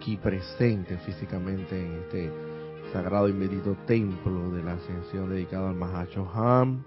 aquí 0.00 0.16
presentes 0.16 0.98
físicamente 1.02 1.78
en 1.78 1.92
este 2.04 2.32
sagrado 2.90 3.28
y 3.28 3.32
bendito 3.32 3.76
templo 3.86 4.50
de 4.50 4.62
la 4.62 4.72
ascensión 4.72 5.28
dedicado 5.28 5.68
al 5.68 5.74
Mahacho 5.74 6.26
Ham. 6.32 6.82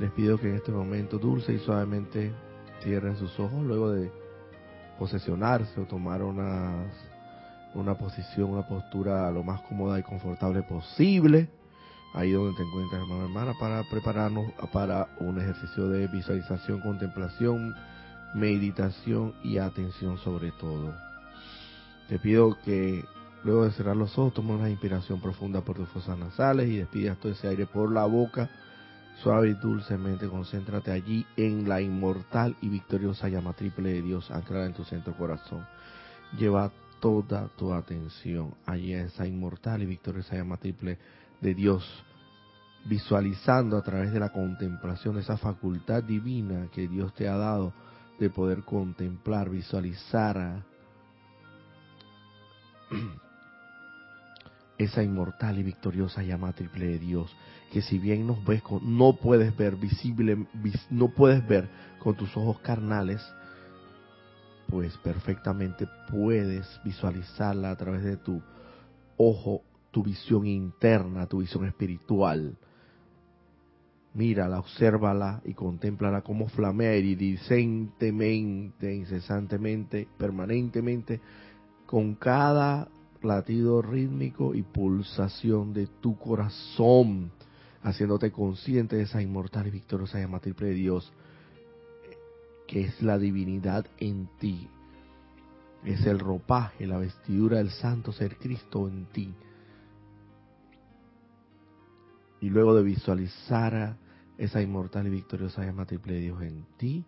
Les 0.00 0.10
pido 0.10 0.36
que 0.36 0.48
en 0.48 0.56
este 0.56 0.72
momento 0.72 1.18
dulce 1.18 1.52
y 1.52 1.60
suavemente 1.60 2.32
cierren 2.82 3.16
sus 3.16 3.38
ojos 3.38 3.62
luego 3.62 3.92
de 3.92 4.10
posesionarse 4.98 5.80
o 5.80 5.84
tomar 5.84 6.24
una, 6.24 6.84
una 7.74 7.96
posición, 7.96 8.50
una 8.50 8.66
postura 8.66 9.30
lo 9.30 9.44
más 9.44 9.60
cómoda 9.62 10.00
y 10.00 10.02
confortable 10.02 10.64
posible. 10.64 11.48
Ahí 12.12 12.32
donde 12.32 12.56
te 12.56 12.64
encuentras, 12.64 13.02
hermano 13.02 13.22
hermana, 13.26 13.52
para 13.60 13.84
prepararnos 13.88 14.50
para 14.72 15.06
un 15.20 15.40
ejercicio 15.40 15.88
de 15.88 16.08
visualización, 16.08 16.80
contemplación, 16.80 17.72
meditación 18.34 19.32
y 19.44 19.58
atención 19.58 20.18
sobre 20.18 20.50
todo. 20.58 20.92
Te 22.10 22.18
pido 22.18 22.58
que 22.64 23.04
luego 23.44 23.66
de 23.66 23.70
cerrar 23.70 23.96
los 23.96 24.18
ojos 24.18 24.34
tomes 24.34 24.58
una 24.58 24.68
inspiración 24.68 25.20
profunda 25.20 25.60
por 25.60 25.76
tus 25.76 25.88
fosas 25.90 26.18
nasales 26.18 26.68
y 26.68 26.78
despidas 26.78 27.16
todo 27.18 27.30
ese 27.30 27.46
aire 27.46 27.66
por 27.66 27.92
la 27.92 28.04
boca. 28.04 28.50
Suave 29.22 29.50
y 29.50 29.54
dulcemente 29.54 30.26
concéntrate 30.26 30.90
allí 30.90 31.24
en 31.36 31.68
la 31.68 31.80
inmortal 31.80 32.56
y 32.62 32.68
victoriosa 32.68 33.28
llama 33.28 33.52
triple 33.52 33.92
de 33.92 34.02
Dios 34.02 34.28
anclada 34.32 34.66
en 34.66 34.72
tu 34.72 34.82
centro 34.82 35.16
corazón. 35.16 35.64
Lleva 36.36 36.72
toda 36.98 37.46
tu 37.56 37.72
atención 37.72 38.56
allí 38.66 38.92
a 38.92 39.04
esa 39.04 39.24
inmortal 39.24 39.80
y 39.82 39.86
victoriosa 39.86 40.34
llama 40.34 40.56
triple 40.56 40.98
de 41.40 41.54
Dios, 41.54 41.84
visualizando 42.86 43.76
a 43.76 43.82
través 43.82 44.12
de 44.12 44.18
la 44.18 44.30
contemplación 44.30 45.16
esa 45.16 45.36
facultad 45.36 46.02
divina 46.02 46.66
que 46.72 46.88
Dios 46.88 47.14
te 47.14 47.28
ha 47.28 47.36
dado 47.36 47.72
de 48.18 48.30
poder 48.30 48.64
contemplar, 48.64 49.48
visualizar 49.48 50.68
esa 54.78 55.02
inmortal 55.02 55.58
y 55.58 55.62
victoriosa 55.62 56.22
llama 56.22 56.52
triple 56.52 56.86
de 56.86 56.98
Dios, 56.98 57.36
que 57.72 57.82
si 57.82 57.98
bien 57.98 58.26
nos 58.26 58.44
ves 58.44 58.62
con, 58.62 58.96
no 58.96 59.16
puedes 59.16 59.56
ver 59.56 59.76
visible, 59.76 60.46
no 60.90 61.08
puedes 61.08 61.46
ver 61.46 61.68
con 61.98 62.16
tus 62.16 62.34
ojos 62.36 62.60
carnales, 62.60 63.20
pues 64.68 64.96
perfectamente 64.98 65.86
puedes 66.10 66.66
visualizarla 66.84 67.70
a 67.70 67.76
través 67.76 68.04
de 68.04 68.16
tu 68.16 68.40
ojo, 69.16 69.62
tu 69.90 70.02
visión 70.02 70.46
interna, 70.46 71.26
tu 71.26 71.40
visión 71.40 71.66
espiritual. 71.66 72.56
Mírala, 74.14 74.58
obsérvala 74.58 75.40
y 75.44 75.54
contémplala 75.54 76.22
como 76.22 76.48
flamea 76.48 76.96
iridicentemente, 76.96 78.94
incesantemente, 78.94 80.08
permanentemente, 80.18 81.20
con 81.90 82.14
cada 82.14 82.86
latido 83.20 83.82
rítmico 83.82 84.54
y 84.54 84.62
pulsación 84.62 85.72
de 85.72 85.88
tu 85.88 86.16
corazón, 86.16 87.32
haciéndote 87.82 88.30
consciente 88.30 88.94
de 88.94 89.02
esa 89.02 89.20
inmortal 89.20 89.66
y 89.66 89.70
victoriosa 89.70 90.20
llama 90.20 90.38
triple 90.38 90.68
de 90.68 90.74
Dios, 90.74 91.12
que 92.68 92.82
es 92.82 93.02
la 93.02 93.18
divinidad 93.18 93.86
en 93.98 94.28
ti, 94.38 94.68
es 95.84 96.06
el 96.06 96.20
ropaje, 96.20 96.86
la 96.86 96.98
vestidura 96.98 97.58
del 97.58 97.70
santo 97.70 98.12
ser 98.12 98.36
Cristo 98.36 98.86
en 98.86 99.06
ti. 99.06 99.34
Y 102.40 102.50
luego 102.50 102.76
de 102.76 102.84
visualizar 102.84 103.96
esa 104.38 104.62
inmortal 104.62 105.08
y 105.08 105.10
victoriosa 105.10 105.64
llama 105.64 105.86
triple 105.86 106.14
de 106.14 106.20
Dios 106.20 106.40
en 106.42 106.66
ti, 106.76 107.04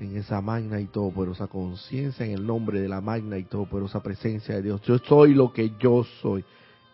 en 0.00 0.16
esa 0.16 0.40
magna 0.40 0.80
y 0.80 0.86
todopoderosa 0.86 1.46
conciencia, 1.46 2.24
en 2.24 2.32
el 2.32 2.46
nombre 2.46 2.80
de 2.80 2.88
la 2.88 3.02
magna 3.02 3.36
y 3.36 3.44
todopoderosa 3.44 4.02
presencia 4.02 4.54
de 4.54 4.62
Dios. 4.62 4.80
Yo 4.82 4.98
soy 4.98 5.34
lo 5.34 5.52
que 5.52 5.72
yo 5.78 6.04
soy. 6.22 6.44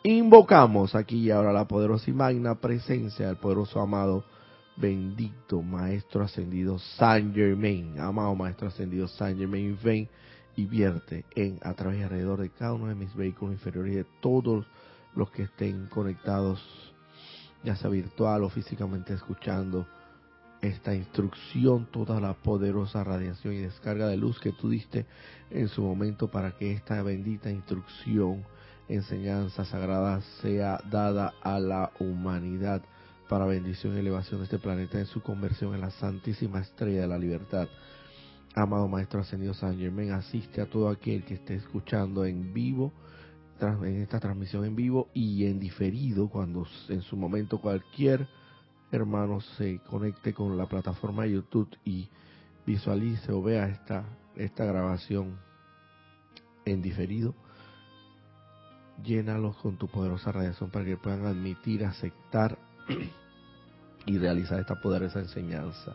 Invocamos 0.02 0.94
aquí 0.94 1.18
y 1.18 1.30
ahora 1.30 1.52
la 1.52 1.68
poderosa 1.68 2.10
y 2.10 2.12
magna 2.12 2.56
presencia 2.56 3.28
del 3.28 3.36
poderoso 3.36 3.80
amado, 3.80 4.24
bendito 4.76 5.62
Maestro 5.62 6.24
Ascendido 6.24 6.78
San 6.78 7.32
Germain. 7.32 7.98
Amado 8.00 8.34
Maestro 8.34 8.68
Ascendido 8.68 9.06
San 9.06 9.38
Germain, 9.38 9.78
ven 9.82 10.08
y 10.56 10.64
vierte 10.66 11.24
en, 11.34 11.60
a 11.62 11.74
través 11.74 12.00
y 12.00 12.02
alrededor 12.02 12.40
de 12.40 12.50
cada 12.50 12.72
uno 12.72 12.88
de 12.88 12.94
mis 12.96 13.14
vehículos 13.14 13.54
inferiores 13.54 13.92
y 13.92 13.96
de 13.96 14.06
todos 14.20 14.66
los 15.14 15.30
que 15.30 15.44
estén 15.44 15.86
conectados, 15.86 16.60
ya 17.62 17.76
sea 17.76 17.88
virtual 17.88 18.42
o 18.42 18.48
físicamente 18.48 19.14
escuchando 19.14 19.86
esta 20.66 20.94
instrucción, 20.94 21.86
toda 21.90 22.20
la 22.20 22.34
poderosa 22.34 23.04
radiación 23.04 23.54
y 23.54 23.58
descarga 23.58 24.06
de 24.06 24.16
luz 24.16 24.38
que 24.40 24.52
tú 24.52 24.68
diste 24.68 25.06
en 25.50 25.68
su 25.68 25.82
momento 25.82 26.28
para 26.28 26.52
que 26.52 26.72
esta 26.72 27.02
bendita 27.02 27.50
instrucción, 27.50 28.44
enseñanza 28.88 29.64
sagrada 29.64 30.20
sea 30.42 30.80
dada 30.90 31.34
a 31.42 31.58
la 31.58 31.92
humanidad 31.98 32.82
para 33.28 33.46
bendición 33.46 33.96
y 33.96 34.00
elevación 34.00 34.40
de 34.40 34.44
este 34.44 34.58
planeta 34.58 34.98
en 34.98 35.06
su 35.06 35.20
conversión 35.20 35.74
en 35.74 35.80
la 35.80 35.90
santísima 35.90 36.60
estrella 36.60 37.02
de 37.02 37.08
la 37.08 37.18
libertad. 37.18 37.68
Amado 38.54 38.88
Maestro 38.88 39.20
Ascendido 39.20 39.52
San 39.54 39.78
Germán, 39.78 40.12
asiste 40.12 40.60
a 40.60 40.66
todo 40.66 40.88
aquel 40.88 41.24
que 41.24 41.34
esté 41.34 41.56
escuchando 41.56 42.24
en 42.24 42.54
vivo, 42.54 42.92
en 43.60 44.02
esta 44.02 44.20
transmisión 44.20 44.64
en 44.64 44.76
vivo 44.76 45.08
y 45.12 45.46
en 45.46 45.58
diferido, 45.58 46.28
cuando 46.28 46.66
en 46.88 47.02
su 47.02 47.16
momento 47.16 47.58
cualquier 47.58 48.28
hermanos 48.92 49.44
se 49.56 49.78
conecte 49.80 50.32
con 50.32 50.56
la 50.56 50.66
plataforma 50.66 51.24
de 51.24 51.32
YouTube 51.32 51.76
y 51.84 52.08
visualice 52.66 53.32
o 53.32 53.42
vea 53.42 53.68
esta, 53.68 54.04
esta 54.36 54.64
grabación 54.64 55.38
en 56.64 56.82
diferido, 56.82 57.34
llénalos 59.02 59.56
con 59.56 59.76
tu 59.76 59.88
poderosa 59.88 60.32
radiación 60.32 60.70
para 60.70 60.84
que 60.84 60.96
puedan 60.96 61.26
admitir, 61.26 61.84
aceptar 61.84 62.58
y 64.06 64.18
realizar 64.18 64.60
esta 64.60 64.80
poderosa 64.80 65.20
enseñanza 65.20 65.94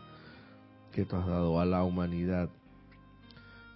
que 0.92 1.04
tú 1.04 1.16
has 1.16 1.26
dado 1.26 1.60
a 1.60 1.64
la 1.64 1.82
humanidad 1.84 2.50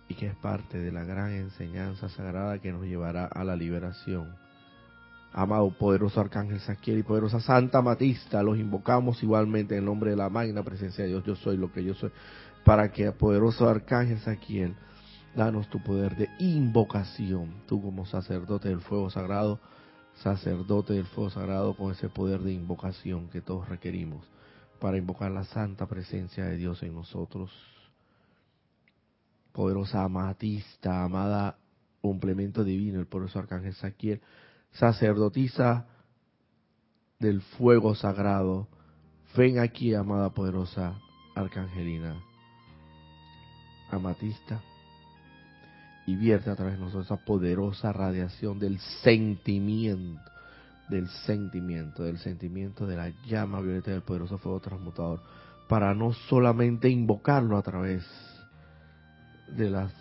y 0.09 0.15
que 0.15 0.27
es 0.27 0.37
parte 0.37 0.79
de 0.79 0.93
la 0.93 1.05
gran 1.05 1.33
enseñanza 1.33 2.09
sagrada 2.09 2.61
que 2.61 2.73
nos 2.73 2.85
llevará 2.85 3.27
a 3.27 3.45
la 3.45 3.57
liberación 3.57 4.37
Amado 5.37 5.69
poderoso 5.69 6.19
Arcángel 6.19 6.61
Saquiel 6.61 7.01
y 7.01 7.03
poderosa 7.03 7.41
Santa 7.41 7.83
Matista, 7.83 8.43
los 8.43 8.57
invocamos 8.57 9.23
igualmente 9.23 9.75
en 9.75 9.81
el 9.81 9.85
nombre 9.85 10.09
de 10.09 10.17
la 10.17 10.31
magna 10.31 10.63
presencia 10.63 11.05
de 11.05 11.11
Dios. 11.11 11.25
Yo 11.25 11.37
soy 11.37 11.59
lo 11.59 11.71
que 11.71 11.85
yo 11.85 11.93
soy. 11.93 12.11
Para 12.65 12.91
que, 12.91 13.13
poderoso 13.13 13.69
Arcángel 13.69 14.19
Saquiel, 14.21 14.75
danos 15.35 15.69
tu 15.69 15.83
poder 15.83 16.17
de 16.17 16.31
invocación. 16.39 17.53
Tú 17.67 17.83
como 17.83 18.07
sacerdote 18.07 18.71
del 18.71 18.81
fuego 18.81 19.11
sagrado, 19.11 19.61
sacerdote 20.23 20.95
del 20.95 21.05
fuego 21.05 21.29
sagrado 21.29 21.77
con 21.77 21.93
ese 21.93 22.09
poder 22.09 22.41
de 22.41 22.55
invocación 22.55 23.29
que 23.29 23.43
todos 23.43 23.69
requerimos 23.69 24.27
para 24.81 24.97
invocar 24.97 25.31
la 25.33 25.45
santa 25.45 25.87
presencia 25.87 26.47
de 26.47 26.57
Dios 26.57 26.83
en 26.83 26.95
nosotros. 26.95 27.53
Poderosa 29.53 30.03
amatista, 30.03 31.05
amada 31.05 31.59
complemento 32.01 32.65
divino, 32.65 33.01
el 33.01 33.07
poderoso 33.07 33.39
Arcángel 33.39 33.75
Saquiel, 33.75 34.23
sacerdotisa 34.79 35.87
del 37.19 37.41
fuego 37.41 37.95
sagrado, 37.95 38.69
ven 39.37 39.59
aquí, 39.59 39.95
amada 39.95 40.31
poderosa 40.31 40.95
Arcangelina, 41.35 42.23
amatista, 43.91 44.61
y 46.07 46.15
vierte 46.17 46.51
a 46.51 46.57
través 46.57 46.75
de 46.75 46.81
nosotros 46.81 47.07
esa 47.07 47.25
poderosa 47.25 47.93
radiación 47.93 48.59
del 48.59 48.79
sentimiento, 49.03 50.23
del 50.89 51.09
sentimiento, 51.09 52.05
del 52.05 52.19
sentimiento 52.19 52.87
de 52.87 52.97
la 52.97 53.09
llama 53.27 53.61
violeta 53.61 53.91
del 53.91 54.03
poderoso 54.03 54.39
fuego 54.39 54.61
transmutador, 54.61 55.21
para 55.69 55.95
no 55.95 56.13
solamente 56.13 56.89
invocarlo 56.89 57.57
a 57.57 57.63
través 57.63 58.07
de 59.57 59.69
las 59.69 59.93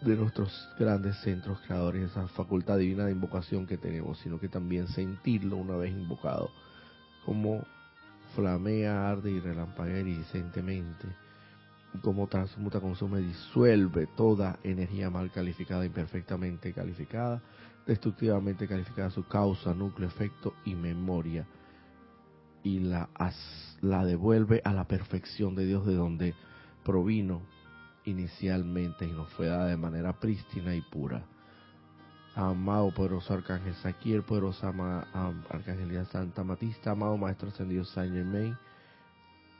de 0.00 0.16
nuestros 0.16 0.68
grandes 0.78 1.16
centros 1.20 1.58
creadores, 1.60 2.10
esa 2.10 2.28
facultad 2.28 2.78
divina 2.78 3.06
de 3.06 3.12
invocación 3.12 3.66
que 3.66 3.78
tenemos, 3.78 4.18
sino 4.18 4.38
que 4.38 4.48
también 4.48 4.88
sentirlo 4.88 5.56
una 5.56 5.76
vez 5.76 5.92
invocado, 5.92 6.50
como 7.24 7.64
flamea, 8.34 9.08
arde 9.08 9.30
y 9.30 9.40
relampaguea 9.40 10.00
irisentemente, 10.00 11.08
como 12.02 12.26
transmuta, 12.26 12.80
consume, 12.80 13.20
disuelve 13.20 14.06
toda 14.16 14.58
energía 14.62 15.08
mal 15.08 15.30
calificada, 15.30 15.86
imperfectamente 15.86 16.72
calificada, 16.72 17.42
destructivamente 17.86 18.68
calificada, 18.68 19.10
su 19.10 19.26
causa, 19.26 19.74
núcleo, 19.74 20.08
efecto 20.08 20.54
y 20.64 20.74
memoria, 20.74 21.46
y 22.62 22.80
la, 22.80 23.08
la 23.80 24.04
devuelve 24.04 24.60
a 24.64 24.72
la 24.72 24.86
perfección 24.86 25.54
de 25.54 25.64
Dios 25.64 25.86
de 25.86 25.94
donde 25.94 26.34
provino 26.84 27.42
inicialmente 28.06 29.04
y 29.04 29.12
nos 29.12 29.28
fue 29.34 29.46
dada 29.46 29.66
de 29.66 29.76
manera 29.76 30.18
prístina 30.18 30.74
y 30.74 30.80
pura. 30.80 31.22
Amado 32.34 32.92
poderoso 32.92 33.34
Arcángel 33.34 33.74
Saquiel, 33.76 34.22
poderosa 34.22 34.68
Arcángelía 35.50 36.04
Santa 36.06 36.44
Matista, 36.44 36.92
amado 36.92 37.16
Maestro 37.16 37.48
Ascendido 37.48 37.84
Saint 37.84 38.14
Germain, 38.14 38.56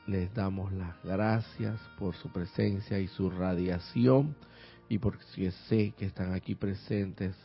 les 0.05 0.33
damos 0.33 0.71
las 0.73 0.95
gracias 1.03 1.79
por 1.99 2.15
su 2.15 2.29
presencia 2.29 2.99
y 2.99 3.07
su 3.07 3.29
radiación 3.29 4.35
y 4.89 4.99
porque 4.99 5.51
sé 5.67 5.93
que 5.97 6.05
están 6.05 6.33
aquí 6.33 6.55
presentes 6.55 7.35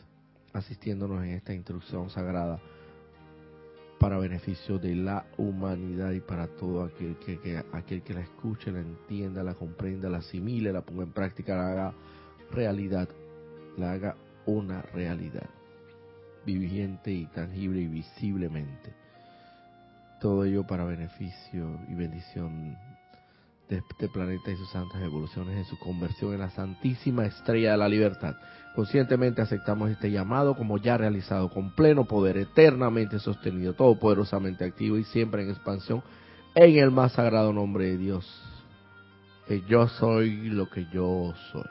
asistiéndonos 0.53 1.23
en 1.23 1.31
esta 1.31 1.53
instrucción 1.53 2.09
sagrada 2.09 2.59
para 4.03 4.17
beneficio 4.17 4.79
de 4.79 4.95
la 4.95 5.25
humanidad 5.37 6.11
y 6.11 6.19
para 6.19 6.47
todo 6.47 6.83
aquel 6.83 7.15
que, 7.19 7.63
aquel 7.71 8.01
que 8.01 8.13
la 8.13 8.19
escuche, 8.19 8.69
la 8.69 8.81
entienda, 8.81 9.43
la 9.43 9.53
comprenda, 9.53 10.09
la 10.09 10.17
asimile, 10.17 10.73
la 10.73 10.81
ponga 10.81 11.03
en 11.03 11.13
práctica, 11.13 11.55
la 11.55 11.69
haga 11.69 11.93
realidad, 12.51 13.07
la 13.77 13.93
haga 13.93 14.17
una 14.45 14.81
realidad 14.81 15.49
viviente 16.45 17.11
y 17.13 17.27
tangible 17.27 17.79
y 17.79 17.87
visiblemente. 17.87 18.93
Todo 20.19 20.43
ello 20.43 20.67
para 20.67 20.83
beneficio 20.83 21.79
y 21.87 21.93
bendición 21.93 22.77
de 23.69 23.77
este 23.77 24.07
planeta 24.09 24.51
y 24.51 24.57
sus 24.57 24.69
santas 24.69 25.01
evoluciones 25.01 25.57
en 25.57 25.65
su 25.65 25.77
conversión 25.79 26.33
en 26.33 26.39
la 26.39 26.49
santísima 26.49 27.25
estrella 27.25 27.71
de 27.71 27.77
la 27.77 27.87
libertad. 27.87 28.35
Conscientemente 28.75 29.41
aceptamos 29.41 29.89
este 29.89 30.11
llamado 30.11 30.55
como 30.55 30.77
ya 30.77 30.97
realizado, 30.97 31.49
con 31.49 31.71
pleno 31.75 32.05
poder, 32.05 32.37
eternamente 32.37 33.19
sostenido, 33.19 33.73
todopoderosamente 33.73 34.65
activo 34.65 34.97
y 34.97 35.03
siempre 35.05 35.43
en 35.43 35.49
expansión, 35.49 36.03
en 36.55 36.77
el 36.77 36.91
más 36.91 37.13
sagrado 37.13 37.53
nombre 37.53 37.85
de 37.85 37.97
Dios. 37.97 38.43
Que 39.47 39.61
yo 39.61 39.87
soy 39.87 40.49
lo 40.49 40.69
que 40.69 40.87
yo 40.91 41.33
soy. 41.51 41.63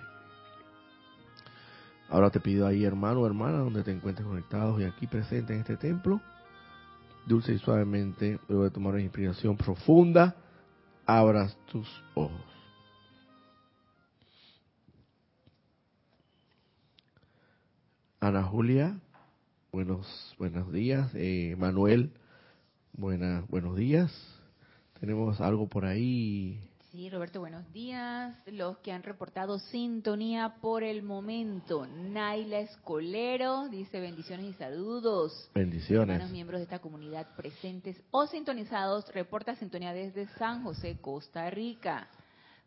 Ahora 2.09 2.31
te 2.31 2.41
pido 2.41 2.67
ahí, 2.67 2.85
hermano 2.85 3.21
o 3.21 3.27
hermana, 3.27 3.59
donde 3.59 3.83
te 3.83 3.91
encuentres 3.91 4.27
conectados 4.27 4.81
y 4.81 4.85
aquí 4.85 5.06
presente 5.06 5.55
en 5.55 5.61
este 5.61 5.77
templo, 5.77 6.21
dulce 7.27 7.55
y 7.55 7.59
suavemente, 7.59 8.38
luego 8.49 8.65
de 8.65 8.71
tomar 8.71 8.95
una 8.95 9.03
inspiración 9.03 9.56
profunda, 9.56 10.37
abras 11.19 11.56
tus 11.70 11.88
ojos. 12.14 12.41
Ana 18.20 18.43
Julia, 18.44 18.99
buenos 19.73 20.35
buenos 20.38 20.73
días. 20.73 21.11
Eh, 21.14 21.55
Manuel, 21.59 22.12
buena, 22.93 23.44
buenos 23.49 23.76
días. 23.76 24.11
Tenemos 25.00 25.41
algo 25.41 25.69
por 25.69 25.85
ahí. 25.85 26.61
Sí, 26.93 27.09
Roberto, 27.09 27.41
buenos 27.41 27.73
días. 27.73 28.37
Los 28.44 28.77
que 28.81 28.93
han 28.93 29.03
reportado 29.03 29.59
sintonía 29.59 30.56
por 30.61 30.83
el 30.83 31.03
momento. 31.03 31.87
Naila 31.87 32.59
Escolero 32.59 33.71
dice 33.71 33.99
bendiciones 33.99 34.44
y 34.44 34.53
saludos. 34.53 35.50
Bendiciones. 35.55 36.17
Hermanos 36.17 36.31
miembros 36.33 36.59
de 36.59 36.65
esta 36.65 36.81
comunidad 36.81 37.35
presentes 37.35 37.97
o 38.11 38.27
sintonizados, 38.27 39.11
reporta 39.15 39.55
sintonía 39.55 39.94
desde 39.94 40.27
San 40.37 40.65
José, 40.65 40.99
Costa 41.00 41.49
Rica. 41.49 42.09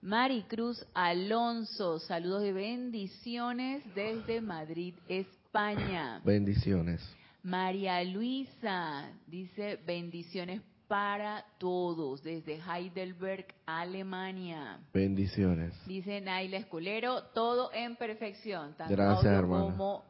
Maricruz 0.01 0.83
Alonso, 0.95 1.99
saludos 1.99 2.45
y 2.45 2.51
bendiciones 2.51 3.83
desde 3.93 4.41
Madrid, 4.41 4.95
España. 5.07 6.19
Bendiciones. 6.25 6.99
María 7.43 8.03
Luisa 8.03 9.07
dice 9.27 9.79
bendiciones 9.85 10.63
para 10.87 11.45
todos 11.57 12.21
desde 12.23 12.59
Heidelberg, 12.61 13.47
Alemania. 13.65 14.79
Bendiciones. 14.93 15.73
Dice 15.85 16.21
Naila 16.21 16.57
Esculero, 16.57 17.23
todo 17.33 17.71
en 17.73 17.95
perfección, 17.95 18.75
tanto 18.75 18.93
Gracias, 18.93 19.33
audio 19.33 19.49
como 19.49 20.03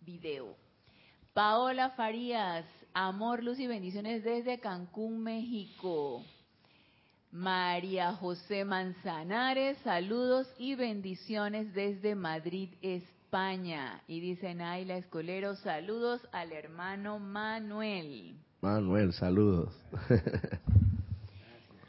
video. 0.00 0.56
Paola 1.32 1.90
Farías, 1.90 2.66
amor, 2.92 3.42
luz 3.42 3.58
y 3.58 3.66
bendiciones 3.66 4.22
desde 4.24 4.60
Cancún, 4.60 5.22
México. 5.22 6.22
María 7.30 8.12
José 8.12 8.64
Manzanares, 8.66 9.78
saludos 9.78 10.46
y 10.58 10.74
bendiciones 10.74 11.72
desde 11.72 12.14
Madrid, 12.14 12.68
España. 12.82 14.02
Y 14.06 14.20
dice 14.20 14.54
Naila 14.54 14.98
Escolero, 14.98 15.56
saludos 15.56 16.20
al 16.32 16.52
hermano 16.52 17.18
Manuel. 17.18 18.36
Manuel, 18.62 19.12
saludos. 19.12 19.74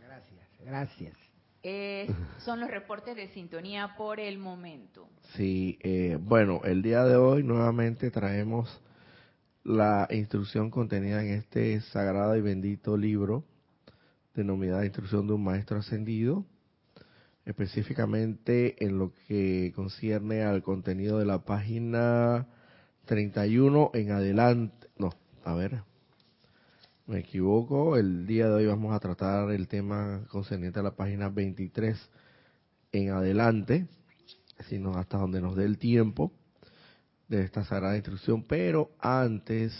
Gracias, 0.02 0.50
gracias. 0.66 1.14
Eh, 1.62 2.10
son 2.40 2.60
los 2.60 2.70
reportes 2.70 3.16
de 3.16 3.28
sintonía 3.28 3.94
por 3.96 4.20
el 4.20 4.40
momento. 4.40 5.08
Sí, 5.36 5.78
eh, 5.84 6.18
bueno, 6.20 6.62
el 6.64 6.81
día 6.81 7.04
de 7.06 7.16
hoy 7.16 7.44
nuevamente 7.44 8.10
traemos 8.10 8.81
la 9.64 10.08
instrucción 10.10 10.72
contenida 10.72 11.24
en 11.24 11.36
este 11.36 11.80
sagrado 11.81 12.36
y 12.36 12.42
bendito 12.42 12.98
libro, 12.98 13.46
denominada 14.34 14.84
Instrucción 14.84 15.28
de 15.28 15.34
un 15.34 15.44
Maestro 15.44 15.78
Ascendido, 15.78 16.44
específicamente 17.46 18.84
en 18.84 18.98
lo 18.98 19.14
que 19.28 19.72
concierne 19.75 20.42
al 20.42 20.64
contenido 20.64 21.20
de 21.20 21.25
la 21.25 21.46
página 21.46 22.48
31 23.06 23.92
en 23.94 24.12
adelante. 24.12 24.88
No, 24.98 25.12
a 25.46 25.54
ver, 25.54 25.84
me 27.06 27.20
equivoco. 27.20 27.98
El 27.98 28.26
día 28.26 28.48
de 28.48 28.54
hoy 28.54 28.66
vamos 28.66 28.94
a 28.94 29.00
tratar 29.00 29.52
el 29.52 29.68
tema 29.68 30.26
concerniente 30.30 30.80
a 30.80 30.84
la 30.84 30.96
página 30.96 31.30
23 31.30 31.98
en 32.92 33.10
adelante, 33.12 33.88
sino 34.70 34.96
hasta 34.96 35.18
donde 35.18 35.42
nos 35.42 35.56
dé 35.56 35.66
el 35.66 35.78
tiempo 35.78 36.32
de 37.28 37.44
esta 37.44 37.64
sagrada 37.66 37.98
instrucción. 37.98 38.44
Pero 38.44 38.92
antes, 39.00 39.74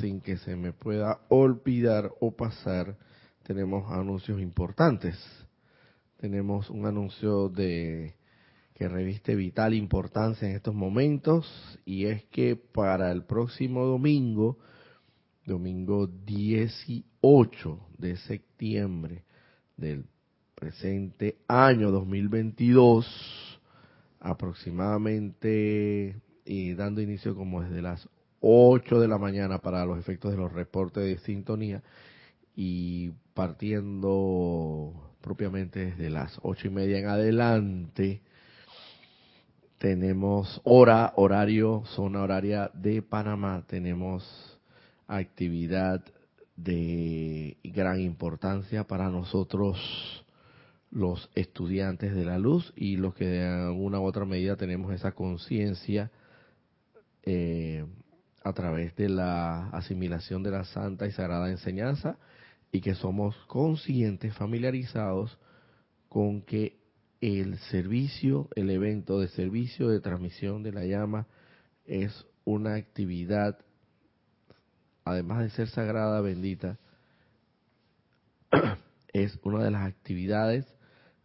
sin 0.00 0.20
que 0.20 0.36
se 0.36 0.54
me 0.56 0.72
pueda 0.72 1.20
olvidar 1.28 2.12
o 2.20 2.36
pasar, 2.36 2.96
tenemos 3.42 3.90
anuncios 3.90 4.40
importantes. 4.40 5.18
Tenemos 6.18 6.70
un 6.70 6.86
anuncio 6.86 7.48
de 7.48 8.14
que 8.74 8.88
reviste 8.88 9.34
vital 9.34 9.74
importancia 9.74 10.48
en 10.48 10.54
estos 10.54 10.74
momentos 10.74 11.80
y 11.84 12.04
es 12.04 12.24
que 12.26 12.54
para 12.54 13.10
el 13.10 13.24
próximo 13.24 13.84
domingo 13.84 14.58
domingo 15.48 16.06
18 16.06 17.80
de 17.98 18.16
septiembre 18.18 19.24
del 19.76 20.04
presente 20.54 21.38
año 21.48 21.90
2022, 21.90 23.60
aproximadamente 24.20 26.20
y 26.44 26.74
dando 26.74 27.00
inicio 27.00 27.34
como 27.34 27.62
desde 27.62 27.82
las 27.82 28.08
8 28.40 29.00
de 29.00 29.08
la 29.08 29.18
mañana 29.18 29.58
para 29.58 29.84
los 29.84 29.98
efectos 29.98 30.30
de 30.30 30.36
los 30.36 30.52
reportes 30.52 31.02
de 31.02 31.18
sintonía 31.24 31.82
y 32.54 33.10
partiendo 33.34 34.92
propiamente 35.20 35.86
desde 35.86 36.10
las 36.10 36.38
ocho 36.42 36.68
y 36.68 36.70
media 36.70 36.98
en 36.98 37.06
adelante 37.06 38.22
tenemos 39.78 40.60
hora, 40.64 41.12
horario, 41.16 41.82
zona 41.86 42.22
horaria 42.22 42.70
de 42.74 43.00
Panamá, 43.00 43.64
tenemos 43.68 44.57
actividad 45.08 46.04
de 46.56 47.56
gran 47.64 48.00
importancia 48.00 48.84
para 48.84 49.08
nosotros 49.10 49.78
los 50.90 51.30
estudiantes 51.34 52.14
de 52.14 52.24
la 52.24 52.38
luz 52.38 52.72
y 52.76 52.96
los 52.96 53.14
que 53.14 53.26
de 53.26 53.46
alguna 53.46 54.00
u 54.00 54.04
otra 54.04 54.24
medida 54.24 54.56
tenemos 54.56 54.92
esa 54.92 55.12
conciencia 55.12 56.10
eh, 57.24 57.84
a 58.42 58.52
través 58.52 58.94
de 58.96 59.08
la 59.08 59.68
asimilación 59.70 60.42
de 60.42 60.50
la 60.50 60.64
santa 60.64 61.06
y 61.06 61.12
sagrada 61.12 61.50
enseñanza 61.50 62.18
y 62.72 62.80
que 62.80 62.94
somos 62.94 63.36
conscientes, 63.46 64.34
familiarizados 64.34 65.38
con 66.08 66.42
que 66.42 66.78
el 67.20 67.58
servicio, 67.70 68.48
el 68.54 68.70
evento 68.70 69.20
de 69.20 69.28
servicio 69.28 69.88
de 69.88 70.00
transmisión 70.00 70.62
de 70.62 70.72
la 70.72 70.84
llama 70.84 71.26
es 71.84 72.26
una 72.44 72.74
actividad 72.74 73.58
además 75.08 75.40
de 75.40 75.50
ser 75.50 75.68
sagrada, 75.68 76.20
bendita, 76.20 76.78
es 79.12 79.38
una 79.42 79.64
de 79.64 79.70
las 79.70 79.86
actividades 79.86 80.66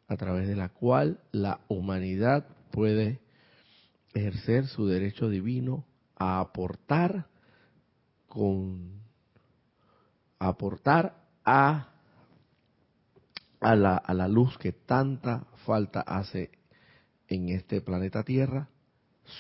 a 0.08 0.18
través 0.18 0.48
de 0.48 0.56
la 0.56 0.70
cual 0.70 1.20
la 1.32 1.60
humanidad 1.68 2.46
puede 2.72 3.20
ejercer 4.13 4.68
su 4.68 4.88
derecho 4.88 5.30
divino 5.30 5.86
a 6.16 6.40
aportar 6.40 7.28
con 8.28 9.02
aportar 10.40 11.16
a 11.46 11.90
a 13.60 13.75
la, 13.75 13.96
a 13.96 14.13
la 14.13 14.28
luz 14.28 14.58
que 14.58 14.74
tanta 14.74 15.46
falta 15.66 16.02
hace 16.02 16.52
en 17.28 17.50
este 17.50 17.80
planeta 17.80 18.24
Tierra 18.24 18.68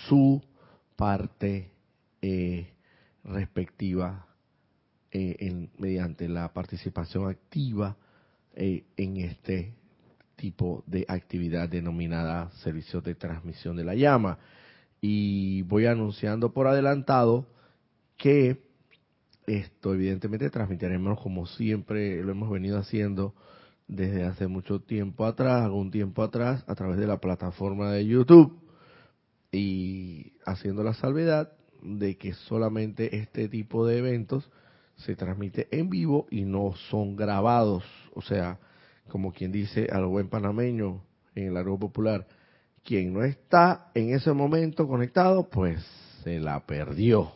su 0.07 0.41
parte 0.95 1.71
eh, 2.21 2.73
respectiva 3.25 4.32
eh, 5.15 5.69
mediante 5.77 6.27
la 6.27 6.51
participación 6.53 7.29
activa 7.29 7.95
eh, 8.55 8.83
en 8.97 9.17
este 9.17 9.75
tipo 10.35 10.83
de 10.87 11.05
actividad 11.07 11.69
denominada 11.69 12.49
servicio 12.63 12.99
de 12.99 13.13
transmisión 13.13 13.75
de 13.75 13.83
la 13.83 13.93
llama. 13.93 14.39
Y 15.01 15.61
voy 15.63 15.85
anunciando 15.85 16.51
por 16.51 16.65
adelantado 16.65 17.45
que 18.17 18.63
esto 19.45 19.93
evidentemente 19.93 20.49
transmitiremos 20.49 21.21
como 21.21 21.45
siempre 21.45 22.23
lo 22.23 22.31
hemos 22.31 22.49
venido 22.49 22.79
haciendo 22.79 23.35
desde 23.87 24.23
hace 24.23 24.47
mucho 24.47 24.79
tiempo 24.79 25.27
atrás, 25.27 25.61
algún 25.61 25.91
tiempo 25.91 26.23
atrás, 26.23 26.63
a 26.65 26.73
través 26.73 26.97
de 26.97 27.05
la 27.05 27.19
plataforma 27.19 27.91
de 27.91 28.07
YouTube. 28.07 28.59
y 29.51 30.33
haciendo 30.43 30.83
la 30.83 30.95
salvedad 30.95 31.53
de 31.83 32.17
que 32.17 32.33
solamente 32.33 33.15
este 33.17 33.47
tipo 33.47 33.85
de 33.85 33.99
eventos 33.99 34.49
se 34.97 35.15
transmite 35.15 35.67
en 35.71 35.89
vivo 35.89 36.27
y 36.29 36.43
no 36.43 36.73
son 36.89 37.15
grabados. 37.15 37.83
O 38.13 38.21
sea, 38.21 38.59
como 39.07 39.31
quien 39.33 39.51
dice 39.51 39.87
al 39.91 40.05
buen 40.05 40.29
panameño 40.29 41.03
en 41.35 41.47
el 41.47 41.57
árbol 41.57 41.79
popular, 41.79 42.27
quien 42.83 43.13
no 43.13 43.23
está 43.23 43.91
en 43.93 44.13
ese 44.13 44.31
momento 44.33 44.87
conectado, 44.87 45.49
pues 45.49 45.83
se 46.23 46.39
la 46.39 46.65
perdió. 46.65 47.31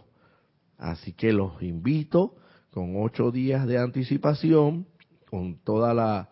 Así 0.78 1.14
que 1.14 1.34
los 1.34 1.62
invito 1.62 2.36
con 2.72 2.96
ocho 3.02 3.32
días 3.32 3.66
de 3.66 3.80
anticipación, 3.80 4.88
con 5.30 5.58
toda 5.58 5.94
la, 5.94 6.30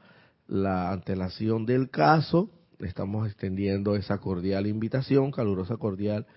la 0.47 0.91
antelación 0.91 1.65
del 1.65 1.89
caso, 1.89 2.49
estamos 2.79 3.27
extendiendo 3.27 3.95
esa 3.95 4.19
cordial 4.19 4.67
invitación, 4.67 5.31
calurosa 5.31 5.77
cordial, 5.77 6.27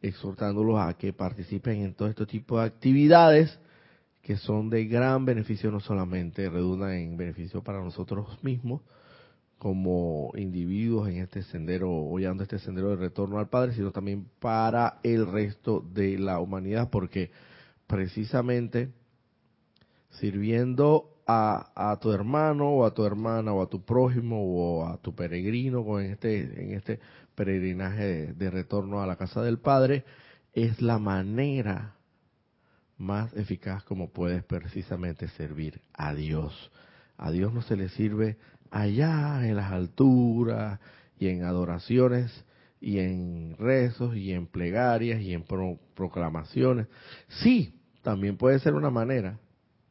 exhortándolos 0.00 0.80
a 0.80 0.94
que 0.94 1.12
participen 1.12 1.82
en 1.82 1.94
todo 1.94 2.08
este 2.08 2.26
tipo 2.26 2.58
de 2.58 2.66
actividades 2.66 3.58
que 4.22 4.36
son 4.36 4.70
de 4.70 4.86
gran 4.86 5.24
beneficio, 5.24 5.70
no 5.70 5.80
solamente 5.80 6.48
redundan 6.48 6.92
en 6.92 7.16
beneficio 7.16 7.62
para 7.62 7.82
nosotros 7.82 8.38
mismos, 8.42 8.80
como 9.58 10.32
individuos 10.36 11.08
en 11.08 11.18
este 11.18 11.42
sendero, 11.42 11.90
hollando 11.92 12.42
este 12.42 12.58
sendero 12.58 12.90
de 12.90 12.96
retorno 12.96 13.38
al 13.38 13.48
Padre, 13.48 13.74
sino 13.74 13.90
también 13.90 14.26
para 14.40 14.98
el 15.02 15.26
resto 15.26 15.84
de 15.92 16.18
la 16.18 16.40
humanidad, 16.40 16.90
porque 16.90 17.30
precisamente 17.86 18.90
sirviendo 20.10 21.08
a, 21.26 21.98
tu 22.00 22.12
hermano 22.12 22.70
o 22.70 22.84
a 22.84 22.94
tu 22.94 23.04
hermana 23.04 23.52
o 23.52 23.62
a 23.62 23.68
tu 23.68 23.84
prójimo 23.84 24.42
o 24.42 24.86
a 24.86 24.98
tu 24.98 25.14
peregrino 25.14 26.00
en 26.00 26.12
este, 26.12 26.62
en 26.62 26.72
este 26.72 27.00
peregrinaje 27.34 28.32
de 28.34 28.50
retorno 28.50 29.00
a 29.00 29.06
la 29.06 29.16
casa 29.16 29.42
del 29.42 29.58
Padre, 29.58 30.04
es 30.52 30.82
la 30.82 30.98
manera 30.98 31.96
más 33.02 33.34
eficaz 33.34 33.84
como 33.84 34.10
puedes 34.10 34.44
precisamente 34.44 35.28
servir 35.28 35.82
a 35.92 36.14
Dios. 36.14 36.70
A 37.18 37.30
Dios 37.30 37.52
no 37.52 37.60
se 37.62 37.76
le 37.76 37.88
sirve 37.90 38.38
allá 38.70 39.46
en 39.46 39.56
las 39.56 39.72
alturas 39.72 40.80
y 41.18 41.28
en 41.28 41.44
adoraciones 41.44 42.44
y 42.80 42.98
en 42.98 43.56
rezos 43.58 44.16
y 44.16 44.32
en 44.32 44.46
plegarias 44.46 45.20
y 45.20 45.34
en 45.34 45.44
proclamaciones. 45.94 46.86
Sí, 47.28 47.74
también 48.02 48.36
puede 48.36 48.58
ser 48.58 48.74
una 48.74 48.90
manera, 48.90 49.38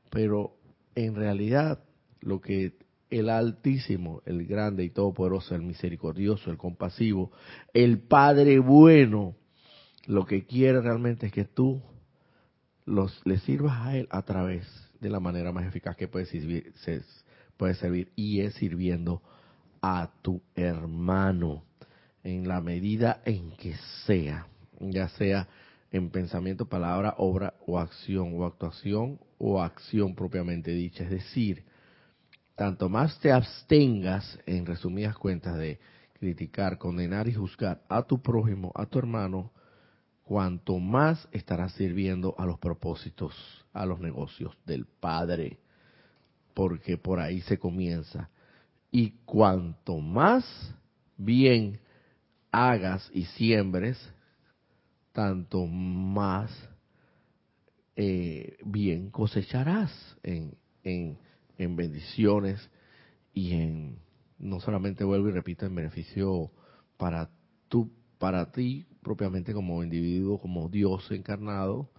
pero 0.10 0.58
en 0.96 1.16
realidad 1.16 1.84
lo 2.22 2.42
que 2.42 2.74
el 3.10 3.30
Altísimo, 3.30 4.22
el 4.26 4.46
Grande 4.46 4.86
y 4.86 4.90
Todopoderoso, 4.90 5.54
el 5.54 5.62
Misericordioso, 5.62 6.50
el 6.50 6.58
Compasivo, 6.58 7.32
el 7.74 8.00
Padre 8.00 8.60
Bueno, 8.60 9.36
lo 10.06 10.26
que 10.26 10.46
quiere 10.46 10.82
realmente 10.82 11.28
es 11.28 11.32
que 11.34 11.46
tú 11.46 11.82
los, 12.92 13.22
le 13.26 13.40
sirvas 13.40 13.78
a 13.82 13.98
Él 13.98 14.08
a 14.12 14.22
través 14.22 14.68
de 15.00 15.10
la 15.10 15.20
manera 15.20 15.52
más 15.52 15.66
eficaz 15.66 15.96
que 15.96 16.08
puedes 16.08 16.30
servir, 16.30 16.74
puede 17.58 17.74
servir 17.76 18.12
y 18.16 18.42
es 18.42 18.54
sirviendo 18.56 19.22
a 19.82 20.12
tu 20.22 20.42
hermano 20.56 21.64
en 22.24 22.48
la 22.48 22.62
medida 22.62 23.22
en 23.26 23.52
que 23.52 23.76
sea, 24.06 24.48
ya 24.80 25.10
sea 25.10 25.48
en 25.92 26.10
pensamiento, 26.10 26.66
palabra, 26.68 27.16
obra 27.18 27.56
o 27.66 27.80
acción, 27.80 28.34
o 28.36 28.46
actuación 28.46 29.20
o 29.38 29.62
acción 29.62 30.16
propiamente 30.16 30.72
dicha. 30.72 31.04
Es 31.04 31.10
decir, 31.10 31.64
tanto 32.56 32.90
más 32.90 33.20
te 33.20 33.32
abstengas, 33.32 34.40
en 34.46 34.66
resumidas 34.66 35.18
cuentas, 35.18 35.58
de 35.58 35.80
criticar, 36.20 36.78
condenar 36.78 37.28
y 37.28 37.34
juzgar 37.34 37.82
a 37.90 38.04
tu 38.04 38.22
prójimo, 38.22 38.72
a 38.76 38.86
tu 38.86 39.00
hermano, 39.00 39.52
cuanto 40.32 40.80
más 40.80 41.28
estarás 41.34 41.74
sirviendo 41.74 42.36
a 42.38 42.46
los 42.46 42.58
propósitos, 42.58 43.36
a 43.74 43.86
los 43.86 44.00
negocios 44.00 44.58
del 44.66 44.86
Padre 44.86 45.60
porque 46.54 46.98
por 46.98 47.20
ahí 47.20 47.42
se 47.42 47.60
comienza. 47.60 48.30
Y 48.90 49.10
cuanto 49.26 49.98
más 49.98 50.46
bien 51.18 51.82
hagas 52.50 53.12
y 53.14 53.26
siembres, 53.26 53.98
tanto 55.12 55.66
más 55.68 56.50
eh, 57.98 58.56
bien 58.64 59.10
cosecharás 59.10 59.92
en, 60.24 60.56
en, 60.86 61.18
en 61.58 61.76
bendiciones 61.76 62.70
y 63.34 63.52
en, 63.52 64.00
no 64.40 64.62
solamente 64.62 65.04
vuelvo 65.04 65.28
y 65.28 65.34
repito, 65.34 65.66
en 65.66 65.76
beneficio 65.76 66.50
para 66.96 67.30
tú, 67.68 67.92
para 68.18 68.50
ti 68.54 68.88
propiamente 69.02 69.54
como 69.54 69.84
individuo, 69.84 70.40
como 70.40 70.70
Dios 70.70 71.10
encarnado, 71.12 71.90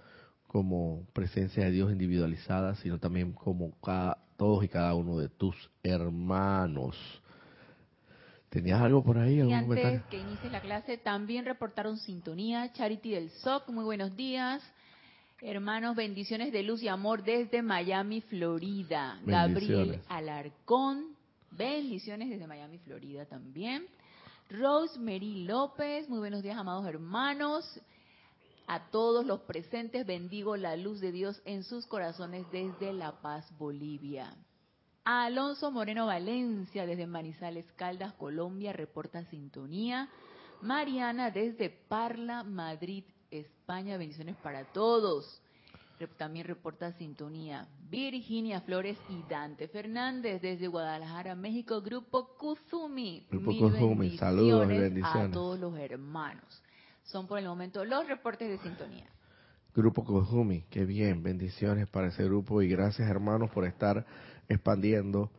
como 0.46 1.06
presencia 1.12 1.64
de 1.64 1.70
Dios 1.70 1.92
individualizada, 1.92 2.74
sino 2.76 2.98
también 2.98 3.32
como 3.32 3.72
cada, 3.80 4.18
todos 4.36 4.64
y 4.64 4.68
cada 4.68 4.94
uno 4.94 5.18
de 5.18 5.28
tus 5.28 5.70
hermanos. 5.82 6.96
¿Tenías 8.50 8.82
algo 8.82 9.02
por 9.02 9.16
ahí? 9.16 9.36
Y 9.36 9.52
antes 9.52 10.02
que 10.10 10.18
inicie 10.18 10.50
la 10.50 10.60
clase, 10.60 10.98
también 10.98 11.46
reportaron 11.46 11.96
sintonía. 11.96 12.70
Charity 12.74 13.12
del 13.12 13.30
SOC, 13.30 13.70
muy 13.70 13.82
buenos 13.82 14.14
días. 14.14 14.62
Hermanos, 15.40 15.96
bendiciones 15.96 16.52
de 16.52 16.62
luz 16.62 16.82
y 16.82 16.88
amor 16.88 17.24
desde 17.24 17.62
Miami, 17.62 18.20
Florida. 18.20 19.18
Gabriel 19.24 20.02
Alarcón, 20.06 21.16
bendiciones 21.50 22.28
desde 22.28 22.46
Miami, 22.46 22.76
Florida 22.76 23.24
también. 23.24 23.86
Rosemary 24.52 25.44
López, 25.44 26.10
muy 26.10 26.18
buenos 26.18 26.42
días, 26.42 26.58
amados 26.58 26.84
hermanos. 26.84 27.80
A 28.66 28.90
todos 28.90 29.24
los 29.24 29.40
presentes 29.40 30.04
bendigo 30.06 30.58
la 30.58 30.76
luz 30.76 31.00
de 31.00 31.10
Dios 31.10 31.40
en 31.46 31.64
sus 31.64 31.86
corazones 31.86 32.44
desde 32.52 32.92
La 32.92 33.22
Paz, 33.22 33.50
Bolivia. 33.56 34.36
Alonso 35.04 35.70
Moreno 35.70 36.04
Valencia 36.04 36.84
desde 36.84 37.06
Manizales 37.06 37.64
Caldas, 37.76 38.12
Colombia, 38.12 38.74
reporta 38.74 39.24
sintonía. 39.24 40.10
Mariana 40.60 41.30
desde 41.30 41.70
Parla, 41.70 42.44
Madrid, 42.44 43.04
España, 43.30 43.96
bendiciones 43.96 44.36
para 44.36 44.70
todos. 44.72 45.40
También 46.08 46.46
reporta 46.46 46.92
sintonía. 46.92 47.68
Virginia 47.90 48.60
Flores 48.60 48.98
y 49.08 49.22
Dante 49.28 49.68
Fernández 49.68 50.40
desde 50.40 50.66
Guadalajara, 50.66 51.34
México, 51.34 51.80
Grupo 51.80 52.36
Kuzumi. 52.38 53.26
Grupo 53.30 53.52
Kuzumi, 53.56 54.16
saludos 54.16 54.70
y 54.70 54.78
bendiciones. 54.78 55.30
A 55.30 55.32
todos 55.32 55.58
los 55.58 55.78
hermanos. 55.78 56.62
Son 57.04 57.26
por 57.26 57.38
el 57.38 57.46
momento 57.46 57.84
los 57.84 58.06
reportes 58.06 58.48
de 58.48 58.58
sintonía. 58.58 59.06
Grupo 59.74 60.04
Kojumi, 60.04 60.64
qué 60.68 60.84
bien, 60.84 61.22
bendiciones 61.22 61.88
para 61.88 62.08
ese 62.08 62.24
grupo 62.24 62.60
y 62.60 62.68
gracias 62.68 63.08
hermanos 63.08 63.50
por 63.50 63.64
estar 63.64 64.04
expandiendo, 64.48 65.30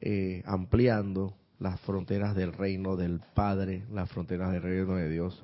eh, 0.00 0.42
ampliando 0.46 1.34
las 1.58 1.78
fronteras 1.80 2.34
del 2.34 2.54
reino 2.54 2.96
del 2.96 3.20
Padre, 3.34 3.84
las 3.92 4.10
fronteras 4.10 4.52
del 4.52 4.62
reino 4.62 4.96
de 4.96 5.10
Dios 5.10 5.42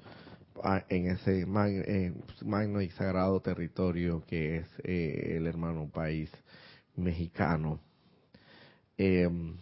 en 0.89 1.07
ese 1.09 1.47
magno, 1.47 2.81
y 2.81 2.91
sagrado 2.91 3.41
territorio 3.41 4.23
que 4.27 4.59
es 4.59 4.67
eh, 4.85 5.37
el 5.37 5.47
hermano 5.47 5.89
país 5.89 6.31
mexicano. 6.97 7.81
Em, 8.97 9.57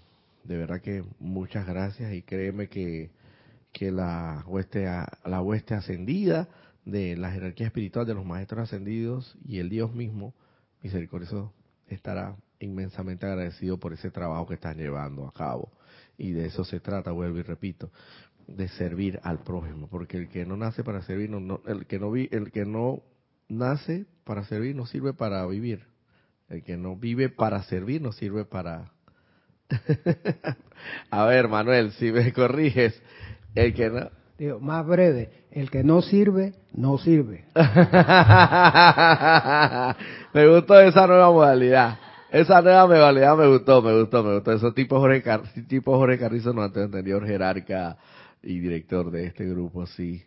de 0.44 0.56
verdad 0.56 0.80
que 0.80 1.04
muchas 1.18 1.66
gracias 1.66 2.12
y 2.12 2.22
créeme 2.22 2.68
que 2.68 3.10
que 3.72 3.90
la 3.90 4.44
hueste, 4.46 4.86
la 5.24 5.42
hueste 5.42 5.74
ascendida 5.74 6.48
de 6.84 7.16
la 7.16 7.30
jerarquía 7.30 7.66
espiritual 7.66 8.06
de 8.06 8.14
los 8.14 8.24
maestros 8.24 8.62
ascendidos 8.62 9.36
y 9.44 9.58
el 9.58 9.68
Dios 9.68 9.92
mismo, 9.94 10.34
misericordioso, 10.82 11.52
estará 11.88 12.36
inmensamente 12.58 13.26
agradecido 13.26 13.78
por 13.78 13.92
ese 13.92 14.10
trabajo 14.10 14.46
que 14.46 14.54
están 14.54 14.76
llevando 14.76 15.26
a 15.26 15.32
cabo. 15.32 15.70
Y 16.18 16.32
de 16.32 16.46
eso 16.46 16.64
se 16.64 16.80
trata, 16.80 17.12
vuelvo 17.12 17.38
y 17.38 17.42
repito, 17.42 17.90
de 18.56 18.68
servir 18.68 19.20
al 19.22 19.40
prójimo, 19.40 19.88
porque 19.88 20.16
el 20.16 20.28
que 20.28 20.44
no 20.44 20.56
nace 20.56 20.84
para 20.84 21.02
servir, 21.02 21.30
no, 21.30 21.60
el 21.66 21.86
que 21.86 21.98
no 21.98 22.10
vi, 22.10 22.28
el 22.32 22.50
que 22.52 22.64
no 22.64 23.02
nace 23.48 24.06
para 24.24 24.44
servir 24.44 24.76
no 24.76 24.86
sirve 24.86 25.12
para 25.12 25.46
vivir. 25.46 25.86
El 26.48 26.62
que 26.64 26.76
no 26.76 26.96
vive 26.96 27.28
para 27.28 27.62
servir 27.62 28.02
no 28.02 28.12
sirve 28.12 28.44
para 28.44 28.90
a 31.10 31.24
ver, 31.26 31.48
Manuel, 31.48 31.92
si 31.92 32.12
me 32.12 32.32
corriges, 32.32 33.00
el 33.54 33.74
que 33.74 33.90
no. 33.90 34.10
Digo, 34.38 34.58
más 34.60 34.86
breve, 34.86 35.30
el 35.50 35.70
que 35.70 35.84
no 35.84 36.00
sirve, 36.02 36.54
no 36.72 36.98
sirve. 36.98 37.44
me 40.34 40.46
gustó 40.48 40.80
esa 40.80 41.06
nueva 41.06 41.30
modalidad. 41.30 41.98
Esa 42.30 42.62
nueva 42.62 42.86
modalidad 42.86 43.36
me 43.36 43.48
gustó, 43.48 43.82
me 43.82 43.98
gustó, 43.98 44.22
me 44.22 44.34
gustó. 44.34 44.52
Esos 44.52 44.74
tipos 44.74 44.98
Jorge, 45.00 45.22
Car 45.22 45.42
tipo 45.68 45.96
Jorge 45.96 46.18
Carrizo 46.18 46.52
no 46.52 46.62
antes 46.62 46.84
entendido 46.84 47.20
jerarca 47.20 47.98
y 48.42 48.58
director 48.58 49.10
de 49.10 49.26
este 49.26 49.46
grupo, 49.46 49.86
sí. 49.86 50.22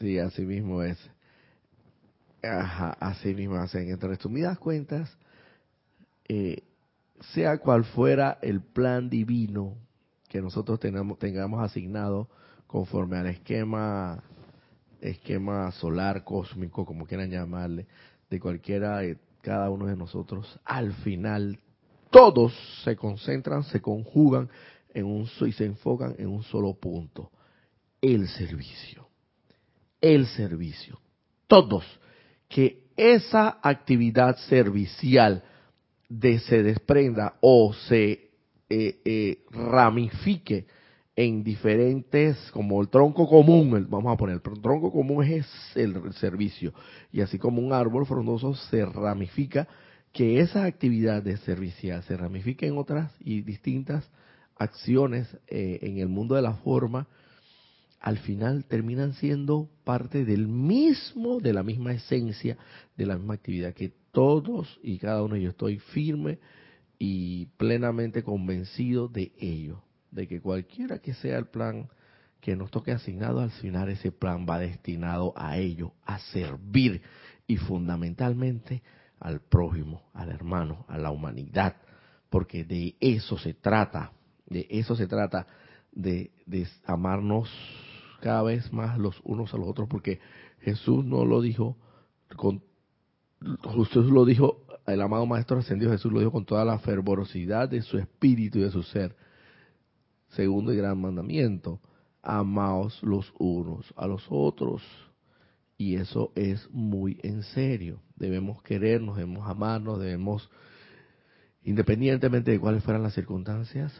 Sí, 0.00 0.18
así 0.18 0.42
mismo 0.42 0.82
es. 0.82 0.98
Así 2.42 3.34
mismo 3.34 3.56
hacen. 3.56 3.88
Entonces, 3.88 4.18
tú 4.18 4.28
me 4.28 4.40
das 4.40 4.58
cuentas, 4.58 5.16
eh, 6.28 6.64
sea 7.34 7.58
cual 7.58 7.84
fuera 7.84 8.38
el 8.42 8.60
plan 8.60 9.08
divino 9.08 9.76
que 10.28 10.40
nosotros 10.40 10.80
tengamos, 10.80 11.18
tengamos 11.18 11.62
asignado 11.62 12.28
conforme 12.66 13.18
al 13.18 13.26
esquema 13.26 14.24
esquema 15.02 15.70
solar, 15.72 16.24
cósmico, 16.24 16.86
como 16.86 17.06
quieran 17.06 17.30
llamarle, 17.30 17.86
de 18.30 18.40
cualquiera 18.40 18.98
de 18.98 19.18
cada 19.42 19.68
uno 19.68 19.86
de 19.86 19.96
nosotros, 19.96 20.58
al 20.64 20.92
final 20.94 21.58
todos 22.10 22.54
se 22.84 22.96
concentran, 22.96 23.64
se 23.64 23.80
conjugan 23.80 24.48
en 24.94 25.06
un 25.06 25.28
y 25.46 25.52
se 25.52 25.64
enfocan 25.64 26.14
en 26.18 26.28
un 26.28 26.42
solo 26.42 26.74
punto, 26.74 27.30
el 28.00 28.28
servicio. 28.28 29.08
El 30.00 30.26
servicio. 30.26 31.00
Todos 31.46 31.84
que 32.48 32.84
esa 32.96 33.58
actividad 33.62 34.36
servicial 34.48 35.42
de 36.08 36.38
se 36.40 36.62
desprenda 36.62 37.36
o 37.40 37.72
se 37.72 38.30
eh, 38.68 39.00
eh, 39.04 39.38
ramifique 39.50 40.66
en 41.14 41.44
diferentes, 41.44 42.50
como 42.52 42.80
el 42.80 42.88
tronco 42.88 43.28
común, 43.28 43.86
vamos 43.88 44.12
a 44.12 44.16
poner, 44.16 44.36
el 44.36 44.60
tronco 44.60 44.90
común 44.90 45.24
es 45.24 45.46
el, 45.74 46.12
servicio, 46.14 46.72
y 47.12 47.20
así 47.20 47.38
como 47.38 47.60
un 47.60 47.72
árbol 47.72 48.06
frondoso 48.06 48.54
se 48.54 48.84
ramifica, 48.84 49.68
que 50.12 50.40
esa 50.40 50.64
actividad 50.64 51.22
de 51.22 51.36
servicial 51.38 52.02
se 52.04 52.16
ramifique 52.16 52.66
en 52.66 52.78
otras 52.78 53.10
y 53.20 53.42
distintas 53.42 54.08
acciones 54.62 55.28
eh, 55.48 55.78
en 55.82 55.98
el 55.98 56.08
mundo 56.08 56.34
de 56.34 56.42
la 56.42 56.54
forma, 56.54 57.08
al 58.00 58.18
final 58.18 58.64
terminan 58.64 59.12
siendo 59.14 59.68
parte 59.84 60.24
del 60.24 60.48
mismo, 60.48 61.40
de 61.40 61.52
la 61.52 61.62
misma 61.62 61.92
esencia, 61.92 62.56
de 62.96 63.06
la 63.06 63.16
misma 63.16 63.34
actividad, 63.34 63.74
que 63.74 63.92
todos 64.10 64.80
y 64.82 64.98
cada 64.98 65.22
uno, 65.22 65.36
yo 65.36 65.50
estoy 65.50 65.78
firme 65.78 66.38
y 66.98 67.46
plenamente 67.56 68.22
convencido 68.22 69.08
de 69.08 69.32
ello 69.38 69.82
de 70.12 70.28
que 70.28 70.40
cualquiera 70.40 70.98
que 70.98 71.14
sea 71.14 71.38
el 71.38 71.46
plan 71.46 71.88
que 72.40 72.54
nos 72.54 72.70
toque 72.70 72.92
asignado, 72.92 73.40
al 73.40 73.50
final 73.50 73.88
ese 73.88 74.12
plan 74.12 74.46
va 74.48 74.58
destinado 74.58 75.32
a 75.36 75.58
ello, 75.58 75.94
a 76.04 76.18
servir 76.18 77.02
y 77.46 77.56
fundamentalmente 77.56 78.82
al 79.18 79.40
prójimo, 79.40 80.02
al 80.12 80.30
hermano, 80.30 80.84
a 80.88 80.98
la 80.98 81.10
humanidad, 81.10 81.76
porque 82.30 82.64
de 82.64 82.96
eso 83.00 83.38
se 83.38 83.54
trata, 83.54 84.12
de 84.52 84.66
eso 84.70 84.94
se 84.96 85.06
trata, 85.06 85.46
de, 85.92 86.30
de 86.46 86.66
amarnos 86.84 87.50
cada 88.20 88.42
vez 88.42 88.72
más 88.72 88.98
los 88.98 89.20
unos 89.24 89.52
a 89.52 89.56
los 89.56 89.68
otros, 89.68 89.88
porque 89.88 90.20
Jesús 90.60 91.04
no 91.04 91.24
lo 91.24 91.40
dijo 91.40 91.76
con 92.36 92.62
Jesús 93.74 94.06
lo 94.06 94.24
dijo, 94.24 94.64
el 94.86 95.00
amado 95.00 95.26
Maestro 95.26 95.58
Ascendido 95.58 95.90
Jesús 95.90 96.12
lo 96.12 96.20
dijo 96.20 96.32
con 96.32 96.44
toda 96.44 96.64
la 96.64 96.78
fervorosidad 96.78 97.68
de 97.68 97.82
su 97.82 97.98
espíritu 97.98 98.58
y 98.58 98.62
de 98.62 98.70
su 98.70 98.82
ser 98.82 99.16
segundo 100.28 100.72
y 100.72 100.76
gran 100.76 101.00
mandamiento, 101.00 101.80
amaos 102.22 103.02
los 103.02 103.32
unos 103.38 103.92
a 103.96 104.06
los 104.06 104.24
otros. 104.30 104.82
Y 105.76 105.96
eso 105.96 106.32
es 106.36 106.70
muy 106.70 107.18
en 107.22 107.42
serio. 107.42 108.00
Debemos 108.16 108.62
querernos, 108.62 109.16
debemos 109.16 109.48
amarnos, 109.48 109.98
debemos, 109.98 110.48
independientemente 111.62 112.52
de 112.52 112.60
cuáles 112.60 112.84
fueran 112.84 113.02
las 113.02 113.14
circunstancias 113.14 113.92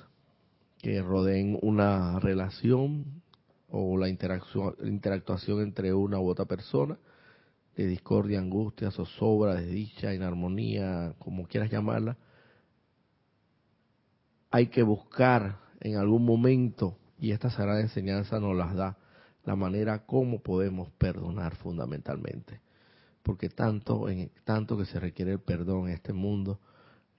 que 0.83 1.01
rodeen 1.01 1.59
una 1.63 2.19
relación 2.19 3.23
o 3.71 3.97
la 3.97 4.09
interacción, 4.09 4.75
interactuación 4.85 5.63
entre 5.63 5.95
una 5.95 6.19
u 6.19 6.29
otra 6.29 6.45
persona, 6.45 6.99
de 7.77 7.87
discordia, 7.87 8.41
angustia, 8.41 8.91
zozobra, 8.91 9.55
desdicha, 9.55 10.13
inarmonía, 10.13 11.15
como 11.19 11.47
quieras 11.47 11.71
llamarla, 11.71 12.19
hay 14.51 14.67
que 14.67 14.83
buscar 14.83 15.61
en 15.81 15.97
algún 15.97 16.27
momento, 16.27 16.99
y 17.19 17.31
esta 17.31 17.49
sagrada 17.49 17.81
enseñanza 17.81 18.39
nos 18.41 18.55
las 18.55 18.75
da, 18.75 18.99
la 19.45 19.57
manera 19.57 20.05
como 20.05 20.43
podemos 20.43 20.91
perdonar 20.99 21.57
fundamentalmente. 21.57 22.61
Porque 23.23 23.49
tanto, 23.49 24.09
en, 24.09 24.31
tanto 24.45 24.77
que 24.77 24.85
se 24.85 25.01
requiere 25.01 25.33
el 25.33 25.41
perdón 25.41 25.89
en 25.89 25.95
este 25.95 26.13
mundo, 26.13 26.61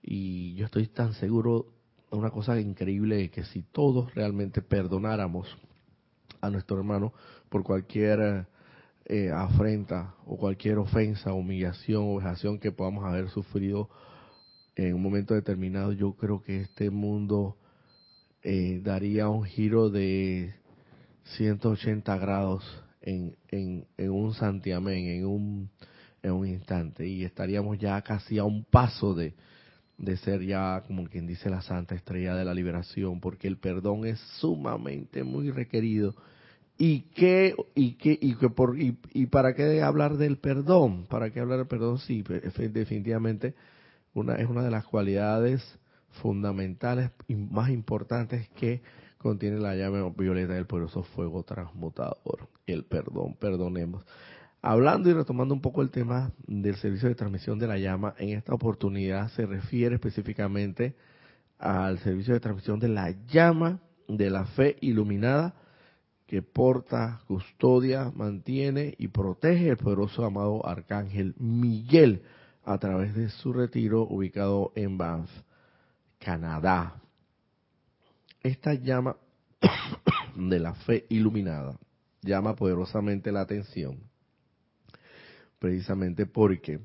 y 0.01 0.53
yo 0.55 0.65
estoy 0.65 0.87
tan 0.87 1.13
seguro 1.13 1.72
una 2.17 2.29
cosa 2.29 2.59
increíble, 2.59 3.29
que 3.29 3.43
si 3.45 3.63
todos 3.63 4.13
realmente 4.13 4.61
perdonáramos 4.61 5.47
a 6.41 6.49
nuestro 6.49 6.77
hermano 6.77 7.13
por 7.49 7.63
cualquier 7.63 8.47
eh, 9.05 9.31
afrenta 9.31 10.15
o 10.25 10.37
cualquier 10.37 10.77
ofensa, 10.77 11.33
humillación 11.33 12.03
o 12.05 12.17
vejación 12.17 12.59
que 12.59 12.71
podamos 12.71 13.05
haber 13.05 13.29
sufrido 13.29 13.89
en 14.75 14.95
un 14.95 15.01
momento 15.01 15.33
determinado, 15.33 15.91
yo 15.91 16.13
creo 16.13 16.41
que 16.41 16.61
este 16.61 16.89
mundo 16.89 17.57
eh, 18.43 18.81
daría 18.83 19.29
un 19.29 19.43
giro 19.43 19.89
de 19.89 20.55
180 21.37 22.17
grados 22.17 22.63
en, 23.01 23.35
en, 23.49 23.85
en 23.97 24.11
un 24.11 24.33
santiamén, 24.33 25.07
en 25.07 25.25
un, 25.25 25.69
en 26.21 26.31
un 26.31 26.47
instante, 26.47 27.07
y 27.07 27.23
estaríamos 27.23 27.77
ya 27.77 28.01
casi 28.01 28.37
a 28.39 28.43
un 28.43 28.63
paso 28.63 29.13
de, 29.13 29.35
de 29.97 30.17
ser 30.17 30.41
ya, 30.41 30.83
como 30.87 31.05
quien 31.05 31.27
dice, 31.27 31.49
la 31.49 31.61
santa 31.61 31.95
estrella 31.95 32.35
de 32.35 32.45
la 32.45 32.53
liberación, 32.53 33.19
porque 33.19 33.47
el 33.47 33.57
perdón 33.57 34.05
es 34.05 34.19
sumamente 34.39 35.23
muy 35.23 35.51
requerido. 35.51 36.15
¿Y 36.77 37.01
qué, 37.15 37.55
y 37.75 37.93
qué, 37.93 38.17
y, 38.19 38.35
que 38.35 38.49
por, 38.49 38.79
y, 38.79 38.97
y 39.13 39.27
para 39.27 39.53
qué 39.53 39.81
hablar 39.81 40.17
del 40.17 40.37
perdón? 40.37 41.05
¿Para 41.07 41.29
qué 41.29 41.39
hablar 41.39 41.59
del 41.59 41.67
perdón? 41.67 41.99
Sí, 41.99 42.23
definitivamente 42.23 43.53
una, 44.13 44.35
es 44.35 44.49
una 44.49 44.63
de 44.63 44.71
las 44.71 44.85
cualidades 44.85 45.61
fundamentales 46.21 47.11
y 47.27 47.35
más 47.35 47.69
importantes 47.69 48.49
que 48.49 48.81
contiene 49.17 49.59
la 49.59 49.75
llave 49.75 50.11
violeta 50.17 50.53
del 50.53 50.65
poderoso 50.65 51.03
fuego 51.03 51.43
transmutador, 51.43 52.49
el 52.67 52.83
perdón, 52.83 53.35
perdonemos. 53.39 54.03
Hablando 54.65 55.09
y 55.09 55.13
retomando 55.13 55.53
un 55.53 55.59
poco 55.59 55.81
el 55.81 55.89
tema 55.89 56.31
del 56.47 56.77
servicio 56.77 57.09
de 57.09 57.15
transmisión 57.15 57.59
de 57.59 57.67
la 57.67 57.77
llama, 57.77 58.15
en 58.17 58.29
esta 58.29 58.53
oportunidad 58.53 59.29
se 59.31 59.45
refiere 59.45 59.95
específicamente 59.95 60.95
al 61.59 61.99
servicio 61.99 62.33
de 62.33 62.39
transmisión 62.39 62.79
de 62.79 62.87
la 62.87 63.11
llama 63.27 63.81
de 64.07 64.29
la 64.29 64.45
fe 64.45 64.77
iluminada 64.79 65.53
que 66.27 66.41
porta, 66.41 67.19
custodia, 67.27 68.09
mantiene 68.15 68.95
y 68.97 69.09
protege 69.09 69.67
el 69.67 69.75
poderoso 69.75 70.23
amado 70.23 70.65
arcángel 70.65 71.35
Miguel 71.37 72.23
a 72.63 72.77
través 72.77 73.13
de 73.15 73.27
su 73.27 73.51
retiro 73.51 74.03
ubicado 74.03 74.71
en 74.75 74.97
Banff. 74.97 75.29
Canadá. 76.19 77.01
Esta 78.41 78.75
llama 78.75 79.17
de 80.37 80.59
la 80.59 80.73
fe 80.73 81.05
iluminada 81.09 81.77
llama 82.21 82.55
poderosamente 82.55 83.29
la 83.29 83.41
atención, 83.41 83.99
precisamente 85.63 86.25
porque 86.25 86.81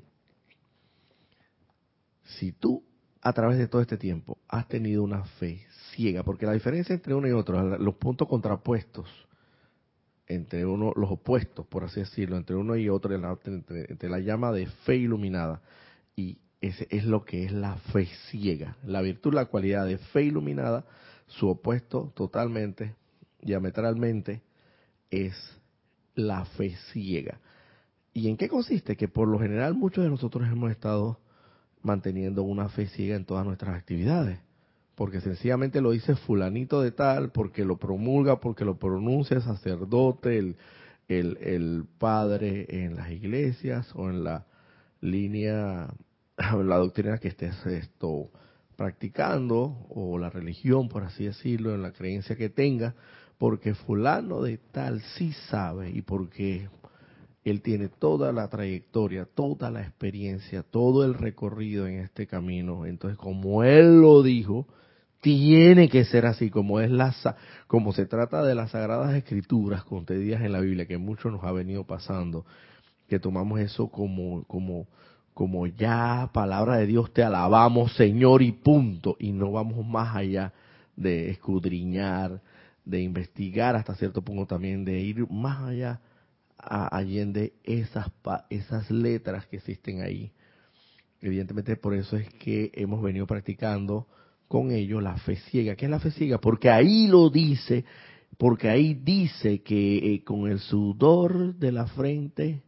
si 2.23 2.53
tú 2.53 2.81
a 3.19 3.33
través 3.33 3.57
de 3.57 3.67
todo 3.67 3.81
este 3.81 3.97
tiempo 3.97 4.37
has 4.47 4.69
tenido 4.69 5.03
una 5.03 5.25
fe 5.25 5.65
ciega, 5.91 6.23
porque 6.23 6.45
la 6.45 6.53
diferencia 6.53 6.95
entre 6.95 7.13
uno 7.13 7.27
y 7.27 7.31
otro, 7.31 7.77
los 7.77 7.95
puntos 7.95 8.29
contrapuestos, 8.29 9.09
entre 10.27 10.65
uno, 10.65 10.93
los 10.95 11.11
opuestos, 11.11 11.67
por 11.67 11.83
así 11.83 11.99
decirlo, 11.99 12.37
entre 12.37 12.55
uno 12.55 12.77
y 12.77 12.87
otro, 12.87 13.13
entre, 13.13 14.09
la 14.09 14.19
llama 14.19 14.53
de 14.53 14.67
fe 14.85 14.95
iluminada 14.95 15.61
y 16.15 16.37
ese 16.61 16.87
es 16.89 17.03
lo 17.03 17.25
que 17.25 17.43
es 17.43 17.51
la 17.51 17.75
fe 17.91 18.07
ciega. 18.29 18.77
La 18.85 19.01
virtud, 19.01 19.33
la 19.33 19.47
cualidad 19.47 19.87
de 19.87 19.97
fe 19.97 20.23
iluminada, 20.23 20.85
su 21.27 21.49
opuesto 21.49 22.13
totalmente, 22.15 22.95
diametralmente, 23.41 24.41
es 25.11 25.35
la 26.15 26.45
fe 26.45 26.77
ciega. 26.93 27.41
¿Y 28.13 28.29
en 28.29 28.37
qué 28.37 28.47
consiste? 28.47 28.95
Que 28.95 29.07
por 29.07 29.27
lo 29.27 29.39
general 29.39 29.75
muchos 29.75 30.03
de 30.03 30.09
nosotros 30.09 30.47
hemos 30.47 30.71
estado 30.71 31.19
manteniendo 31.81 32.43
una 32.43 32.69
fe 32.69 32.87
ciega 32.87 33.15
en 33.15 33.25
todas 33.25 33.45
nuestras 33.45 33.75
actividades. 33.75 34.39
Porque 34.95 35.21
sencillamente 35.21 35.79
lo 35.79 35.91
dice 35.91 36.15
fulanito 36.15 36.81
de 36.81 36.91
tal, 36.91 37.31
porque 37.31 37.63
lo 37.63 37.77
promulga, 37.77 38.39
porque 38.39 38.65
lo 38.65 38.77
pronuncia 38.77 39.39
sacerdote, 39.39 40.37
el, 40.37 40.57
el, 41.07 41.37
el 41.37 41.85
padre 41.97 42.65
en 42.69 42.95
las 42.95 43.09
iglesias 43.11 43.89
o 43.95 44.09
en 44.09 44.23
la 44.23 44.45
línea 44.99 45.87
la 46.63 46.77
doctrina 46.77 47.17
que 47.17 47.29
estés 47.29 47.65
esto 47.65 48.29
practicando 48.75 49.85
o 49.89 50.17
la 50.17 50.29
religión, 50.29 50.87
por 50.87 51.03
así 51.03 51.25
decirlo, 51.25 51.75
en 51.75 51.81
la 51.81 51.91
creencia 51.91 52.37
que 52.37 52.49
tenga, 52.49 52.95
porque 53.37 53.73
fulano 53.73 54.41
de 54.41 54.57
tal 54.57 55.01
sí 55.17 55.33
sabe 55.49 55.89
y 55.89 56.01
porque 56.01 56.69
él 57.43 57.61
tiene 57.61 57.89
toda 57.89 58.31
la 58.31 58.49
trayectoria, 58.49 59.25
toda 59.25 59.71
la 59.71 59.81
experiencia, 59.81 60.63
todo 60.63 61.05
el 61.05 61.13
recorrido 61.13 61.87
en 61.87 61.99
este 61.99 62.27
camino. 62.27 62.85
Entonces, 62.85 63.17
como 63.17 63.63
él 63.63 64.01
lo 64.01 64.23
dijo, 64.23 64.67
tiene 65.21 65.89
que 65.89 66.05
ser 66.05 66.25
así, 66.25 66.49
como 66.49 66.79
es 66.79 66.91
la 66.91 67.13
como 67.67 67.93
se 67.93 68.05
trata 68.05 68.43
de 68.43 68.55
las 68.55 68.71
sagradas 68.71 69.15
escrituras 69.15 69.83
contenidas 69.83 70.41
en 70.41 70.51
la 70.51 70.59
Biblia, 70.59 70.85
que 70.85 70.97
mucho 70.97 71.29
nos 71.29 71.43
ha 71.43 71.51
venido 71.51 71.85
pasando, 71.85 72.45
que 73.07 73.19
tomamos 73.19 73.59
eso 73.59 73.89
como 73.89 74.43
como 74.45 74.87
como 75.33 75.67
ya 75.67 76.29
palabra 76.33 76.77
de 76.77 76.87
Dios 76.87 77.13
te 77.13 77.23
alabamos 77.23 77.93
Señor 77.95 78.41
y 78.41 78.51
punto, 78.51 79.17
y 79.19 79.31
no 79.31 79.51
vamos 79.51 79.85
más 79.85 80.15
allá 80.15 80.53
de 80.95 81.29
escudriñar, 81.29 82.41
de 82.85 83.01
investigar 83.01 83.75
hasta 83.75 83.95
cierto 83.95 84.21
punto 84.21 84.45
también, 84.45 84.85
de 84.85 84.99
ir 84.99 85.29
más 85.29 85.61
allá 85.61 85.99
a 86.59 86.95
allende 86.95 87.53
esas, 87.63 88.11
esas 88.49 88.91
letras 88.91 89.47
que 89.47 89.57
existen 89.57 90.01
ahí. 90.01 90.31
Evidentemente 91.21 91.75
por 91.75 91.93
eso 91.93 92.17
es 92.17 92.31
que 92.35 92.71
hemos 92.75 93.01
venido 93.01 93.25
practicando 93.25 94.07
con 94.47 94.71
ello 94.71 94.99
la 94.99 95.17
fe 95.17 95.37
ciega. 95.49 95.75
¿Qué 95.75 95.85
es 95.85 95.91
la 95.91 95.99
fe 95.99 96.11
ciega? 96.11 96.39
Porque 96.39 96.69
ahí 96.69 97.07
lo 97.07 97.29
dice, 97.29 97.85
porque 98.37 98.69
ahí 98.69 98.93
dice 98.93 99.61
que 99.61 100.13
eh, 100.13 100.23
con 100.23 100.49
el 100.49 100.59
sudor 100.59 101.55
de 101.55 101.71
la 101.71 101.87
frente, 101.87 102.61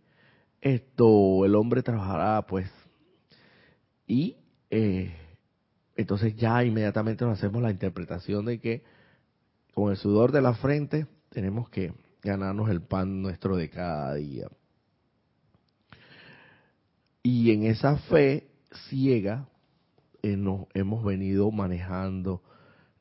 esto, 0.62 1.46
el 1.46 1.56
hombre 1.56 1.82
trabajará 1.82 2.46
pues. 2.46 2.70
Y 4.08 4.36
eh, 4.70 5.14
entonces 5.96 6.36
ya 6.36 6.64
inmediatamente 6.64 7.26
nos 7.26 7.38
hacemos 7.38 7.62
la 7.62 7.72
interpretación 7.72 8.46
de 8.46 8.60
que 8.60 8.84
con 9.74 9.92
el 9.92 9.98
sudor 9.98 10.32
de 10.32 10.42
la 10.42 10.54
frente 10.54 11.08
tenemos 11.30 11.70
que 11.70 11.94
ganarnos 12.22 12.70
el 12.70 12.82
pan 12.82 13.22
nuestro 13.22 13.56
de 13.56 13.70
cada 13.70 14.16
día. 14.16 14.48
Y 17.24 17.52
en 17.52 17.64
esa 17.64 17.98
fe 17.98 18.48
ciega 18.90 19.48
eh, 20.24 20.36
nos 20.36 20.66
hemos 20.74 21.04
venido 21.04 21.52
manejando, 21.52 22.42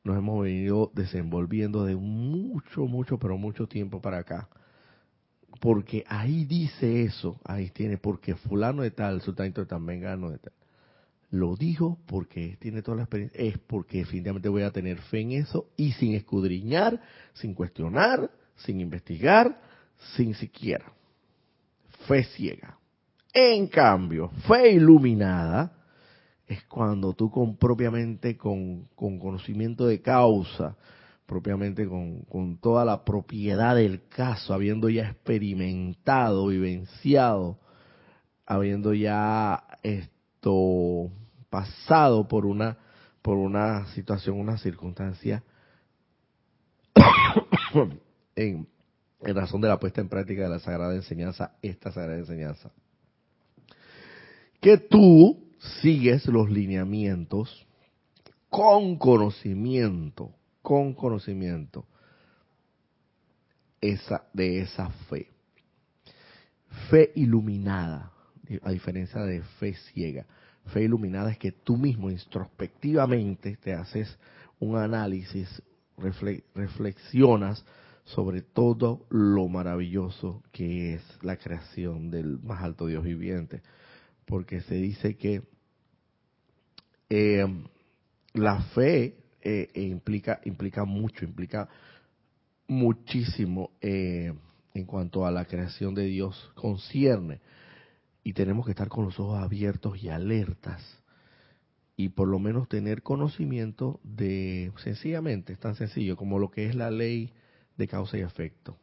nos 0.03 0.17
hemos 0.17 0.43
venido 0.43 0.91
desenvolviendo 0.93 1.85
de 1.85 1.95
mucho, 1.95 2.85
mucho, 2.85 3.17
pero 3.17 3.37
mucho 3.37 3.67
tiempo 3.67 4.01
para 4.01 4.19
acá. 4.19 4.49
Porque 5.59 6.03
ahí 6.07 6.45
dice 6.45 7.03
eso, 7.03 7.39
ahí 7.43 7.69
tiene, 7.69 7.97
porque 7.97 8.35
fulano 8.35 8.83
de 8.83 8.91
tal, 8.91 9.21
sultanito 9.21 9.61
de 9.61 9.67
tal, 9.67 9.83
vengano 9.83 10.29
de 10.31 10.39
tal. 10.39 10.53
Lo 11.31 11.55
dijo 11.55 11.97
porque 12.07 12.57
tiene 12.59 12.81
toda 12.81 12.97
la 12.97 13.03
experiencia, 13.03 13.39
es 13.41 13.57
porque 13.57 13.99
definitivamente 13.99 14.49
voy 14.49 14.63
a 14.63 14.71
tener 14.71 14.97
fe 14.97 15.21
en 15.21 15.31
eso 15.31 15.69
y 15.77 15.93
sin 15.93 16.13
escudriñar, 16.13 17.01
sin 17.33 17.53
cuestionar, 17.53 18.29
sin 18.57 18.81
investigar, 18.81 19.57
sin 20.17 20.33
siquiera. 20.35 20.91
Fe 22.05 22.25
ciega. 22.25 22.77
En 23.33 23.67
cambio, 23.67 24.27
fe 24.45 24.73
iluminada 24.73 25.71
es 26.45 26.65
cuando 26.65 27.13
tú 27.13 27.31
con 27.31 27.55
propiamente 27.55 28.35
con, 28.35 28.89
conocimiento 28.93 29.87
de 29.87 30.01
causa, 30.01 30.75
propiamente 31.25 31.87
con, 31.87 32.23
con, 32.23 32.57
toda 32.57 32.83
la 32.83 33.05
propiedad 33.05 33.77
del 33.77 34.05
caso, 34.09 34.53
habiendo 34.53 34.89
ya 34.89 35.03
experimentado, 35.03 36.47
vivenciado, 36.47 37.57
habiendo 38.45 38.93
ya 38.93 39.63
esto 39.81 41.09
pasado 41.51 42.27
por 42.27 42.47
una 42.47 42.79
por 43.21 43.37
una 43.37 43.85
situación, 43.93 44.39
una 44.39 44.57
circunstancia 44.57 45.43
en, 48.35 48.67
razón 49.21 49.61
de 49.61 49.67
la 49.67 49.79
puesta 49.79 50.01
en 50.01 50.09
práctica 50.09 50.41
de 50.41 50.49
la 50.49 50.57
sagrada 50.57 50.95
enseñanza, 50.95 51.53
esta 51.61 51.91
sagrada 51.91 52.17
enseñanza 52.17 52.71
que 54.59 54.77
tú 54.77 55.51
sigues 55.81 56.25
los 56.27 56.49
lineamientos 56.49 57.67
con 58.49 58.97
conocimiento, 58.97 60.33
con 60.61 60.93
conocimiento 60.93 61.85
esa, 63.79 64.23
de 64.33 64.61
esa 64.61 64.89
fe. 65.09 65.27
Fe 66.89 67.11
iluminada, 67.15 68.11
a 68.61 68.71
diferencia 68.71 69.21
de 69.21 69.41
fe 69.59 69.73
ciega. 69.73 70.25
Fe 70.67 70.83
iluminada 70.83 71.31
es 71.31 71.37
que 71.37 71.51
tú 71.51 71.77
mismo 71.77 72.09
introspectivamente 72.09 73.57
te 73.57 73.73
haces 73.73 74.17
un 74.59 74.77
análisis, 74.77 75.61
reflexionas 75.97 77.65
sobre 78.05 78.41
todo 78.41 79.05
lo 79.09 79.47
maravilloso 79.47 80.43
que 80.51 80.95
es 80.95 81.03
la 81.21 81.37
creación 81.37 82.09
del 82.09 82.39
más 82.39 82.63
alto 82.63 82.87
Dios 82.87 83.03
viviente. 83.03 83.61
Porque 84.25 84.61
se 84.61 84.75
dice 84.75 85.17
que 85.17 85.43
eh, 87.09 87.45
la 88.33 88.61
fe 88.73 89.15
eh, 89.41 89.69
implica 89.75 90.39
implica 90.45 90.85
mucho, 90.85 91.25
implica 91.25 91.67
muchísimo 92.67 93.71
eh, 93.81 94.33
en 94.73 94.85
cuanto 94.85 95.25
a 95.25 95.31
la 95.31 95.45
creación 95.45 95.93
de 95.93 96.05
Dios 96.05 96.51
concierne 96.55 97.41
y 98.23 98.33
tenemos 98.33 98.65
que 98.65 98.71
estar 98.71 98.89
con 98.89 99.05
los 99.05 99.19
ojos 99.19 99.39
abiertos 99.41 100.01
y 100.03 100.09
alertas 100.09 101.01
y 101.95 102.09
por 102.09 102.27
lo 102.27 102.39
menos 102.39 102.67
tener 102.67 103.03
conocimiento 103.03 103.99
de 104.03 104.71
sencillamente 104.77 105.53
es 105.53 105.59
tan 105.59 105.75
sencillo 105.75 106.15
como 106.15 106.39
lo 106.39 106.49
que 106.49 106.65
es 106.65 106.75
la 106.75 106.89
ley 106.89 107.33
de 107.77 107.87
causa 107.87 108.17
y 108.17 108.21
efecto. 108.21 108.77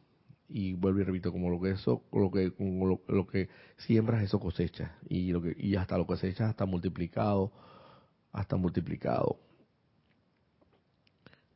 Y 0.47 0.73
vuelvo 0.73 1.01
y 1.01 1.03
repito 1.03 1.31
como 1.31 1.49
lo 1.49 1.59
que 1.59 1.71
eso 1.71 2.03
lo 2.11 2.31
que 2.31 2.53
lo, 3.07 3.27
que 3.27 3.49
siembras 3.77 4.23
eso 4.23 4.39
cosecha 4.39 4.95
y 5.07 5.31
lo 5.31 5.41
que 5.41 5.55
y 5.59 5.75
hasta 5.75 5.97
lo 5.97 6.07
cosechas 6.07 6.49
hasta 6.49 6.65
multiplicado 6.65 7.51
hasta 8.31 8.55
multiplicado. 8.55 9.39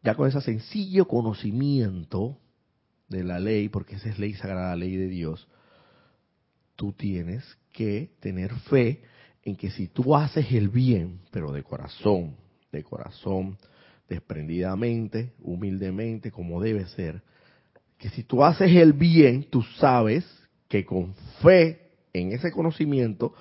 Ya 0.04 0.16
con 0.16 0.28
ese 0.28 0.42
sencillo 0.42 1.08
conocimiento 1.08 2.38
de 3.08 3.24
la 3.24 3.40
ley 3.40 3.70
porque 3.70 3.96
esa 3.96 4.10
es 4.10 4.20
ley 4.20 4.34
sagrada 4.34 4.76
ley 4.76 4.96
de 4.96 5.08
Dios 5.08 5.48
tú 6.76 6.94
tienes 6.94 7.58
que 7.74 8.12
tener 8.22 8.54
fe 8.70 9.02
en 9.44 9.58
que 9.58 9.70
si 9.70 9.88
tú 9.88 10.16
haces 10.16 10.50
el 10.52 10.70
bien 10.70 11.20
pero 11.32 11.52
de 11.52 11.64
corazón 11.64 12.38
de 12.72 12.84
corazón 12.84 13.58
desprendidamente 14.08 15.34
humildemente 15.42 16.32
como 16.32 16.62
debe 16.62 16.86
ser 16.86 17.22
que 18.04 18.10
si 18.10 18.24
tú 18.24 18.44
haces 18.44 18.70
el 18.76 18.92
bien, 18.92 19.46
tú 19.50 19.62
sabes 19.80 20.26
que 20.68 20.84
con 20.84 21.14
fe 21.42 21.92
en 22.12 22.34
ese 22.34 22.52
conocimiento, 22.52 23.34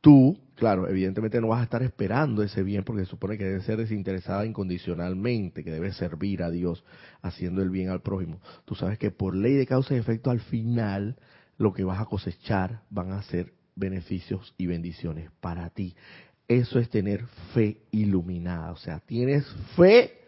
tú, 0.00 0.40
claro, 0.54 0.88
evidentemente 0.88 1.38
no 1.38 1.48
vas 1.48 1.60
a 1.60 1.64
estar 1.64 1.82
esperando 1.82 2.42
ese 2.42 2.62
bien 2.62 2.82
porque 2.82 3.04
se 3.04 3.10
supone 3.10 3.36
que 3.36 3.44
debe 3.44 3.60
ser 3.60 3.76
desinteresada 3.76 4.46
incondicionalmente, 4.46 5.62
que 5.62 5.70
debe 5.70 5.92
servir 5.92 6.42
a 6.42 6.50
Dios 6.50 6.82
haciendo 7.20 7.60
el 7.60 7.68
bien 7.68 7.90
al 7.90 8.00
prójimo. 8.00 8.40
Tú 8.64 8.74
sabes 8.74 8.98
que 8.98 9.10
por 9.10 9.36
ley 9.36 9.52
de 9.52 9.66
causa 9.66 9.94
y 9.94 9.98
efecto 9.98 10.30
al 10.30 10.40
final 10.40 11.16
lo 11.58 11.74
que 11.74 11.84
vas 11.84 12.00
a 12.00 12.06
cosechar 12.06 12.84
van 12.88 13.12
a 13.12 13.22
ser 13.22 13.52
beneficios 13.76 14.54
y 14.58 14.66
bendiciones 14.66 15.30
para 15.40 15.70
ti. 15.70 15.94
Eso 16.48 16.78
es 16.78 16.90
tener 16.90 17.26
fe 17.54 17.82
iluminada, 17.90 18.72
o 18.72 18.76
sea, 18.76 19.00
tienes 19.00 19.46
fe 19.76 20.20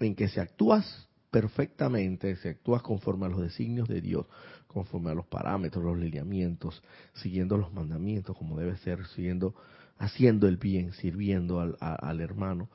en 0.00 0.14
que 0.14 0.28
si 0.28 0.40
actúas 0.40 1.06
perfectamente 1.36 2.34
si 2.36 2.48
actúas 2.48 2.80
conforme 2.80 3.26
a 3.26 3.28
los 3.28 3.42
designios 3.42 3.88
de 3.88 4.00
Dios, 4.00 4.24
conforme 4.66 5.10
a 5.10 5.14
los 5.14 5.26
parámetros, 5.26 5.84
los 5.84 5.98
lineamientos, 5.98 6.82
siguiendo 7.12 7.58
los 7.58 7.72
mandamientos 7.74 8.34
como 8.38 8.58
debe 8.58 8.76
ser, 8.78 9.04
siguiendo, 9.08 9.54
haciendo 9.98 10.48
el 10.48 10.56
bien, 10.56 10.92
sirviendo 10.92 11.60
al, 11.60 12.20
hermano, 12.22 12.70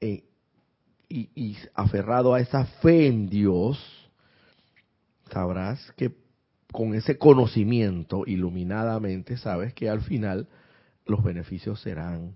eh, 0.00 0.22
y, 1.08 1.30
y 1.34 1.56
aferrado 1.74 2.34
a 2.34 2.40
esa 2.40 2.64
fe 2.64 3.08
en 3.08 3.28
Dios, 3.28 3.76
sabrás 5.32 5.80
que 5.96 6.10
con 6.74 6.92
ese 6.96 7.18
conocimiento 7.18 8.24
iluminadamente 8.26 9.36
sabes 9.36 9.72
que 9.74 9.88
al 9.88 10.00
final 10.00 10.48
los 11.06 11.22
beneficios 11.22 11.80
serán 11.80 12.34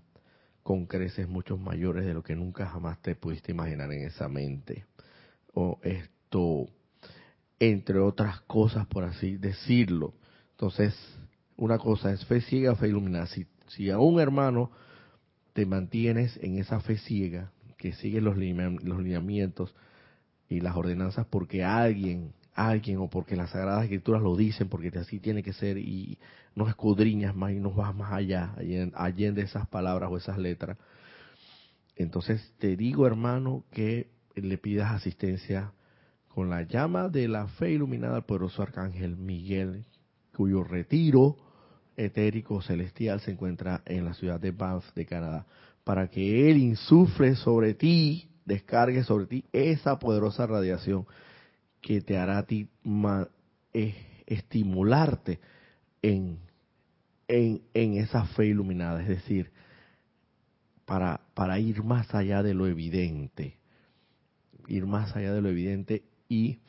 con 0.63 0.85
creces 0.85 1.27
muchos 1.27 1.59
mayores 1.59 2.05
de 2.05 2.13
lo 2.13 2.23
que 2.23 2.37
nunca 2.37 2.65
jamás 2.65 3.01
te 3.01 3.15
pudiste 3.15 3.51
imaginar 3.51 3.91
en 3.91 4.03
esa 4.03 4.29
mente 4.29 4.85
o 5.53 5.77
esto, 5.83 6.67
entre 7.59 7.99
otras 7.99 8.39
cosas, 8.43 8.87
por 8.87 9.03
así 9.03 9.35
decirlo. 9.35 10.13
Entonces, 10.51 10.95
una 11.57 11.77
cosa 11.77 12.13
es 12.13 12.23
fe 12.23 12.39
ciega, 12.39 12.77
fe 12.77 12.87
iluminada. 12.87 13.27
Si, 13.27 13.45
si 13.67 13.89
a 13.89 13.99
un 13.99 14.21
hermano 14.21 14.71
te 15.51 15.65
mantienes 15.65 16.39
en 16.41 16.59
esa 16.59 16.79
fe 16.79 16.97
ciega, 16.97 17.51
que 17.75 17.91
sigue 17.91 18.21
los, 18.21 18.37
los 18.37 18.99
lineamientos 19.01 19.75
y 20.47 20.61
las 20.61 20.77
ordenanzas 20.77 21.25
porque 21.25 21.61
alguien, 21.61 22.31
alguien 22.59 22.97
o 22.97 23.09
porque 23.09 23.35
las 23.35 23.51
Sagradas 23.51 23.83
Escrituras 23.83 24.21
lo 24.21 24.35
dicen, 24.35 24.67
porque 24.67 24.91
así 24.99 25.19
tiene 25.19 25.43
que 25.43 25.53
ser 25.53 25.77
y 25.77 26.17
no 26.55 26.67
escudriñas 26.67 27.35
más 27.35 27.51
y 27.51 27.59
no 27.59 27.71
vas 27.71 27.95
más 27.95 28.11
allá, 28.11 28.53
allende 28.95 29.43
esas 29.43 29.67
palabras 29.67 30.09
o 30.11 30.17
esas 30.17 30.37
letras. 30.37 30.77
Entonces 31.95 32.53
te 32.59 32.75
digo, 32.75 33.07
hermano, 33.07 33.63
que 33.71 34.07
le 34.35 34.57
pidas 34.57 34.91
asistencia 34.91 35.71
con 36.27 36.49
la 36.49 36.63
llama 36.63 37.07
de 37.07 37.27
la 37.27 37.47
fe 37.47 37.71
iluminada 37.71 38.17
al 38.17 38.25
poderoso 38.25 38.61
arcángel 38.61 39.15
Miguel, 39.15 39.85
cuyo 40.35 40.63
retiro 40.63 41.37
etérico 41.97 42.61
celestial 42.61 43.19
se 43.19 43.31
encuentra 43.31 43.81
en 43.85 44.05
la 44.05 44.13
ciudad 44.13 44.39
de 44.39 44.51
Banff 44.51 44.93
de 44.95 45.05
Canadá, 45.05 45.45
para 45.83 46.07
que 46.07 46.49
él 46.49 46.57
insufle 46.57 47.35
sobre 47.35 47.73
ti, 47.73 48.29
descargue 48.45 49.03
sobre 49.03 49.25
ti 49.25 49.45
esa 49.51 49.99
poderosa 49.99 50.45
radiación 50.45 51.05
que 51.81 52.01
te 52.01 52.17
hará 52.17 52.43
ti 52.43 52.69
eh, 53.73 54.23
estimularte 54.25 55.39
en, 56.01 56.39
en, 57.27 57.61
en 57.73 57.93
esa 57.95 58.25
fe 58.25 58.47
iluminada, 58.47 59.01
es 59.01 59.07
decir, 59.07 59.51
para, 60.85 61.21
para 61.33 61.59
ir 61.59 61.83
más 61.83 62.13
allá 62.15 62.41
de 62.43 62.53
lo 62.53 62.67
evidente. 62.67 63.57
Ir 64.67 64.85
más 64.85 65.15
allá 65.15 65.33
de 65.33 65.41
lo 65.41 65.49
evidente 65.49 66.03
y, 66.27 66.59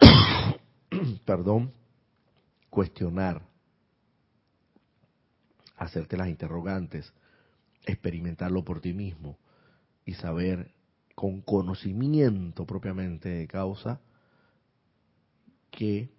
perdón, 1.24 1.72
cuestionar, 2.70 3.42
hacerte 5.76 6.16
las 6.16 6.28
interrogantes, 6.28 7.12
experimentarlo 7.86 8.64
por 8.64 8.80
ti 8.80 8.92
mismo 8.92 9.38
y 10.04 10.14
saber 10.14 10.72
con 11.18 11.40
conocimiento 11.40 12.64
propiamente 12.64 13.28
de 13.28 13.48
causa 13.48 14.00
que 15.68 16.10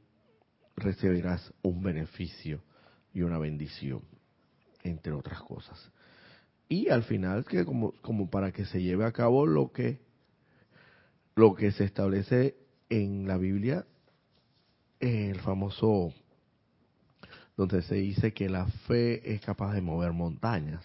recibirás 0.75 1.53
un 1.62 1.81
beneficio 1.81 2.62
y 3.13 3.21
una 3.21 3.38
bendición, 3.38 4.01
entre 4.83 5.13
otras 5.13 5.41
cosas. 5.43 5.89
Y 6.67 6.89
al 6.89 7.03
final, 7.03 7.45
que 7.45 7.63
como, 7.63 7.93
como 8.01 8.29
para 8.29 8.51
que 8.51 8.65
se 8.65 8.81
lleve 8.81 9.05
a 9.05 9.13
cabo 9.13 9.45
lo 9.45 9.71
que, 9.71 10.01
lo 11.33 11.55
que 11.55 11.71
se 11.71 11.85
establece 11.85 12.57
en 12.89 13.25
la 13.25 13.38
Biblia, 13.38 13.85
el 14.99 15.39
famoso, 15.39 16.13
donde 17.55 17.83
se 17.83 17.95
dice 17.95 18.33
que 18.33 18.49
la 18.49 18.65
fe 18.85 19.33
es 19.33 19.39
capaz 19.39 19.71
de 19.71 19.81
mover 19.81 20.12
montañas. 20.12 20.83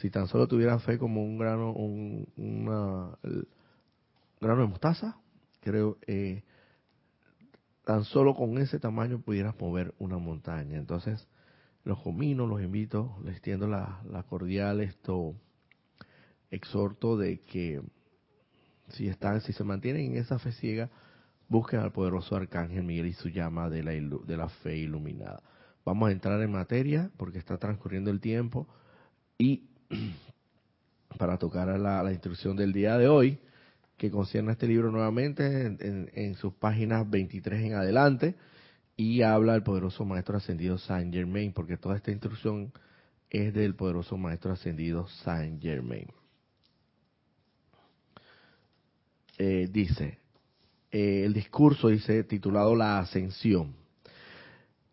Si 0.00 0.10
tan 0.10 0.28
solo 0.28 0.46
tuviera 0.46 0.78
fe 0.78 0.96
como 0.96 1.24
un 1.24 1.38
grano, 1.38 1.72
un 1.72 2.28
una, 2.36 3.18
grano 4.40 4.62
de 4.62 4.68
mostaza, 4.68 5.18
creo, 5.60 5.98
eh, 6.06 6.44
tan 7.84 8.04
solo 8.04 8.34
con 8.34 8.58
ese 8.58 8.78
tamaño 8.78 9.20
pudieras 9.20 9.58
mover 9.58 9.94
una 9.98 10.18
montaña. 10.18 10.78
Entonces, 10.78 11.26
los 11.82 12.00
comino, 12.00 12.46
los 12.46 12.62
invito, 12.62 13.18
les 13.24 13.42
tiendo 13.42 13.66
la, 13.66 14.00
cordial 14.28 14.80
esto 14.80 15.34
exhorto 16.50 17.16
de 17.16 17.40
que 17.40 17.82
si 18.90 19.08
están, 19.08 19.40
si 19.40 19.52
se 19.52 19.64
mantienen 19.64 20.12
en 20.12 20.16
esa 20.18 20.38
fe 20.38 20.52
ciega, 20.52 20.90
busquen 21.48 21.80
al 21.80 21.90
poderoso 21.90 22.36
arcángel 22.36 22.84
Miguel 22.84 23.06
y 23.06 23.14
su 23.14 23.30
llama 23.30 23.68
de 23.68 23.82
la, 23.82 23.92
de 23.92 24.36
la 24.36 24.48
fe 24.48 24.76
iluminada. 24.76 25.42
Vamos 25.84 26.08
a 26.08 26.12
entrar 26.12 26.40
en 26.40 26.52
materia 26.52 27.10
porque 27.16 27.38
está 27.38 27.58
transcurriendo 27.58 28.10
el 28.10 28.20
tiempo 28.20 28.68
y 29.38 29.68
para 31.18 31.38
tocar 31.38 31.68
a 31.68 31.78
la, 31.78 32.12
instrucción 32.12 32.56
del 32.56 32.72
día 32.72 32.98
de 32.98 33.08
hoy, 33.08 33.38
que 33.96 34.10
concierne 34.10 34.52
este 34.52 34.68
libro 34.68 34.90
nuevamente 34.90 35.66
en, 35.66 36.34
sus 36.36 36.52
páginas 36.54 37.08
23 37.08 37.62
en 37.62 37.74
adelante, 37.74 38.36
y 38.96 39.22
habla 39.22 39.54
el 39.54 39.62
poderoso 39.62 40.04
Maestro 40.04 40.36
Ascendido 40.36 40.78
Saint 40.78 41.12
Germain, 41.12 41.52
porque 41.52 41.76
toda 41.76 41.96
esta 41.96 42.10
instrucción 42.10 42.72
es 43.30 43.52
del 43.54 43.74
poderoso 43.74 44.16
Maestro 44.16 44.52
Ascendido 44.52 45.08
Saint 45.08 45.60
Germain. 45.60 46.06
Eh, 49.36 49.68
dice, 49.70 50.18
eh, 50.90 51.22
el 51.24 51.32
discurso 51.32 51.88
dice, 51.88 52.24
titulado 52.24 52.74
La 52.74 52.98
Ascensión. 52.98 53.74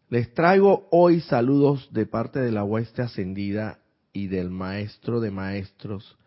Les 0.10 0.34
traigo 0.34 0.88
hoy 0.92 1.22
saludos 1.22 1.90
de 1.92 2.06
parte 2.06 2.40
de 2.40 2.52
la 2.52 2.64
hueste 2.64 3.02
ascendida 3.02 3.80
y 4.16 4.28
del 4.28 4.50
Maestro 4.50 5.20
de 5.20 5.30
Maestros, 5.30 6.18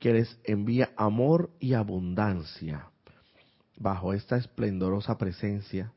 que 0.00 0.14
les 0.14 0.38
envía 0.44 0.92
amor 0.96 1.50
y 1.60 1.74
abundancia. 1.74 2.88
Bajo 3.76 4.14
esta 4.14 4.38
esplendorosa 4.38 5.18
presencia, 5.18 5.92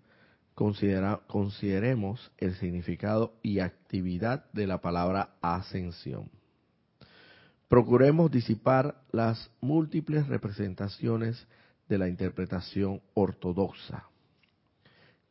consideremos 0.54 2.32
el 2.38 2.54
significado 2.56 3.34
y 3.42 3.60
actividad 3.60 4.52
de 4.52 4.68
la 4.68 4.82
palabra 4.82 5.38
ascensión. 5.42 6.30
Procuremos 7.70 8.30
disipar 8.30 9.02
las 9.14 9.50
múltiples 9.62 10.28
representaciones 10.28 11.48
de 11.88 11.98
la 11.98 12.10
interpretación 12.10 13.02
ortodoxa. 13.14 14.04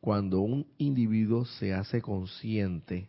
Cuando 0.01 0.41
un 0.41 0.65
individuo 0.79 1.45
se 1.45 1.75
hace 1.75 2.01
consciente 2.01 3.07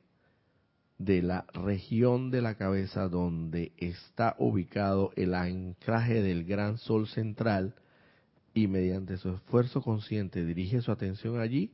de 0.98 1.22
la 1.22 1.46
región 1.54 2.30
de 2.30 2.42
la 2.42 2.56
cabeza 2.56 3.08
donde 3.08 3.72
está 3.76 4.34
ubicado 4.38 5.12
el 5.14 5.34
anclaje 5.34 6.20
del 6.20 6.44
gran 6.44 6.78
sol 6.78 7.06
central 7.06 7.74
y 8.52 8.66
mediante 8.66 9.16
su 9.16 9.30
esfuerzo 9.30 9.80
consciente 9.80 10.44
dirige 10.44 10.80
su 10.80 10.90
atención 10.90 11.40
allí, 11.40 11.72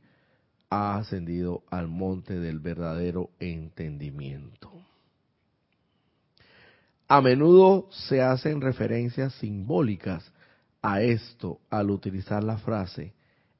ha 0.69 0.97
ascendido 0.97 1.63
al 1.71 1.87
monte 1.87 2.39
del 2.39 2.59
verdadero 2.59 3.31
entendimiento. 3.39 4.71
A 7.07 7.21
menudo 7.21 7.87
se 7.91 8.21
hacen 8.21 8.61
referencias 8.61 9.33
simbólicas 9.35 10.31
a 10.81 11.01
esto 11.01 11.59
al 11.71 11.89
utilizar 11.89 12.43
la 12.43 12.57
frase 12.57 13.13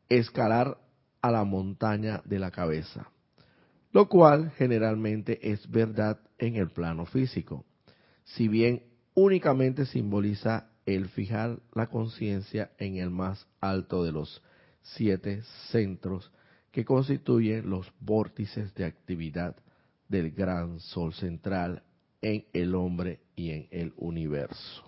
escalar 0.10 0.78
a 1.22 1.32
la 1.32 1.44
montaña 1.44 2.22
de 2.26 2.38
la 2.38 2.52
cabeza 2.52 3.10
lo 3.96 4.10
cual 4.10 4.52
generalmente 4.58 5.54
es 5.54 5.72
verdad 5.72 6.20
en 6.38 6.58
el 6.58 6.70
plano 6.70 7.06
físico, 7.06 7.64
si 8.26 8.50
bien 8.50 8.84
únicamente 9.14 9.86
simboliza 9.86 10.68
el 10.86 11.08
fijar 11.08 11.60
la 11.74 11.88
conciencia 11.88 12.72
en 12.78 12.98
el 12.98 13.10
más 13.10 13.48
alto 13.62 14.04
de 14.04 14.12
los 14.12 14.44
siete 14.82 15.44
centros 15.72 16.30
que 16.74 16.84
constituyen 16.84 17.70
los 17.70 17.90
vórtices 18.02 18.76
de 18.76 18.84
actividad 18.84 19.56
del 20.10 20.32
gran 20.32 20.82
sol 20.82 21.14
central 21.14 21.82
en 22.22 22.44
el 22.52 22.76
hombre 22.76 23.22
y 23.38 23.52
en 23.52 23.70
el 23.72 23.94
universo. 23.96 24.84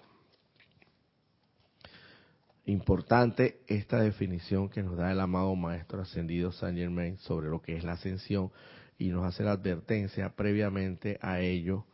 Importante 2.65 3.61
esta 3.67 4.01
definición 4.01 4.67
que 4.67 4.83
nos 4.83 4.97
da 4.97 5.13
el 5.13 5.21
amado 5.21 5.55
Maestro 5.55 6.01
Ascendido 6.01 6.51
Saint 6.51 6.77
Germain 6.77 7.17
sobre 7.19 7.47
lo 7.47 7.61
que 7.61 7.77
es 7.77 7.85
la 7.85 7.93
ascensión, 7.93 8.51
y 8.97 9.09
nos 9.09 9.25
hace 9.25 9.43
la 9.43 9.51
advertencia 9.51 10.35
previamente 10.35 11.19
a 11.21 11.39
ello 11.39 11.85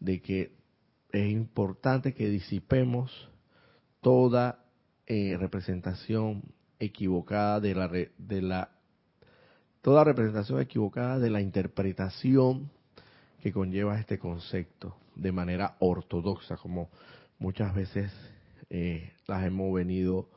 de 0.00 0.20
que 0.20 0.52
es 1.12 1.30
importante 1.30 2.14
que 2.14 2.28
disipemos 2.28 3.30
toda 4.00 4.64
eh, 5.06 5.36
representación 5.38 6.42
equivocada 6.78 7.60
de 7.60 7.74
la 7.74 7.88
de 7.88 8.42
la 8.42 8.70
toda 9.82 10.04
representación 10.04 10.60
equivocada 10.60 11.18
de 11.18 11.30
la 11.30 11.40
interpretación 11.40 12.70
que 13.40 13.52
conlleva 13.52 13.98
este 13.98 14.18
concepto 14.18 14.96
de 15.16 15.32
manera 15.32 15.76
ortodoxa 15.80 16.56
como 16.56 16.90
muchas 17.38 17.74
veces 17.74 18.12
eh, 18.70 19.12
las 19.26 19.44
hemos 19.44 19.74
venido 19.74 20.28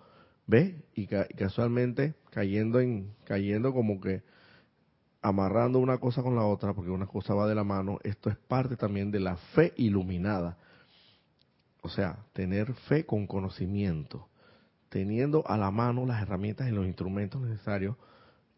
ve 0.48 0.84
y 0.94 1.08
casualmente 1.08 2.16
cayendo 2.32 2.80
en 2.80 3.14
cayendo 3.24 3.74
como 3.74 4.02
que 4.02 4.24
amarrando 5.26 5.80
una 5.80 5.98
cosa 5.98 6.22
con 6.22 6.36
la 6.36 6.44
otra, 6.44 6.76
porque 6.76 6.92
una 6.92 7.08
cosa 7.08 7.34
va 7.34 7.48
de 7.48 7.56
la 7.56 7.64
mano, 7.64 7.98
esto 8.04 8.30
es 8.30 8.38
parte 8.38 8.78
también 8.78 9.10
de 9.10 9.20
la 9.20 9.38
fe 9.38 9.74
iluminada. 9.76 10.56
O 11.82 11.90
sea, 11.90 12.20
tener 12.34 12.72
fe 12.74 13.08
con 13.08 13.26
conocimiento, 13.26 14.30
teniendo 14.90 15.44
a 15.48 15.58
la 15.58 15.72
mano 15.72 16.06
las 16.06 16.22
herramientas 16.22 16.70
y 16.70 16.72
los 16.72 16.86
instrumentos 16.86 17.42
necesarios, 17.42 17.96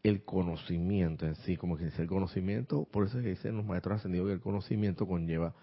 el 0.04 0.26
conocimiento 0.26 1.26
en 1.26 1.36
sí, 1.36 1.56
como 1.56 1.78
que 1.78 1.86
dice 1.86 2.02
el 2.02 2.10
conocimiento, 2.10 2.86
por 2.92 3.06
eso 3.06 3.18
es 3.18 3.24
que 3.24 3.30
dicen 3.30 3.56
los 3.56 3.66
maestros 3.66 4.00
ascendidos 4.00 4.28
que 4.28 4.34
el 4.34 4.42
conocimiento 4.42 5.08
conlleva 5.08 5.56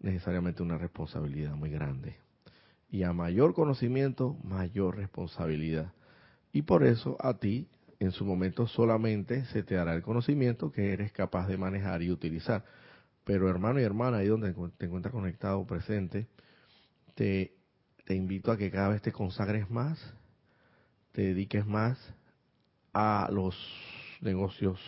necesariamente 0.00 0.62
una 0.62 0.76
responsabilidad 0.76 1.54
muy 1.54 1.70
grande. 1.70 2.16
Y 2.90 3.04
a 3.04 3.14
mayor 3.14 3.54
conocimiento, 3.54 4.36
mayor 4.44 4.98
responsabilidad. 4.98 5.94
Y 6.52 6.60
por 6.60 6.84
eso 6.84 7.16
a 7.20 7.38
ti 7.38 7.68
en 8.02 8.10
su 8.10 8.24
momento 8.24 8.66
solamente 8.66 9.44
se 9.46 9.62
te 9.62 9.76
dará 9.76 9.94
el 9.94 10.02
conocimiento 10.02 10.72
que 10.72 10.92
eres 10.92 11.12
capaz 11.12 11.46
de 11.46 11.56
manejar 11.56 12.02
y 12.02 12.10
utilizar. 12.10 12.64
Pero 13.24 13.48
hermano 13.48 13.80
y 13.80 13.84
hermana, 13.84 14.18
ahí 14.18 14.26
donde 14.26 14.52
te 14.76 14.86
encuentras 14.86 15.12
conectado, 15.12 15.64
presente, 15.64 16.26
te, 17.14 17.54
te 18.04 18.14
invito 18.14 18.50
a 18.50 18.56
que 18.56 18.72
cada 18.72 18.88
vez 18.88 19.02
te 19.02 19.12
consagres 19.12 19.70
más, 19.70 19.98
te 21.12 21.22
dediques 21.22 21.64
más 21.64 21.96
a 22.92 23.28
los 23.32 23.56
negocios 24.20 24.80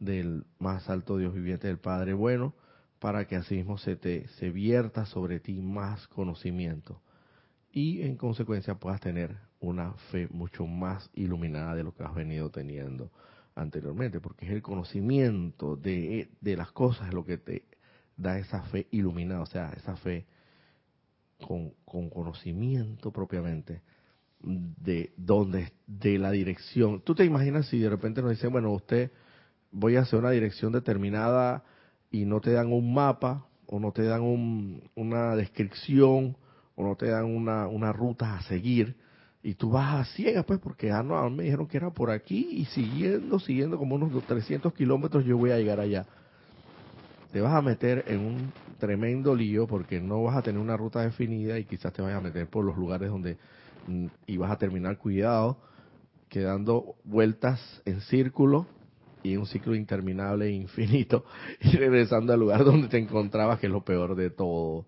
del 0.00 0.44
más 0.58 0.90
alto 0.90 1.16
Dios 1.16 1.32
viviente, 1.32 1.68
del 1.68 1.78
Padre 1.78 2.12
bueno, 2.12 2.54
para 2.98 3.26
que 3.26 3.36
asimismo 3.36 3.78
se 3.78 3.94
te 3.94 4.26
se 4.38 4.50
vierta 4.50 5.06
sobre 5.06 5.38
ti 5.38 5.60
más 5.62 6.08
conocimiento 6.08 7.00
y 7.72 8.02
en 8.02 8.16
consecuencia 8.16 8.74
puedas 8.74 9.00
tener 9.00 9.36
una 9.60 9.92
fe 10.10 10.28
mucho 10.30 10.66
más 10.66 11.10
iluminada 11.14 11.74
de 11.74 11.84
lo 11.84 11.94
que 11.94 12.02
has 12.02 12.14
venido 12.14 12.50
teniendo 12.50 13.10
anteriormente, 13.54 14.20
porque 14.20 14.46
es 14.46 14.52
el 14.52 14.62
conocimiento 14.62 15.76
de, 15.76 16.30
de 16.40 16.56
las 16.56 16.72
cosas 16.72 17.12
lo 17.12 17.24
que 17.24 17.38
te 17.38 17.64
da 18.16 18.38
esa 18.38 18.62
fe 18.64 18.86
iluminada, 18.90 19.42
o 19.42 19.46
sea, 19.46 19.72
esa 19.76 19.96
fe 19.96 20.26
con, 21.46 21.72
con 21.84 22.10
conocimiento 22.10 23.12
propiamente 23.12 23.82
de 24.42 25.12
dónde, 25.16 25.72
de 25.86 26.18
la 26.18 26.30
dirección. 26.30 27.02
Tú 27.02 27.14
te 27.14 27.24
imaginas 27.24 27.66
si 27.66 27.78
de 27.78 27.90
repente 27.90 28.22
nos 28.22 28.30
dicen, 28.30 28.52
bueno, 28.52 28.72
usted 28.72 29.10
voy 29.70 29.96
a 29.96 30.00
hacer 30.00 30.18
una 30.18 30.30
dirección 30.30 30.72
determinada 30.72 31.64
y 32.10 32.24
no 32.24 32.40
te 32.40 32.52
dan 32.52 32.72
un 32.72 32.92
mapa 32.92 33.46
o 33.66 33.78
no 33.78 33.92
te 33.92 34.02
dan 34.02 34.22
un, 34.22 34.90
una 34.94 35.36
descripción 35.36 36.36
o 36.74 36.82
no 36.82 36.96
te 36.96 37.08
dan 37.08 37.24
una, 37.26 37.68
una 37.68 37.92
ruta 37.92 38.36
a 38.36 38.42
seguir, 38.42 38.96
Y 39.42 39.54
tú 39.54 39.70
vas 39.70 39.94
a 39.94 40.12
ciegas, 40.12 40.44
pues, 40.44 40.60
porque 40.60 40.90
ah, 40.90 41.02
no, 41.02 41.30
me 41.30 41.44
dijeron 41.44 41.66
que 41.66 41.78
era 41.78 41.90
por 41.90 42.10
aquí 42.10 42.48
y 42.50 42.66
siguiendo, 42.66 43.38
siguiendo 43.38 43.78
como 43.78 43.94
unos 43.94 44.26
300 44.26 44.74
kilómetros 44.74 45.24
yo 45.24 45.38
voy 45.38 45.50
a 45.50 45.56
llegar 45.56 45.80
allá. 45.80 46.06
Te 47.32 47.40
vas 47.40 47.54
a 47.54 47.62
meter 47.62 48.04
en 48.08 48.20
un 48.20 48.52
tremendo 48.78 49.34
lío 49.34 49.66
porque 49.66 50.00
no 50.00 50.22
vas 50.24 50.36
a 50.36 50.42
tener 50.42 50.60
una 50.60 50.76
ruta 50.76 51.00
definida 51.00 51.58
y 51.58 51.64
quizás 51.64 51.92
te 51.92 52.02
vayas 52.02 52.18
a 52.18 52.22
meter 52.22 52.48
por 52.48 52.64
los 52.64 52.76
lugares 52.76 53.08
donde 53.08 53.38
mm, 53.86 54.06
y 54.26 54.36
vas 54.36 54.50
a 54.50 54.58
terminar 54.58 54.98
cuidado, 54.98 55.58
quedando 56.28 56.96
vueltas 57.04 57.60
en 57.86 58.00
círculo 58.02 58.66
y 59.22 59.36
un 59.36 59.46
ciclo 59.46 59.74
interminable 59.74 60.46
e 60.46 60.50
infinito 60.52 61.24
y 61.60 61.76
regresando 61.76 62.32
al 62.32 62.40
lugar 62.40 62.64
donde 62.64 62.88
te 62.88 62.98
encontrabas, 62.98 63.58
que 63.58 63.68
es 63.68 63.72
lo 63.72 63.84
peor 63.84 64.16
de 64.16 64.30
todo. 64.30 64.86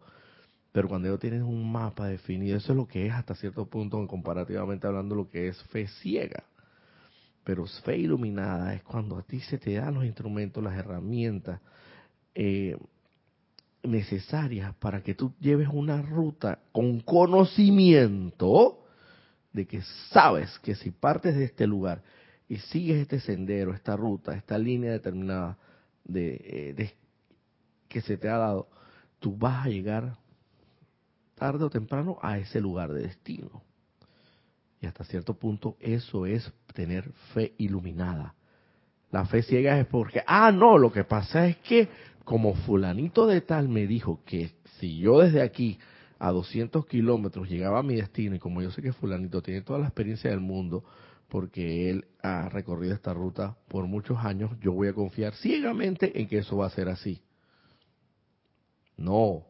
Pero 0.73 0.89
cuando 0.89 1.09
yo 1.09 1.19
tienes 1.19 1.43
un 1.43 1.71
mapa 1.71 2.09
definido, 2.09 2.57
eso 2.57 2.73
es 2.73 2.77
lo 2.77 2.89
que 2.89 3.07
es 3.07 3.13
hasta 3.13 3.35
cierto 3.35 3.67
punto, 3.67 4.05
comparativamente 4.07 4.87
hablando, 4.87 5.15
lo 5.15 5.29
que 5.29 5.49
es 5.49 5.63
fe 5.65 5.87
ciega. 5.87 6.45
Pero 7.45 7.67
fe 7.67 7.99
iluminada 7.99 8.75
es 8.75 8.83
cuando 8.83 9.19
a 9.19 9.23
ti 9.23 9.41
se 9.41 9.59
te 9.59 9.75
dan 9.75 9.95
los 9.95 10.05
instrumentos, 10.05 10.65
las 10.65 10.75
herramientas 10.75 11.61
eh, 12.35 12.77
necesarias 13.83 14.75
para 14.77 15.03
que 15.03 15.15
tú 15.15 15.35
lleves 15.41 15.69
una 15.71 16.01
ruta 16.01 16.61
con 16.73 17.01
conocimiento 17.01 18.79
de 19.53 19.67
que 19.67 19.83
sabes 20.11 20.59
que 20.61 20.75
si 20.75 20.91
partes 20.91 21.37
de 21.37 21.45
este 21.45 21.67
lugar 21.67 22.03
y 22.49 22.57
sigues 22.57 23.03
este 23.03 23.21
sendero, 23.21 23.75
esta 23.75 23.97
ruta, 23.97 24.35
esta 24.35 24.57
línea 24.57 24.93
determinada 24.93 25.59
de, 26.05 26.41
eh, 26.45 26.75
de, 26.75 26.95
que 27.89 28.01
se 28.01 28.17
te 28.17 28.29
ha 28.29 28.39
dado, 28.39 28.69
tú 29.19 29.37
vas 29.37 29.67
a 29.67 29.69
llegar 29.69 30.17
tarde 31.43 31.65
o 31.65 31.71
temprano 31.71 32.19
a 32.23 32.39
ese 32.39 32.61
lugar 32.61 32.93
de 32.93 33.03
destino. 33.03 33.65
Y 34.81 34.87
hasta 34.87 35.03
cierto 35.03 35.35
punto 35.35 35.77
eso 35.81 36.25
es 36.25 36.53
tener 36.73 37.11
fe 37.35 37.55
iluminada. 37.59 38.37
La 39.11 39.25
fe 39.25 39.43
ciega 39.43 39.77
es 39.81 39.87
porque, 39.87 40.23
ah, 40.25 40.53
no, 40.53 40.79
lo 40.79 40.93
que 40.93 41.03
pasa 41.03 41.49
es 41.49 41.57
que 41.57 41.89
como 42.23 42.55
fulanito 42.55 43.27
de 43.27 43.41
tal 43.41 43.69
me 43.69 43.89
dijo 43.89 44.21
que 44.25 44.53
si 44.79 44.99
yo 44.99 45.19
desde 45.19 45.43
aquí 45.43 45.81
a 46.21 46.31
200 46.31 46.87
kilómetros 46.87 47.49
llegaba 47.49 47.81
a 47.81 47.83
mi 47.83 47.97
destino 47.97 48.37
y 48.37 48.39
como 48.39 48.63
yo 48.63 48.71
sé 48.71 48.81
que 48.81 48.93
fulanito 48.93 49.43
tiene 49.43 49.63
toda 49.63 49.81
la 49.81 49.87
experiencia 49.87 50.31
del 50.31 50.39
mundo 50.39 50.85
porque 51.29 51.91
él 51.91 52.05
ha 52.23 52.49
recorrido 52.51 52.95
esta 52.95 53.13
ruta 53.13 53.57
por 53.67 53.89
muchos 53.89 54.17
años, 54.19 54.53
yo 54.61 54.75
voy 54.75 54.87
a 54.87 54.93
confiar 54.93 55.35
ciegamente 55.35 56.21
en 56.21 56.29
que 56.29 56.39
eso 56.39 56.59
va 56.59 56.67
a 56.67 56.71
ser 56.71 56.89
así. 56.89 57.21
No, 58.97 59.47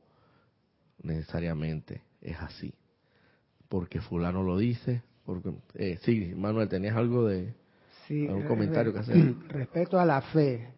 necesariamente 1.03 2.03
es 2.21 2.39
así. 2.41 2.73
Porque 3.69 4.01
fulano 4.01 4.43
lo 4.43 4.59
dice. 4.59 5.03
Porque, 5.25 5.53
eh, 5.75 5.99
sí, 6.03 6.33
Manuel, 6.37 6.69
¿tenías 6.69 6.97
algo 6.97 7.27
de 7.27 7.55
Sí, 8.09 8.27
algún 8.27 8.43
re- 8.43 8.49
comentario 8.49 8.93
que 8.93 8.99
hacer? 8.99 9.35
Respecto 9.49 9.99
a 10.01 10.05
la 10.05 10.21
fe, 10.21 10.69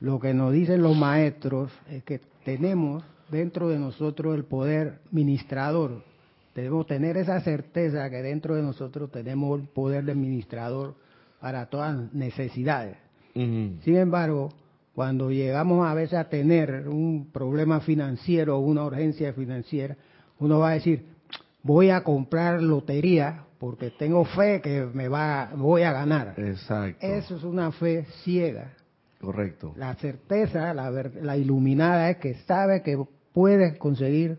lo 0.00 0.18
que 0.18 0.32
nos 0.34 0.52
dicen 0.52 0.82
los 0.82 0.96
maestros 0.96 1.70
es 1.88 2.02
que 2.04 2.20
tenemos 2.44 3.04
dentro 3.30 3.68
de 3.68 3.78
nosotros 3.78 4.34
el 4.34 4.44
poder 4.44 5.00
ministrador. 5.12 6.02
Debemos 6.54 6.86
tener 6.86 7.16
esa 7.16 7.40
certeza 7.40 8.10
que 8.10 8.22
dentro 8.22 8.56
de 8.56 8.62
nosotros 8.62 9.10
tenemos 9.12 9.60
el 9.60 9.68
poder 9.68 10.04
de 10.04 10.14
ministrador 10.14 10.94
para 11.40 11.66
todas 11.66 12.12
necesidades. 12.12 12.96
Sin 13.34 13.96
embargo, 13.96 14.48
cuando 15.00 15.30
llegamos 15.30 15.86
a 15.88 15.94
veces 15.94 16.18
a 16.18 16.28
tener 16.28 16.86
un 16.86 17.30
problema 17.32 17.80
financiero 17.80 18.58
o 18.58 18.60
una 18.60 18.84
urgencia 18.84 19.32
financiera, 19.32 19.96
uno 20.38 20.58
va 20.58 20.72
a 20.72 20.74
decir, 20.74 21.06
voy 21.62 21.88
a 21.88 22.02
comprar 22.02 22.62
lotería 22.62 23.46
porque 23.58 23.92
tengo 23.92 24.26
fe 24.26 24.60
que 24.60 24.84
me 24.92 25.08
va, 25.08 25.52
voy 25.56 25.84
a 25.84 25.92
ganar. 25.92 26.34
Exacto. 26.36 26.98
Eso 27.00 27.36
es 27.36 27.44
una 27.44 27.72
fe 27.72 28.04
ciega. 28.22 28.74
Correcto. 29.22 29.72
La 29.78 29.94
certeza, 29.94 30.74
la, 30.74 30.90
la 30.90 31.36
iluminada 31.38 32.10
es 32.10 32.18
que 32.18 32.34
sabe 32.46 32.82
que 32.82 33.02
puedes 33.32 33.78
conseguir 33.78 34.38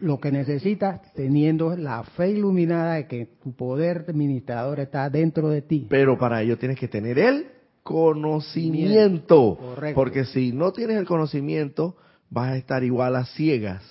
lo 0.00 0.20
que 0.20 0.32
necesitas 0.32 1.02
teniendo 1.12 1.76
la 1.76 2.02
fe 2.02 2.30
iluminada 2.30 2.94
de 2.94 3.06
que 3.06 3.26
tu 3.42 3.52
poder 3.52 4.06
administrador 4.08 4.80
está 4.80 5.10
dentro 5.10 5.50
de 5.50 5.60
ti. 5.60 5.86
Pero 5.90 6.16
para 6.16 6.40
ello 6.40 6.56
tienes 6.56 6.78
que 6.78 6.88
tener 6.88 7.18
el 7.18 7.59
conocimiento. 7.82 9.56
Correcto. 9.56 9.94
Porque 9.94 10.24
si 10.24 10.52
no 10.52 10.72
tienes 10.72 10.96
el 10.96 11.06
conocimiento, 11.06 11.96
vas 12.28 12.50
a 12.50 12.56
estar 12.56 12.84
igual 12.84 13.16
a 13.16 13.24
ciegas. 13.24 13.82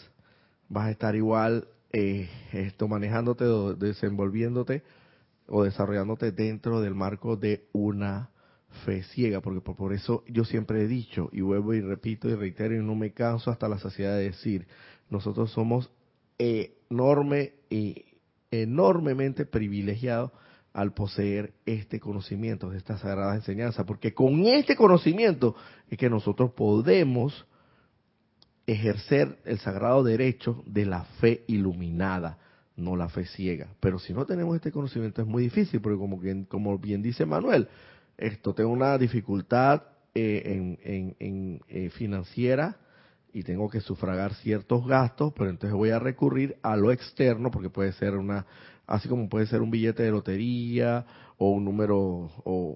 Vas 0.68 0.88
a 0.88 0.92
estar 0.92 1.16
igual 1.16 1.68
eh, 1.92 2.30
esto 2.54 2.88
manejándote 2.88 3.46
o 3.46 3.74
desenvolviéndote 3.74 4.84
o 5.48 5.64
desarrollándote 5.64 6.32
dentro 6.32 6.80
del 6.82 6.94
marco 6.94 7.36
de 7.36 7.66
una 7.74 8.30
fe 8.86 9.02
ciega, 9.02 9.42
porque 9.42 9.62
por, 9.62 9.76
por 9.76 9.94
eso 9.94 10.24
yo 10.28 10.46
siempre 10.46 10.84
he 10.84 10.88
dicho, 10.88 11.30
y 11.32 11.42
vuelvo 11.42 11.74
y 11.74 11.82
repito 11.82 12.30
y 12.30 12.36
reitero 12.36 12.76
y 12.76 12.84
no 12.84 12.94
me 12.94 13.14
canso 13.14 13.50
hasta 13.50 13.68
la 13.68 13.80
saciedad 13.80 14.16
de 14.16 14.26
decir, 14.26 14.68
nosotros 15.10 15.52
somos 15.52 15.90
enorme 16.38 17.54
y 17.70 18.06
enormemente 18.52 19.46
privilegiados 19.46 20.32
al 20.74 20.94
poseer 20.94 21.54
este 21.66 22.00
conocimiento 22.00 22.70
de 22.70 22.78
esta 22.78 22.98
sagrada 22.98 23.36
enseñanza, 23.36 23.86
porque 23.86 24.14
con 24.14 24.46
este 24.46 24.76
conocimiento 24.76 25.56
es 25.90 25.98
que 25.98 26.10
nosotros 26.10 26.52
podemos 26.52 27.46
ejercer 28.68 29.40
el 29.46 29.60
sagrado 29.60 30.04
derecho 30.04 30.64
de 30.68 30.86
la 30.86 31.04
fe 31.20 31.44
iluminada, 31.48 32.38
no 32.76 32.96
la 32.96 33.10
fe 33.10 33.26
ciega. 33.26 33.68
Pero 33.80 33.98
si 34.00 34.14
no 34.14 34.26
tenemos 34.26 34.56
este 34.56 34.72
conocimiento 34.72 35.22
es 35.22 35.28
muy 35.28 35.44
difícil, 35.44 35.82
porque 35.82 35.98
como 35.98 36.18
bien, 36.20 36.46
como 36.46 36.78
bien 36.78 37.02
dice 37.02 37.26
Manuel, 37.26 37.68
esto 38.18 38.54
tengo 38.54 38.70
una 38.70 38.98
dificultad 38.98 39.84
eh, 40.14 40.44
en, 40.46 40.80
en- 40.84 41.16
en, 41.20 41.62
eh, 41.68 41.90
financiera 41.90 42.78
y 43.34 43.44
tengo 43.44 43.70
que 43.70 43.80
sufragar 43.82 44.34
ciertos 44.36 44.86
gastos, 44.88 45.34
pero 45.36 45.50
entonces 45.50 45.76
voy 45.76 45.90
a 45.92 46.00
recurrir 46.00 46.58
a 46.62 46.76
lo 46.76 46.92
externo, 46.92 47.52
porque 47.52 47.70
puede 47.70 47.92
ser 47.94 48.16
una, 48.16 48.46
así 48.90 49.08
como 49.08 49.30
puede 49.30 49.46
ser 49.46 49.62
un 49.62 49.70
billete 49.70 50.02
de 50.02 50.12
lotería 50.12 51.06
o 51.38 51.52
un 51.52 51.64
número, 51.64 52.32
o 52.44 52.76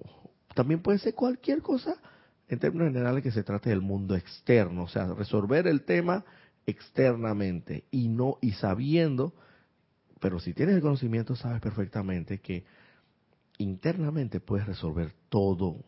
también 0.54 0.80
puede 0.80 0.98
ser 0.98 1.14
cualquier 1.14 1.60
cosa 1.60 1.96
en 2.48 2.60
términos 2.60 2.88
generales 2.88 3.22
que 3.22 3.32
se 3.32 3.42
trate 3.42 3.70
del 3.70 3.80
mundo 3.80 4.14
externo, 4.14 4.84
o 4.84 4.88
sea, 4.88 5.12
resolver 5.12 5.66
el 5.66 5.82
tema 5.82 6.24
externamente 6.66 7.84
y 7.90 8.08
no 8.08 8.38
y 8.40 8.52
sabiendo, 8.52 9.34
pero 10.20 10.38
si 10.38 10.54
tienes 10.54 10.76
el 10.76 10.82
conocimiento 10.82 11.34
sabes 11.34 11.60
perfectamente 11.60 12.38
que 12.38 12.64
internamente 13.58 14.38
puedes 14.38 14.66
resolver 14.66 15.12
todo, 15.28 15.78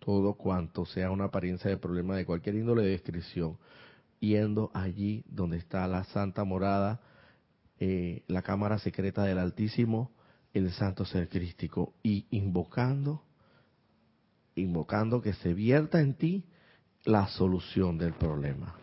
todo 0.00 0.34
cuanto 0.34 0.84
sea 0.84 1.12
una 1.12 1.26
apariencia 1.26 1.70
de 1.70 1.76
problema 1.76 2.16
de 2.16 2.26
cualquier 2.26 2.56
índole 2.56 2.82
de 2.82 2.90
descripción, 2.90 3.56
yendo 4.18 4.72
allí 4.74 5.22
donde 5.28 5.58
está 5.58 5.86
la 5.86 6.02
santa 6.04 6.42
morada, 6.42 7.00
eh, 7.80 8.22
la 8.26 8.42
cámara 8.42 8.78
secreta 8.78 9.24
del 9.24 9.38
Altísimo, 9.38 10.10
el 10.52 10.70
santo 10.72 11.04
ser 11.06 11.28
crístico, 11.28 11.94
y 12.02 12.26
invocando, 12.30 13.22
invocando 14.54 15.22
que 15.22 15.32
se 15.32 15.54
vierta 15.54 16.00
en 16.00 16.14
ti 16.14 16.44
la 17.04 17.26
solución 17.28 17.96
del 17.96 18.12
problema. 18.12 18.76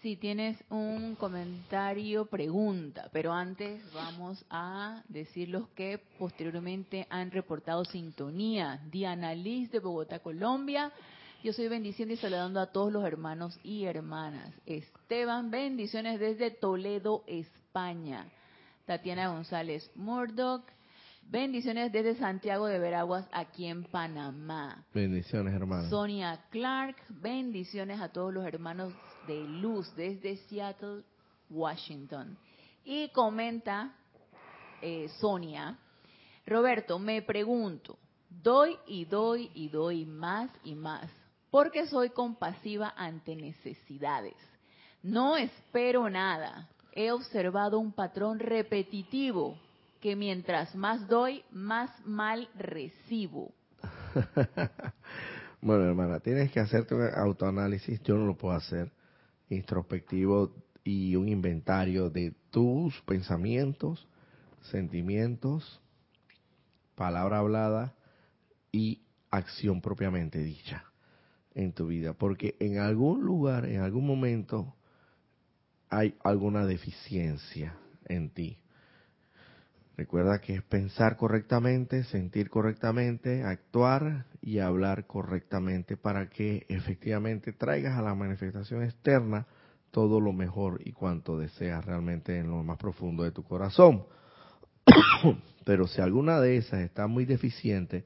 Si 0.00 0.16
tienes 0.16 0.62
un 0.68 1.14
comentario, 1.14 2.26
pregunta, 2.26 3.08
pero 3.12 3.32
antes 3.32 3.82
vamos 3.94 4.44
a 4.50 5.02
decir 5.08 5.48
los 5.48 5.68
que 5.70 5.98
posteriormente 6.18 7.06
han 7.08 7.30
reportado 7.30 7.84
sintonía. 7.86 8.82
Diana 8.90 9.34
Liz 9.34 9.70
de 9.70 9.78
Bogotá, 9.78 10.18
Colombia. 10.18 10.92
Yo 11.44 11.52
soy 11.52 11.68
bendiciendo 11.68 12.14
y 12.14 12.16
saludando 12.16 12.58
a 12.58 12.72
todos 12.72 12.90
los 12.90 13.04
hermanos 13.04 13.60
y 13.62 13.84
hermanas. 13.84 14.50
Esteban, 14.64 15.50
bendiciones 15.50 16.18
desde 16.18 16.50
Toledo, 16.50 17.22
España. 17.26 18.24
Tatiana 18.86 19.28
González 19.28 19.90
Murdoch, 19.94 20.64
bendiciones 21.28 21.92
desde 21.92 22.14
Santiago 22.14 22.64
de 22.64 22.78
Veraguas, 22.78 23.28
aquí 23.30 23.66
en 23.66 23.84
Panamá. 23.84 24.86
Bendiciones, 24.94 25.52
hermano. 25.52 25.86
Sonia 25.90 26.46
Clark, 26.48 26.96
bendiciones 27.10 28.00
a 28.00 28.08
todos 28.08 28.32
los 28.32 28.46
hermanos 28.46 28.94
de 29.26 29.44
luz 29.44 29.94
desde 29.96 30.38
Seattle, 30.48 31.02
Washington. 31.50 32.38
Y 32.86 33.10
comenta 33.10 33.94
eh, 34.80 35.10
Sonia, 35.20 35.76
Roberto, 36.46 36.98
me 36.98 37.20
pregunto, 37.20 37.98
doy 38.30 38.78
y 38.86 39.04
doy 39.04 39.50
y 39.52 39.68
doy 39.68 40.06
más 40.06 40.50
y 40.64 40.74
más, 40.74 41.10
porque 41.54 41.86
soy 41.86 42.10
compasiva 42.10 42.92
ante 42.96 43.36
necesidades. 43.36 44.34
No 45.04 45.36
espero 45.36 46.10
nada. 46.10 46.68
He 46.90 47.12
observado 47.12 47.78
un 47.78 47.92
patrón 47.92 48.40
repetitivo 48.40 49.56
que 50.00 50.16
mientras 50.16 50.74
más 50.74 51.06
doy, 51.06 51.44
más 51.52 51.92
mal 52.04 52.48
recibo. 52.56 53.54
bueno, 55.62 55.84
hermana, 55.84 56.18
tienes 56.18 56.50
que 56.50 56.58
hacerte 56.58 56.96
un 56.96 57.08
autoanálisis, 57.14 58.02
yo 58.02 58.16
no 58.16 58.26
lo 58.26 58.36
puedo 58.36 58.56
hacer, 58.56 58.90
introspectivo 59.48 60.56
y 60.82 61.14
un 61.14 61.28
inventario 61.28 62.10
de 62.10 62.34
tus 62.50 63.00
pensamientos, 63.02 64.08
sentimientos, 64.72 65.80
palabra 66.96 67.38
hablada 67.38 67.94
y 68.72 69.02
acción 69.30 69.80
propiamente 69.80 70.40
dicha 70.40 70.84
en 71.54 71.72
tu 71.72 71.86
vida. 71.86 72.12
Porque 72.12 72.56
en 72.60 72.78
algún 72.78 73.24
lugar, 73.24 73.66
en 73.66 73.80
algún 73.80 74.06
momento, 74.06 74.74
hay 75.88 76.16
alguna 76.22 76.66
deficiencia 76.66 77.76
en 78.06 78.30
ti. 78.30 78.58
Recuerda 79.96 80.40
que 80.40 80.56
es 80.56 80.62
pensar 80.62 81.16
correctamente, 81.16 82.02
sentir 82.04 82.50
correctamente, 82.50 83.44
actuar 83.44 84.26
y 84.42 84.58
hablar 84.58 85.06
correctamente 85.06 85.96
para 85.96 86.28
que 86.28 86.66
efectivamente 86.68 87.52
traigas 87.52 87.96
a 87.96 88.02
la 88.02 88.14
manifestación 88.14 88.82
externa 88.82 89.46
todo 89.92 90.20
lo 90.20 90.32
mejor 90.32 90.80
y 90.84 90.90
cuanto 90.90 91.38
deseas 91.38 91.84
realmente 91.84 92.36
en 92.36 92.50
lo 92.50 92.64
más 92.64 92.76
profundo 92.76 93.22
de 93.22 93.30
tu 93.30 93.44
corazón. 93.44 94.04
Pero 95.64 95.86
si 95.86 96.00
alguna 96.00 96.40
de 96.40 96.56
esas 96.56 96.80
está 96.80 97.06
muy 97.06 97.24
deficiente, 97.24 98.04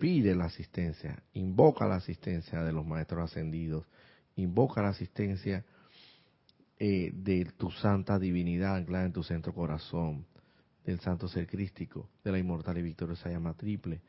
pide 0.00 0.34
la 0.34 0.46
asistencia, 0.46 1.22
invoca 1.34 1.86
la 1.86 1.96
asistencia 1.96 2.64
de 2.64 2.72
los 2.72 2.86
maestros 2.86 3.30
ascendidos, 3.30 3.86
invoca 4.34 4.80
la 4.80 4.88
asistencia 4.88 5.64
eh, 6.78 7.12
de 7.12 7.44
tu 7.58 7.70
santa 7.70 8.18
divinidad 8.18 8.76
anclada 8.76 9.04
en 9.04 9.12
tu 9.12 9.22
centro 9.22 9.52
corazón, 9.52 10.24
del 10.86 11.00
santo 11.00 11.28
ser 11.28 11.46
crístico, 11.46 12.08
de 12.24 12.32
la 12.32 12.38
inmortal 12.38 12.78
y 12.78 12.82
victoriosa 12.82 13.28
llama 13.28 13.52
triple, 13.52 14.00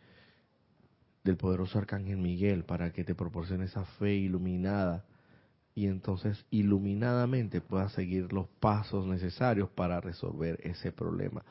del 1.25 1.35
poderoso 1.35 1.77
arcángel 1.77 2.17
Miguel, 2.17 2.63
para 2.63 2.93
que 2.93 3.03
te 3.03 3.13
proporcione 3.13 3.65
esa 3.65 3.83
fe 3.83 4.15
iluminada 4.15 5.05
y 5.75 5.87
entonces 5.87 6.45
iluminadamente 6.51 7.59
puedas 7.59 7.91
seguir 7.91 8.31
los 8.31 8.47
pasos 8.47 9.05
necesarios 9.05 9.69
para 9.69 9.99
resolver 9.99 10.57
ese 10.63 10.93
problema 10.93 11.43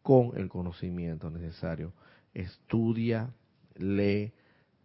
con 0.00 0.32
el 0.36 0.48
conocimiento 0.48 1.30
necesario. 1.30 1.92
Estudia, 2.32 3.34
lee, 3.76 4.32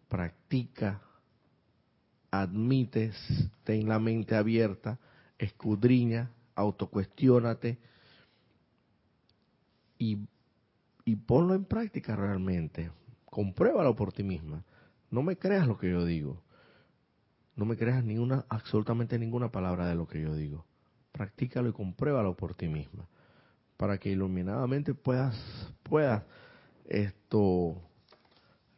practica, 0.08 1.02
admites, 2.32 3.16
ten 3.64 3.88
la 3.88 4.00
mente 4.00 4.36
abierta 4.36 5.00
escudriña, 5.38 6.32
autocuestiónate 6.56 7.78
y, 9.98 10.18
y 11.06 11.16
ponlo 11.16 11.56
en 11.56 11.66
práctica 11.66 12.16
realmente. 12.16 12.92
Compruébalo 13.26 13.96
por 13.96 14.14
ti 14.14 14.24
misma. 14.24 14.64
No 15.12 15.22
me 15.22 15.38
creas 15.38 15.68
lo 15.68 15.78
que 15.78 15.90
yo 15.90 16.06
digo. 16.06 16.42
No 17.56 17.66
me 17.66 17.78
creas 17.78 18.04
ninguna, 18.04 18.46
absolutamente 18.50 19.18
ninguna 19.18 19.52
palabra 19.52 19.88
de 19.88 19.96
lo 19.96 20.08
que 20.08 20.22
yo 20.22 20.36
digo. 20.36 20.66
Practícalo 21.12 21.70
y 21.70 21.74
compruébalo 21.74 22.36
por 22.36 22.56
ti 22.56 22.68
misma. 22.68 23.08
Para 23.78 23.98
que 23.98 24.10
iluminadamente 24.10 24.94
puedas, 24.94 25.36
puedas 25.84 26.24
esto, 26.86 27.82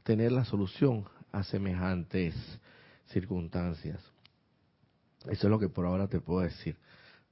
tener 0.03 0.31
la 0.31 0.45
solución 0.45 1.05
a 1.31 1.43
semejantes 1.43 2.35
circunstancias. 3.07 3.99
Eso 5.25 5.47
es 5.47 5.51
lo 5.51 5.59
que 5.59 5.69
por 5.69 5.85
ahora 5.85 6.07
te 6.07 6.19
puedo 6.19 6.41
decir. 6.41 6.77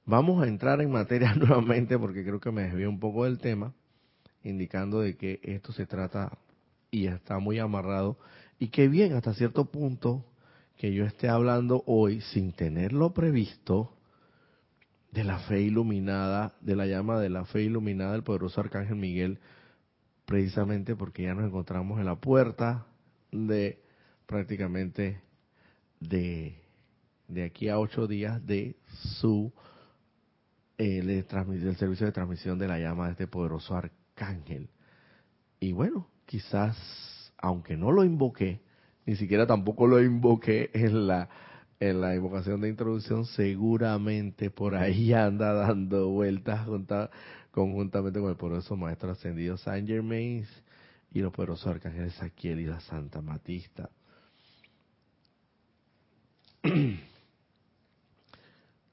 Vamos 0.04 0.42
a 0.42 0.48
entrar 0.48 0.80
en 0.80 0.90
materia 0.90 1.34
nuevamente 1.36 1.98
porque 1.98 2.24
creo 2.24 2.40
que 2.40 2.50
me 2.50 2.62
desvío 2.62 2.88
un 2.88 3.00
poco 3.00 3.24
del 3.24 3.38
tema, 3.38 3.74
indicando 4.42 5.00
de 5.00 5.16
que 5.16 5.40
esto 5.42 5.72
se 5.72 5.86
trata 5.86 6.38
y 6.90 7.06
está 7.06 7.38
muy 7.38 7.58
amarrado 7.58 8.18
y 8.58 8.68
que 8.68 8.88
bien 8.88 9.12
hasta 9.12 9.34
cierto 9.34 9.66
punto 9.66 10.24
que 10.76 10.94
yo 10.94 11.04
esté 11.04 11.28
hablando 11.28 11.82
hoy 11.86 12.20
sin 12.20 12.52
tenerlo 12.52 13.12
previsto 13.12 13.92
de 15.12 15.24
la 15.24 15.38
fe 15.40 15.62
iluminada, 15.62 16.54
de 16.60 16.76
la 16.76 16.86
llama 16.86 17.18
de 17.20 17.30
la 17.30 17.44
fe 17.44 17.62
iluminada 17.62 18.12
del 18.12 18.22
poderoso 18.22 18.60
arcángel 18.60 18.96
Miguel, 18.96 19.38
precisamente 20.28 20.94
porque 20.94 21.22
ya 21.22 21.32
nos 21.32 21.46
encontramos 21.46 21.98
en 21.98 22.04
la 22.04 22.16
puerta 22.16 22.86
de 23.32 23.80
prácticamente 24.26 25.22
de 26.00 26.54
de 27.28 27.44
aquí 27.44 27.70
a 27.70 27.78
ocho 27.78 28.06
días 28.06 28.44
de 28.46 28.76
su 29.20 29.50
eh, 30.76 31.02
del 31.02 31.76
servicio 31.76 32.06
de 32.06 32.12
transmisión 32.12 32.58
de 32.58 32.68
la 32.68 32.78
llama 32.78 33.06
de 33.06 33.12
este 33.12 33.26
poderoso 33.26 33.74
arcángel. 33.74 34.68
Y 35.60 35.72
bueno, 35.72 36.08
quizás, 36.26 36.76
aunque 37.38 37.78
no 37.78 37.90
lo 37.90 38.04
invoqué, 38.04 38.60
ni 39.06 39.16
siquiera 39.16 39.46
tampoco 39.46 39.86
lo 39.86 40.02
invoqué 40.02 40.70
en 40.74 41.06
la 41.06 41.30
en 41.80 42.02
la 42.02 42.14
invocación 42.14 42.60
de 42.60 42.68
introducción, 42.68 43.24
seguramente 43.24 44.50
por 44.50 44.74
ahí 44.74 45.12
anda 45.14 45.54
dando 45.54 46.10
vueltas 46.10 46.66
conjuntamente 47.58 48.20
con 48.20 48.30
el 48.30 48.36
poderoso 48.36 48.76
maestro 48.76 49.10
ascendido 49.10 49.56
Saint 49.56 49.88
Germain 49.88 50.46
y 51.10 51.20
los 51.20 51.32
poderosos 51.32 51.66
arcángeles 51.66 52.14
Saquiel 52.14 52.60
y 52.60 52.66
la 52.66 52.78
Santa 52.80 53.20
Matista. 53.20 53.90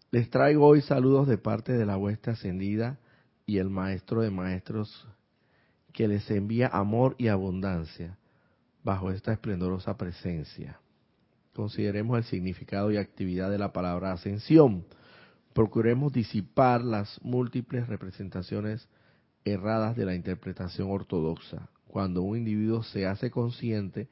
Les 0.10 0.30
traigo 0.32 0.66
hoy 0.66 0.82
saludos 0.82 1.28
de 1.28 1.38
parte 1.38 1.74
de 1.74 1.86
la 1.86 1.96
hueste 1.98 2.32
ascendida 2.32 2.98
y 3.46 3.60
el 3.60 3.70
maestro 3.70 4.22
de 4.22 4.32
maestros 4.32 5.08
que 5.94 6.08
les 6.08 6.32
envía 6.32 6.68
amor 6.68 7.16
y 7.20 7.28
abundancia 7.28 8.18
bajo 8.84 9.12
esta 9.12 9.32
esplendorosa 9.32 9.96
presencia. 9.96 10.80
Consideremos 11.54 12.18
el 12.18 12.24
significado 12.24 12.92
y 12.92 12.98
actividad 12.98 13.52
de 13.52 13.60
la 13.60 13.72
palabra 13.74 14.14
ascensión. 14.14 14.86
Procuremos 15.56 16.12
disipar 16.12 16.84
las 16.84 17.18
múltiples 17.24 17.88
representaciones 17.88 18.90
erradas 19.46 19.96
de 19.96 20.04
la 20.04 20.14
interpretación 20.14 20.92
ortodoxa. 20.92 21.70
Cuando 21.88 22.24
un 22.24 22.38
individuo 22.38 22.84
se 22.84 23.08
hace 23.08 23.32
consciente 23.32 24.10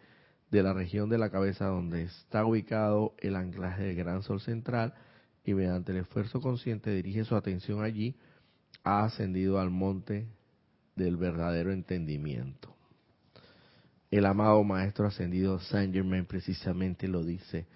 de 0.52 0.64
la 0.64 0.72
región 0.72 1.10
de 1.10 1.18
la 1.18 1.30
cabeza 1.30 1.66
donde 1.66 2.04
está 2.04 2.46
ubicado 2.46 3.14
el 3.18 3.36
anclaje 3.36 3.84
del 3.84 3.98
gran 3.98 4.24
sol 4.24 4.40
central, 4.40 4.94
y 5.44 5.54
mediante 5.54 5.92
el 5.92 5.98
esfuerzo 5.98 6.40
consciente 6.40 6.92
dirige 6.92 7.26
su 7.26 7.36
atención 7.36 7.84
allí, 7.84 8.16
ha 8.86 9.04
ascendido 9.04 9.60
al 9.60 9.70
monte 9.70 10.30
del 10.96 11.18
verdadero 11.18 11.74
entendimiento. 11.74 12.74
El 14.12 14.28
amado 14.28 14.64
Maestro 14.64 15.08
Ascendido 15.08 15.60
Saint 15.60 15.94
Germain 15.94 16.26
precisamente 16.26 17.10
lo 17.10 17.22
dice 17.22 17.68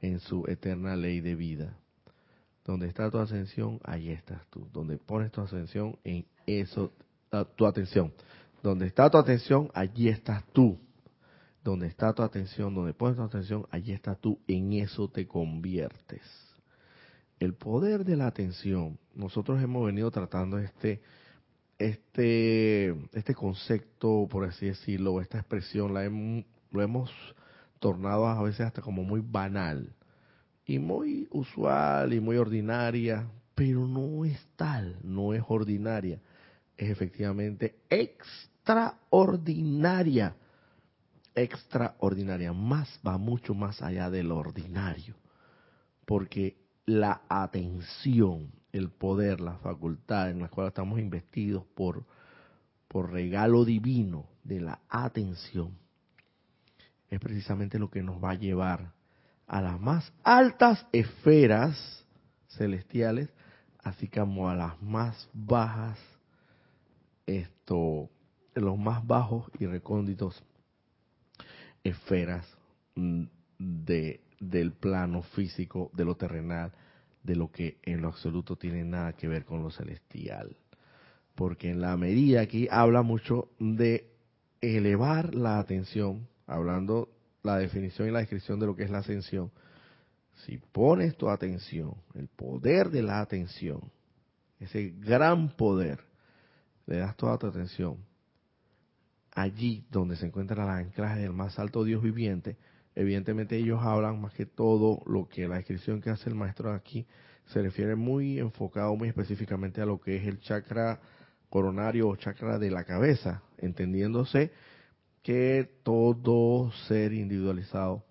en 0.00 0.20
su 0.20 0.44
eterna 0.46 0.94
ley 0.94 1.20
de 1.20 1.34
vida. 1.34 1.81
Donde 2.64 2.86
está 2.86 3.10
tu 3.10 3.18
ascensión, 3.18 3.80
allí 3.84 4.10
estás 4.10 4.46
tú. 4.50 4.68
Donde 4.72 4.98
pones 4.98 5.32
tu 5.32 5.40
ascensión, 5.40 5.98
en 6.04 6.26
eso, 6.46 6.92
tu 7.56 7.66
atención. 7.66 8.12
Donde 8.62 8.86
está 8.86 9.10
tu 9.10 9.18
atención, 9.18 9.70
allí 9.74 10.08
estás 10.08 10.44
tú. 10.52 10.78
Donde 11.64 11.86
está 11.86 12.12
tu 12.12 12.22
atención, 12.22 12.74
donde 12.74 12.94
pones 12.94 13.16
tu 13.16 13.22
atención, 13.22 13.66
allí 13.70 13.92
estás 13.92 14.18
tú. 14.20 14.38
En 14.46 14.72
eso 14.72 15.08
te 15.08 15.26
conviertes 15.26 16.22
el 17.42 17.54
poder 17.54 18.04
de 18.04 18.16
la 18.16 18.28
atención. 18.28 18.98
Nosotros 19.14 19.60
hemos 19.60 19.84
venido 19.84 20.10
tratando 20.10 20.58
este, 20.58 21.02
este, 21.78 22.90
este 23.12 23.34
concepto, 23.34 24.28
por 24.30 24.44
así 24.44 24.66
decirlo, 24.66 25.20
esta 25.20 25.38
expresión, 25.38 25.92
la 25.92 26.04
lo 26.04 26.82
hemos 26.82 27.10
tornado 27.80 28.26
a 28.26 28.40
veces 28.42 28.60
hasta 28.60 28.80
como 28.80 29.02
muy 29.02 29.20
banal 29.20 29.92
y 30.64 30.78
muy 30.78 31.26
usual 31.30 32.12
y 32.12 32.20
muy 32.20 32.36
ordinaria, 32.36 33.26
pero 33.54 33.86
no 33.86 34.24
es 34.24 34.38
tal, 34.56 34.98
no 35.02 35.34
es 35.34 35.42
ordinaria, 35.46 36.20
es 36.76 36.90
efectivamente 36.90 37.76
extraordinaria, 37.90 40.34
extraordinaria, 41.34 42.52
más 42.52 43.00
va 43.06 43.16
mucho 43.18 43.54
más 43.54 43.82
allá 43.82 44.10
del 44.10 44.32
ordinario, 44.32 45.14
porque 46.06 46.56
la 46.86 47.22
atención, 47.28 48.50
el 48.72 48.90
poder, 48.90 49.40
la 49.40 49.58
facultad 49.58 50.30
en 50.30 50.40
la 50.40 50.48
cual 50.48 50.68
estamos 50.68 50.98
investidos 50.98 51.64
por, 51.74 52.04
por 52.88 53.12
regalo 53.12 53.64
divino 53.64 54.26
de 54.44 54.60
la 54.60 54.80
atención, 54.88 55.76
es 57.10 57.20
precisamente 57.20 57.78
lo 57.78 57.90
que 57.90 58.02
nos 58.02 58.22
va 58.22 58.30
a 58.30 58.36
llevar 58.36 58.92
a 59.52 59.60
las 59.60 59.78
más 59.78 60.10
altas 60.24 60.86
esferas 60.92 62.06
celestiales, 62.48 63.28
así 63.84 64.08
como 64.08 64.48
a 64.48 64.54
las 64.54 64.80
más 64.80 65.28
bajas, 65.34 65.98
esto, 67.26 68.08
los 68.54 68.78
más 68.78 69.06
bajos 69.06 69.50
y 69.58 69.66
recónditos 69.66 70.42
esferas 71.84 72.46
mm, 72.94 73.24
de 73.58 74.20
del 74.40 74.72
plano 74.72 75.22
físico, 75.22 75.90
de 75.92 76.06
lo 76.06 76.16
terrenal, 76.16 76.72
de 77.22 77.36
lo 77.36 77.52
que 77.52 77.76
en 77.82 78.00
lo 78.00 78.08
absoluto 78.08 78.56
tiene 78.56 78.82
nada 78.84 79.12
que 79.12 79.28
ver 79.28 79.44
con 79.44 79.62
lo 79.62 79.70
celestial. 79.70 80.56
Porque 81.34 81.70
en 81.70 81.80
la 81.80 81.96
medida 81.96 82.40
aquí 82.40 82.68
habla 82.70 83.02
mucho 83.02 83.50
de 83.60 84.10
elevar 84.62 85.34
la 85.34 85.58
atención, 85.58 86.26
hablando 86.46 87.10
la 87.42 87.58
definición 87.58 88.08
y 88.08 88.10
la 88.10 88.20
descripción 88.20 88.60
de 88.60 88.66
lo 88.66 88.76
que 88.76 88.84
es 88.84 88.90
la 88.90 88.98
ascensión. 88.98 89.50
Si 90.44 90.58
pones 90.58 91.16
tu 91.16 91.28
atención, 91.28 91.94
el 92.14 92.28
poder 92.28 92.90
de 92.90 93.02
la 93.02 93.20
atención, 93.20 93.80
ese 94.58 94.94
gran 94.98 95.56
poder 95.56 96.00
le 96.86 96.98
das 96.98 97.16
toda 97.16 97.38
tu 97.38 97.46
atención 97.46 97.98
allí 99.34 99.84
donde 99.90 100.16
se 100.16 100.26
encuentra 100.26 100.64
el 100.64 100.70
anclaje 100.70 101.20
del 101.20 101.32
más 101.32 101.58
alto 101.58 101.84
Dios 101.84 102.02
viviente, 102.02 102.56
evidentemente 102.94 103.56
ellos 103.56 103.80
hablan 103.82 104.20
más 104.20 104.32
que 104.34 104.46
todo 104.46 105.02
lo 105.06 105.28
que 105.28 105.48
la 105.48 105.56
descripción 105.56 106.00
que 106.00 106.10
hace 106.10 106.28
el 106.28 106.36
maestro 106.36 106.72
aquí 106.72 107.06
se 107.46 107.62
refiere 107.62 107.96
muy 107.96 108.38
enfocado 108.38 108.94
muy 108.94 109.08
específicamente 109.08 109.80
a 109.80 109.86
lo 109.86 110.00
que 110.00 110.16
es 110.16 110.26
el 110.26 110.38
chakra 110.40 111.00
coronario 111.48 112.08
o 112.08 112.16
chakra 112.16 112.58
de 112.58 112.70
la 112.70 112.84
cabeza, 112.84 113.42
entendiéndose 113.58 114.52
que 115.22 115.70
todo 115.82 116.72
ser 116.88 117.12
individualizado 117.12 118.04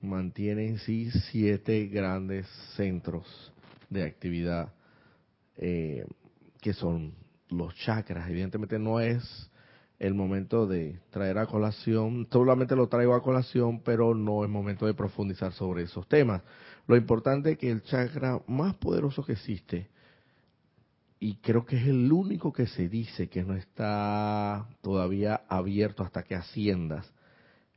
mantiene 0.00 0.66
en 0.66 0.78
sí 0.78 1.10
siete 1.30 1.86
grandes 1.86 2.46
centros 2.76 3.52
de 3.90 4.04
actividad 4.04 4.72
eh, 5.56 6.06
que 6.60 6.72
son 6.72 7.14
los 7.48 7.74
chakras. 7.76 8.28
Evidentemente 8.30 8.78
no 8.78 9.00
es 9.00 9.50
el 9.98 10.14
momento 10.14 10.66
de 10.66 10.98
traer 11.10 11.38
a 11.38 11.46
colación, 11.46 12.26
solamente 12.32 12.74
lo 12.74 12.88
traigo 12.88 13.14
a 13.14 13.22
colación, 13.22 13.80
pero 13.80 14.14
no 14.14 14.42
es 14.42 14.50
momento 14.50 14.86
de 14.86 14.94
profundizar 14.94 15.52
sobre 15.52 15.84
esos 15.84 16.08
temas. 16.08 16.42
Lo 16.88 16.96
importante 16.96 17.52
es 17.52 17.58
que 17.58 17.70
el 17.70 17.82
chakra 17.82 18.40
más 18.48 18.74
poderoso 18.74 19.24
que 19.24 19.32
existe, 19.32 19.88
y 21.22 21.36
creo 21.36 21.64
que 21.64 21.76
es 21.76 21.86
el 21.86 22.10
único 22.10 22.52
que 22.52 22.66
se 22.66 22.88
dice 22.88 23.28
que 23.28 23.44
no 23.44 23.54
está 23.54 24.66
todavía 24.80 25.42
abierto 25.48 26.02
hasta 26.02 26.24
que 26.24 26.34
asciendas, 26.34 27.08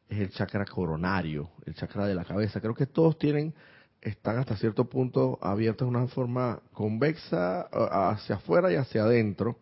es 0.10 0.18
el 0.18 0.32
chakra 0.32 0.66
coronario, 0.66 1.52
el 1.64 1.76
chakra 1.76 2.08
de 2.08 2.16
la 2.16 2.26
cabeza. 2.26 2.60
Creo 2.60 2.74
que 2.74 2.88
todos 2.88 3.20
tienen, 3.20 3.54
están 4.02 4.40
hasta 4.40 4.58
cierto 4.58 4.86
punto 4.86 5.38
abiertos 5.44 5.86
de 5.86 5.96
una 5.96 6.08
forma 6.08 6.60
convexa 6.74 7.62
hacia 7.62 8.38
afuera 8.38 8.74
y 8.74 8.78
hacia 8.78 9.04
adentro. 9.04 9.60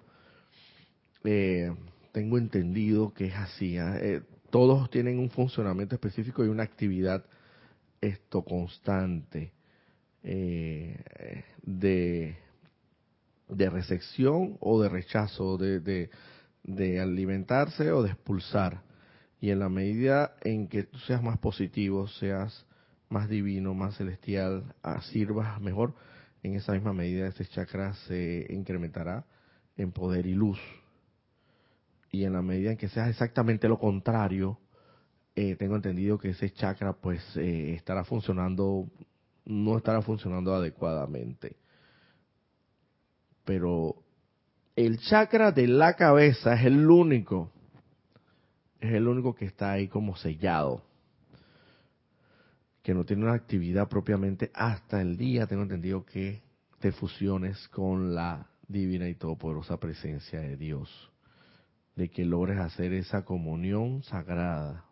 Eh, 1.26 1.70
tengo 2.14 2.38
entendido 2.38 3.14
que 3.14 3.26
es 3.26 3.36
así. 3.36 3.78
¿ah? 3.78 3.98
Eh, 4.00 4.22
todos 4.50 4.90
tienen 4.92 5.20
un 5.20 5.30
funcionamiento 5.30 5.96
específico 5.96 6.46
y 6.46 6.48
una 6.48 6.64
actividad 6.64 7.26
esto 8.00 8.44
constante 8.44 9.52
eh, 10.24 11.44
de, 11.64 12.43
de 13.48 13.70
recepción 13.70 14.58
o 14.60 14.82
de 14.82 14.89
rechazo, 14.89 15.58
de, 15.58 16.10
de, 16.64 17.00
alimentarse 17.00 17.91
o 17.91 18.04
de 18.04 18.12
expulsar. 18.12 18.82
Y 19.39 19.52
en 19.52 19.60
la 19.60 19.70
medida 19.70 20.36
en 20.41 20.68
que 20.68 20.84
tú 20.84 20.98
seas 21.00 21.22
más 21.22 21.38
positivo, 21.38 22.08
seas 22.08 22.66
más 23.10 23.30
divino, 23.30 23.74
más 23.74 23.98
celestial, 23.98 24.74
sirvas 25.12 25.62
mejor, 25.62 25.94
en 26.41 26.56
esa 26.56 26.74
misma 26.74 26.94
medida 26.94 27.28
ese 27.28 27.46
chakra 27.46 27.94
se 28.08 28.48
incrementará 28.50 29.26
en 29.78 29.91
poder 29.91 30.26
y 30.26 30.34
luz. 30.34 30.60
Y 32.12 32.26
en 32.26 32.34
la 32.34 32.41
medida 32.41 32.72
en 32.72 32.78
que 32.78 32.89
seas 32.89 33.10
exactamente 33.10 33.68
lo 33.68 33.80
contrario, 33.80 34.60
eh, 35.36 35.56
tengo 35.56 35.76
entendido 35.76 36.18
que 36.18 36.30
ese 36.30 36.52
chakra 36.52 36.94
pues 36.94 37.22
eh, 37.38 37.74
estará 37.74 38.04
funcionando, 38.04 38.88
no 39.46 39.78
estará 39.78 40.02
funcionando 40.02 40.54
adecuadamente. 40.54 41.56
Pero 43.46 43.96
el 44.76 45.00
chakra 45.00 45.52
de 45.52 45.68
la 45.68 45.96
cabeza 45.96 46.54
es 46.54 46.66
el 46.66 46.89
único 46.89 47.54
es 48.84 48.91
el 48.91 49.08
único 49.08 49.34
que 49.34 49.46
está 49.46 49.72
ahí 49.72 49.88
como 49.88 50.18
sellado, 50.18 50.84
que 52.82 52.94
no 52.94 53.06
tiene 53.06 53.24
una 53.24 53.34
actividad 53.34 53.88
propiamente 53.88 54.52
hasta 54.54 55.02
el 55.02 55.16
día, 55.16 55.48
tengo 55.48 55.64
entendido 55.64 56.06
que 56.06 56.41
te 56.80 56.91
fusiones 56.91 57.70
con 57.70 58.14
la 58.14 58.46
divina 58.68 59.08
y 59.08 59.16
todopoderosa 59.16 59.80
presencia 59.80 60.41
de 60.41 60.58
Dios, 60.58 61.12
de 61.96 62.10
que 62.10 62.26
logres 62.26 62.60
hacer 62.60 62.91
esa 62.91 63.24
comunión 63.24 64.04
sagrada. 64.04 64.84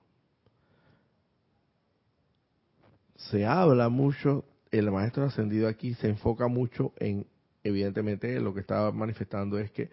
Se 3.17 3.45
habla 3.45 3.89
mucho, 3.89 4.45
el 4.71 4.89
maestro 4.89 5.25
ascendido 5.25 5.67
aquí 5.67 5.95
se 5.95 6.07
enfoca 6.07 6.47
mucho 6.47 6.93
en, 6.97 7.27
evidentemente 7.63 8.39
lo 8.39 8.53
que 8.53 8.61
estaba 8.61 8.91
manifestando 8.91 9.59
es 9.59 9.71
que 9.71 9.89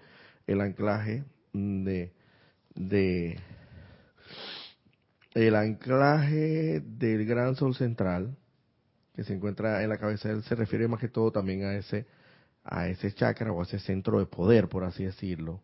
el 0.47 0.61
anclaje 0.61 1.25
de, 1.53 2.13
el 5.35 5.55
anclaje 5.55 6.81
del 6.81 7.27
gran 7.27 7.57
sol 7.57 7.75
central 7.75 8.37
que 9.15 9.25
se 9.25 9.35
encuentra 9.35 9.83
en 9.83 9.89
la 9.89 9.99
cabeza 9.99 10.31
él 10.31 10.43
se 10.45 10.55
refiere 10.55 10.89
más 10.89 11.01
que 11.01 11.09
todo 11.09 11.31
también 11.33 11.65
a 11.65 11.75
ese 11.75 12.07
a 12.65 12.89
ese 12.89 13.13
chakra 13.13 13.53
o 13.53 13.61
a 13.61 13.65
ese 13.65 13.79
centro 13.79 14.19
de 14.19 14.27
poder 14.27 14.69
por 14.69 14.85
así 14.85 15.05
decirlo 15.05 15.63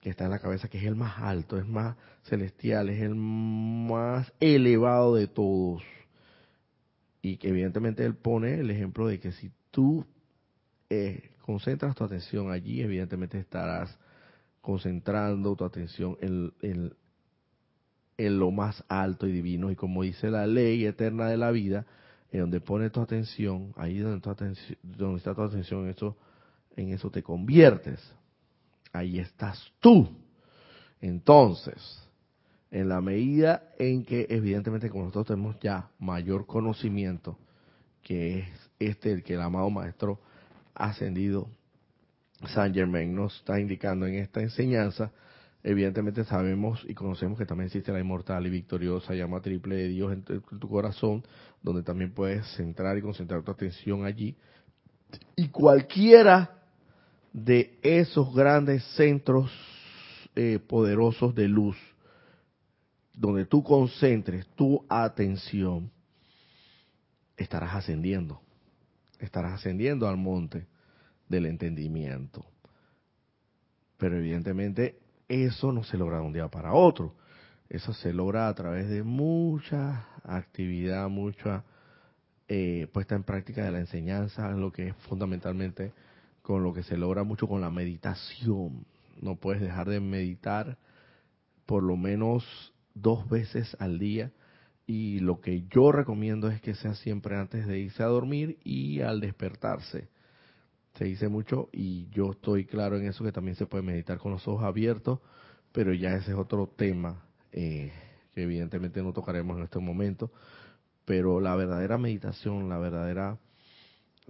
que 0.00 0.10
está 0.10 0.24
en 0.24 0.30
la 0.30 0.38
cabeza 0.38 0.68
que 0.68 0.78
es 0.78 0.84
el 0.84 0.94
más 0.94 1.18
alto 1.18 1.58
es 1.58 1.66
más 1.66 1.96
celestial 2.22 2.88
es 2.90 3.02
el 3.02 3.14
más 3.14 4.32
elevado 4.40 5.14
de 5.14 5.28
todos. 5.28 5.82
Y 7.22 7.38
que 7.38 7.48
evidentemente 7.48 8.04
él 8.04 8.14
pone 8.14 8.60
el 8.60 8.70
ejemplo 8.70 9.08
de 9.08 9.18
que 9.18 9.32
si 9.32 9.50
tú 9.70 10.06
eh, 10.90 11.30
concentras 11.42 11.94
tu 11.94 12.04
atención 12.04 12.50
allí 12.50 12.82
evidentemente 12.82 13.38
estarás 13.38 13.96
concentrando 14.60 15.54
tu 15.54 15.64
atención 15.64 16.16
en, 16.20 16.52
en, 16.60 16.94
en 18.16 18.38
lo 18.38 18.50
más 18.50 18.84
alto 18.88 19.26
y 19.26 19.32
divino. 19.32 19.70
Y 19.70 19.76
como 19.76 20.02
dice 20.02 20.30
la 20.30 20.46
ley 20.46 20.84
eterna 20.84 21.28
de 21.28 21.36
la 21.36 21.50
vida, 21.50 21.86
en 22.32 22.40
donde 22.40 22.60
pone 22.60 22.90
tu 22.90 23.00
atención, 23.00 23.72
ahí 23.76 23.98
donde, 23.98 24.20
tu 24.20 24.30
atención, 24.30 24.78
donde 24.82 25.18
está 25.18 25.34
tu 25.34 25.42
atención, 25.42 25.84
en 25.84 25.90
eso, 25.90 26.16
en 26.76 26.88
eso 26.92 27.10
te 27.10 27.22
conviertes. 27.22 28.00
Ahí 28.92 29.18
estás 29.18 29.72
tú. 29.80 30.08
Entonces, 31.00 32.02
en 32.70 32.88
la 32.88 33.00
medida 33.00 33.62
en 33.78 34.04
que 34.04 34.26
evidentemente 34.28 34.90
como 34.90 35.04
nosotros 35.04 35.28
tenemos 35.28 35.58
ya 35.60 35.90
mayor 35.98 36.46
conocimiento, 36.46 37.38
que 38.02 38.40
es 38.40 38.48
este 38.78 39.12
el 39.12 39.22
que 39.22 39.34
el 39.34 39.42
amado 39.42 39.70
maestro 39.70 40.20
ascendido. 40.76 41.48
San 42.48 42.72
Germain 42.74 43.14
nos 43.14 43.36
está 43.36 43.58
indicando 43.58 44.06
en 44.06 44.16
esta 44.16 44.42
enseñanza, 44.42 45.10
evidentemente 45.62 46.24
sabemos 46.24 46.84
y 46.86 46.94
conocemos 46.94 47.38
que 47.38 47.46
también 47.46 47.66
existe 47.66 47.90
la 47.90 47.98
inmortal 47.98 48.46
y 48.46 48.50
victoriosa 48.50 49.14
llama 49.14 49.40
triple 49.40 49.76
de 49.76 49.88
Dios 49.88 50.12
en 50.12 50.22
tu, 50.22 50.68
corazón, 50.68 51.24
donde 51.62 51.82
también 51.82 52.12
puedes 52.12 52.46
centrar 52.54 52.96
y 52.98 53.02
concentrar 53.02 53.42
tu 53.42 53.50
atención 53.50 54.04
allí. 54.04 54.36
Y 55.34 55.48
cualquiera 55.48 56.62
de 57.32 57.78
esos 57.82 58.34
grandes 58.34 58.84
centros 58.94 59.50
eh, 60.34 60.58
poderosos 60.58 61.34
de 61.34 61.48
luz, 61.48 61.76
donde 63.14 63.46
tú 63.46 63.62
concentres 63.62 64.46
tu 64.54 64.84
atención, 64.88 65.90
estarás 67.36 67.74
ascendiendo, 67.74 68.40
estarás 69.18 69.54
ascendiendo 69.54 70.08
al 70.08 70.16
monte 70.16 70.66
del 71.28 71.46
entendimiento. 71.46 72.44
Pero 73.96 74.16
evidentemente 74.16 74.98
eso 75.28 75.72
no 75.72 75.82
se 75.84 75.96
logra 75.96 76.18
de 76.18 76.24
un 76.24 76.32
día 76.32 76.48
para 76.48 76.72
otro. 76.72 77.14
Eso 77.68 77.92
se 77.92 78.12
logra 78.12 78.48
a 78.48 78.54
través 78.54 78.88
de 78.88 79.02
mucha 79.02 80.06
actividad, 80.22 81.08
mucha 81.08 81.64
eh, 82.48 82.86
puesta 82.92 83.14
en 83.14 83.24
práctica 83.24 83.64
de 83.64 83.72
la 83.72 83.80
enseñanza, 83.80 84.50
lo 84.50 84.70
que 84.70 84.88
es 84.88 84.96
fundamentalmente 85.08 85.92
con 86.42 86.62
lo 86.62 86.72
que 86.72 86.84
se 86.84 86.96
logra 86.96 87.24
mucho 87.24 87.48
con 87.48 87.60
la 87.60 87.70
meditación. 87.70 88.86
No 89.20 89.34
puedes 89.34 89.60
dejar 89.60 89.88
de 89.88 89.98
meditar 89.98 90.78
por 91.64 91.82
lo 91.82 91.96
menos 91.96 92.72
dos 92.94 93.28
veces 93.28 93.76
al 93.80 93.98
día 93.98 94.30
y 94.86 95.18
lo 95.18 95.40
que 95.40 95.64
yo 95.68 95.90
recomiendo 95.90 96.48
es 96.48 96.60
que 96.60 96.74
sea 96.74 96.94
siempre 96.94 97.36
antes 97.36 97.66
de 97.66 97.80
irse 97.80 98.02
a 98.02 98.06
dormir 98.06 98.58
y 98.62 99.00
al 99.00 99.20
despertarse. 99.20 100.08
Se 100.94 101.04
dice 101.04 101.28
mucho 101.28 101.68
y 101.72 102.08
yo 102.10 102.32
estoy 102.32 102.64
claro 102.64 102.96
en 102.96 103.06
eso 103.06 103.24
que 103.24 103.32
también 103.32 103.56
se 103.56 103.66
puede 103.66 103.82
meditar 103.82 104.18
con 104.18 104.32
los 104.32 104.46
ojos 104.46 104.64
abiertos, 104.64 105.18
pero 105.72 105.92
ya 105.92 106.14
ese 106.14 106.30
es 106.30 106.36
otro 106.36 106.68
tema 106.68 107.24
eh, 107.52 107.92
que 108.34 108.42
evidentemente 108.44 109.02
no 109.02 109.12
tocaremos 109.12 109.56
en 109.58 109.64
este 109.64 109.78
momento, 109.80 110.30
pero 111.04 111.40
la 111.40 111.56
verdadera 111.56 111.98
meditación, 111.98 112.68
la 112.68 112.78
verdadera 112.78 113.38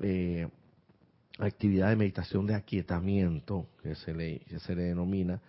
eh, 0.03 0.49
actividad 1.39 1.91
de 1.91 1.97
meditación 1.97 2.47
de 2.47 2.55
aquietamiento 2.55 3.69
que 3.83 3.95
se 3.95 4.15
le 4.15 4.41
que 4.41 4.59
se 4.59 4.75
le 4.75 4.85
denomina 4.85 5.41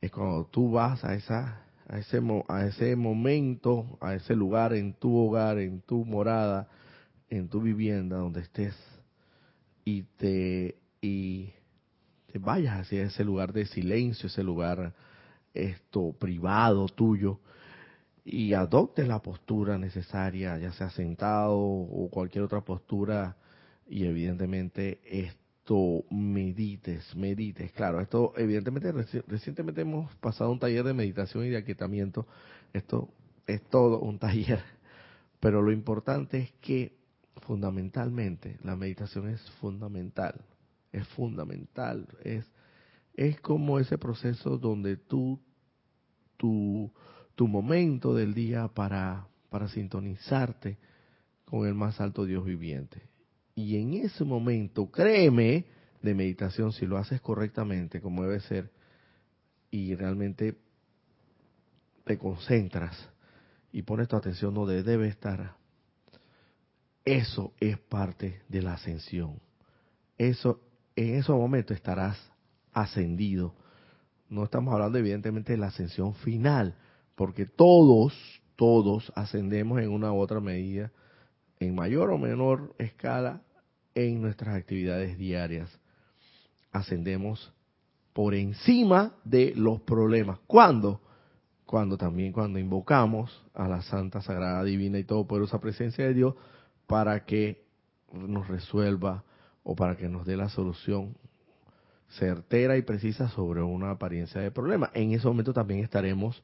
es 0.00 0.10
cuando 0.10 0.46
tú 0.46 0.70
vas 0.70 1.04
a 1.04 1.14
esa 1.14 1.64
a 1.90 1.98
ese 1.98 2.20
a 2.46 2.66
ese 2.66 2.94
momento, 2.94 3.98
a 4.00 4.14
ese 4.14 4.36
lugar 4.36 4.74
en 4.74 4.94
tu 4.94 5.16
hogar, 5.16 5.58
en 5.58 5.80
tu 5.80 6.04
morada, 6.04 6.68
en 7.28 7.48
tu 7.48 7.60
vivienda 7.60 8.18
donde 8.18 8.42
estés 8.42 8.76
y 9.84 10.02
te, 10.16 10.76
y 11.00 11.52
te 12.30 12.38
vayas 12.38 12.78
hacia 12.78 13.02
ese 13.02 13.24
lugar 13.24 13.52
de 13.52 13.66
silencio, 13.66 14.28
ese 14.28 14.44
lugar 14.44 14.94
esto 15.52 16.12
privado 16.12 16.86
tuyo 16.86 17.40
y 18.24 18.52
adoptes 18.52 19.08
la 19.08 19.20
postura 19.20 19.76
necesaria, 19.76 20.58
ya 20.58 20.72
sea 20.72 20.90
sentado 20.90 21.58
o 21.58 22.08
cualquier 22.08 22.44
otra 22.44 22.60
postura 22.60 23.36
y 23.88 24.04
evidentemente 24.04 25.00
esto 25.70 26.04
medites, 26.10 27.14
medites. 27.14 27.70
Claro, 27.70 28.00
esto 28.00 28.32
evidentemente 28.36 28.90
recientemente 29.28 29.82
hemos 29.82 30.12
pasado 30.16 30.50
un 30.50 30.58
taller 30.58 30.82
de 30.82 30.94
meditación 30.94 31.44
y 31.44 31.50
de 31.50 31.58
aquietamiento. 31.58 32.26
Esto 32.72 33.08
es 33.46 33.62
todo 33.70 34.00
un 34.00 34.18
taller. 34.18 34.60
Pero 35.38 35.62
lo 35.62 35.70
importante 35.70 36.38
es 36.38 36.52
que 36.60 36.98
fundamentalmente 37.42 38.58
la 38.64 38.74
meditación 38.74 39.28
es 39.28 39.40
fundamental. 39.60 40.40
Es 40.90 41.06
fundamental. 41.08 42.08
Es, 42.24 42.44
es 43.14 43.40
como 43.40 43.78
ese 43.78 43.96
proceso 43.96 44.58
donde 44.58 44.96
tú, 44.96 45.40
tu, 46.36 46.92
tu 47.36 47.46
momento 47.46 48.12
del 48.12 48.34
día 48.34 48.66
para, 48.66 49.28
para 49.50 49.68
sintonizarte 49.68 50.78
con 51.44 51.64
el 51.68 51.74
más 51.74 52.00
alto 52.00 52.24
Dios 52.24 52.44
viviente. 52.44 53.09
Y 53.54 53.76
en 53.76 53.94
ese 53.94 54.24
momento, 54.24 54.90
créeme, 54.90 55.66
de 56.02 56.14
meditación, 56.14 56.72
si 56.72 56.86
lo 56.86 56.96
haces 56.96 57.20
correctamente, 57.20 58.00
como 58.00 58.22
debe 58.22 58.40
ser, 58.40 58.70
y 59.70 59.94
realmente 59.94 60.56
te 62.04 62.18
concentras 62.18 63.08
y 63.72 63.82
pones 63.82 64.08
tu 64.08 64.16
atención 64.16 64.54
donde 64.54 64.82
debe 64.82 65.08
estar, 65.08 65.56
eso 67.04 67.52
es 67.60 67.78
parte 67.78 68.42
de 68.48 68.62
la 68.62 68.74
ascensión. 68.74 69.40
Eso, 70.18 70.60
en 70.96 71.14
ese 71.14 71.32
momento 71.32 71.72
estarás 71.72 72.18
ascendido. 72.72 73.54
No 74.28 74.44
estamos 74.44 74.72
hablando 74.74 74.98
evidentemente 74.98 75.52
de 75.52 75.58
la 75.58 75.68
ascensión 75.68 76.14
final, 76.14 76.76
porque 77.14 77.46
todos, 77.46 78.14
todos 78.56 79.12
ascendemos 79.14 79.80
en 79.80 79.90
una 79.90 80.12
u 80.12 80.18
otra 80.18 80.40
medida, 80.40 80.92
en 81.60 81.74
mayor 81.74 82.10
o 82.10 82.18
menor 82.18 82.74
escala, 82.78 83.42
en 83.94 84.22
nuestras 84.22 84.56
actividades 84.56 85.18
diarias. 85.18 85.70
Ascendemos 86.72 87.52
por 88.12 88.34
encima 88.34 89.14
de 89.24 89.52
los 89.54 89.80
problemas. 89.82 90.38
¿Cuándo? 90.46 91.00
Cuando 91.66 91.96
también 91.96 92.32
cuando 92.32 92.58
invocamos 92.58 93.44
a 93.54 93.68
la 93.68 93.82
Santa, 93.82 94.22
Sagrada, 94.22 94.64
Divina 94.64 94.98
y 94.98 95.04
Todopoderosa 95.04 95.60
Presencia 95.60 96.04
de 96.04 96.14
Dios 96.14 96.34
para 96.86 97.24
que 97.24 97.64
nos 98.12 98.48
resuelva 98.48 99.22
o 99.62 99.76
para 99.76 99.96
que 99.96 100.08
nos 100.08 100.26
dé 100.26 100.36
la 100.36 100.48
solución 100.48 101.16
certera 102.08 102.76
y 102.76 102.82
precisa 102.82 103.28
sobre 103.28 103.62
una 103.62 103.90
apariencia 103.92 104.40
de 104.40 104.50
problema. 104.50 104.90
En 104.94 105.12
ese 105.12 105.28
momento 105.28 105.52
también 105.52 105.80
estaremos 105.80 106.42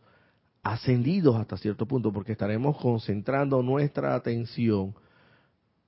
ascendidos 0.63 1.37
hasta 1.37 1.57
cierto 1.57 1.87
punto 1.87 2.13
porque 2.13 2.33
estaremos 2.33 2.77
concentrando 2.77 3.63
nuestra 3.63 4.15
atención 4.15 4.95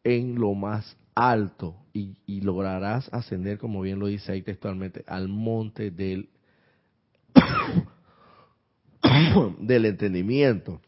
en 0.09 0.36
lo 0.36 0.54
más 0.54 0.96
alto 1.14 1.76
y, 1.92 2.40
lograrás 2.40 3.12
ascender, 3.12 3.59
como 3.59 3.80
bien 3.80 3.98
lo 3.98 4.06
dice 4.06 4.32
ahí 4.32 4.42
textualmente, 4.42 5.04
al 5.06 5.28
monte 5.28 5.90
del, 5.90 6.28
del 9.59 9.84
entendimiento. 9.84 10.80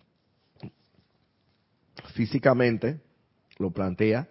Físicamente 2.15 3.01
lo 3.59 3.71
plantea, 3.71 4.29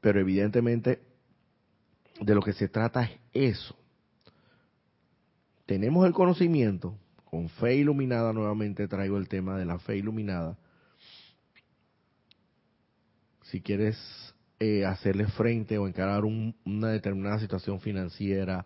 pero 0.00 0.20
evidentemente 0.20 1.00
de 2.20 2.34
lo 2.34 2.42
que 2.42 2.52
se 2.52 2.68
trata 2.68 3.04
es 3.04 3.18
eso. 3.32 3.74
Tenemos 5.64 6.06
el 6.06 6.12
conocimiento, 6.12 6.96
con 7.24 7.48
fe 7.48 7.76
iluminada 7.76 8.32
nuevamente 8.32 8.88
traigo 8.88 9.16
el 9.16 9.28
tema 9.28 9.56
de 9.56 9.64
la 9.64 9.78
fe 9.78 9.96
iluminada. 9.96 10.58
Si 13.50 13.60
quieres 13.60 13.98
eh, 14.60 14.84
hacerle 14.84 15.26
frente 15.26 15.76
o 15.76 15.88
encarar 15.88 16.24
una 16.24 16.88
determinada 16.88 17.40
situación 17.40 17.80
financiera, 17.80 18.64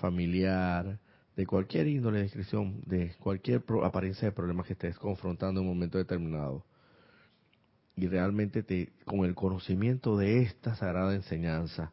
familiar, 0.00 0.98
de 1.36 1.46
cualquier 1.46 1.86
índole 1.86 2.18
de 2.18 2.24
descripción, 2.24 2.82
de 2.84 3.14
cualquier 3.20 3.62
apariencia 3.82 4.28
de 4.28 4.32
problema 4.32 4.62
que 4.62 4.74
estés 4.74 4.98
confrontando 4.98 5.60
en 5.60 5.66
un 5.66 5.74
momento 5.74 5.96
determinado. 5.96 6.66
Y 7.94 8.08
realmente 8.08 8.62
te, 8.62 8.92
con 9.06 9.24
el 9.24 9.34
conocimiento 9.34 10.18
de 10.18 10.42
esta 10.42 10.74
sagrada 10.76 11.14
enseñanza, 11.14 11.92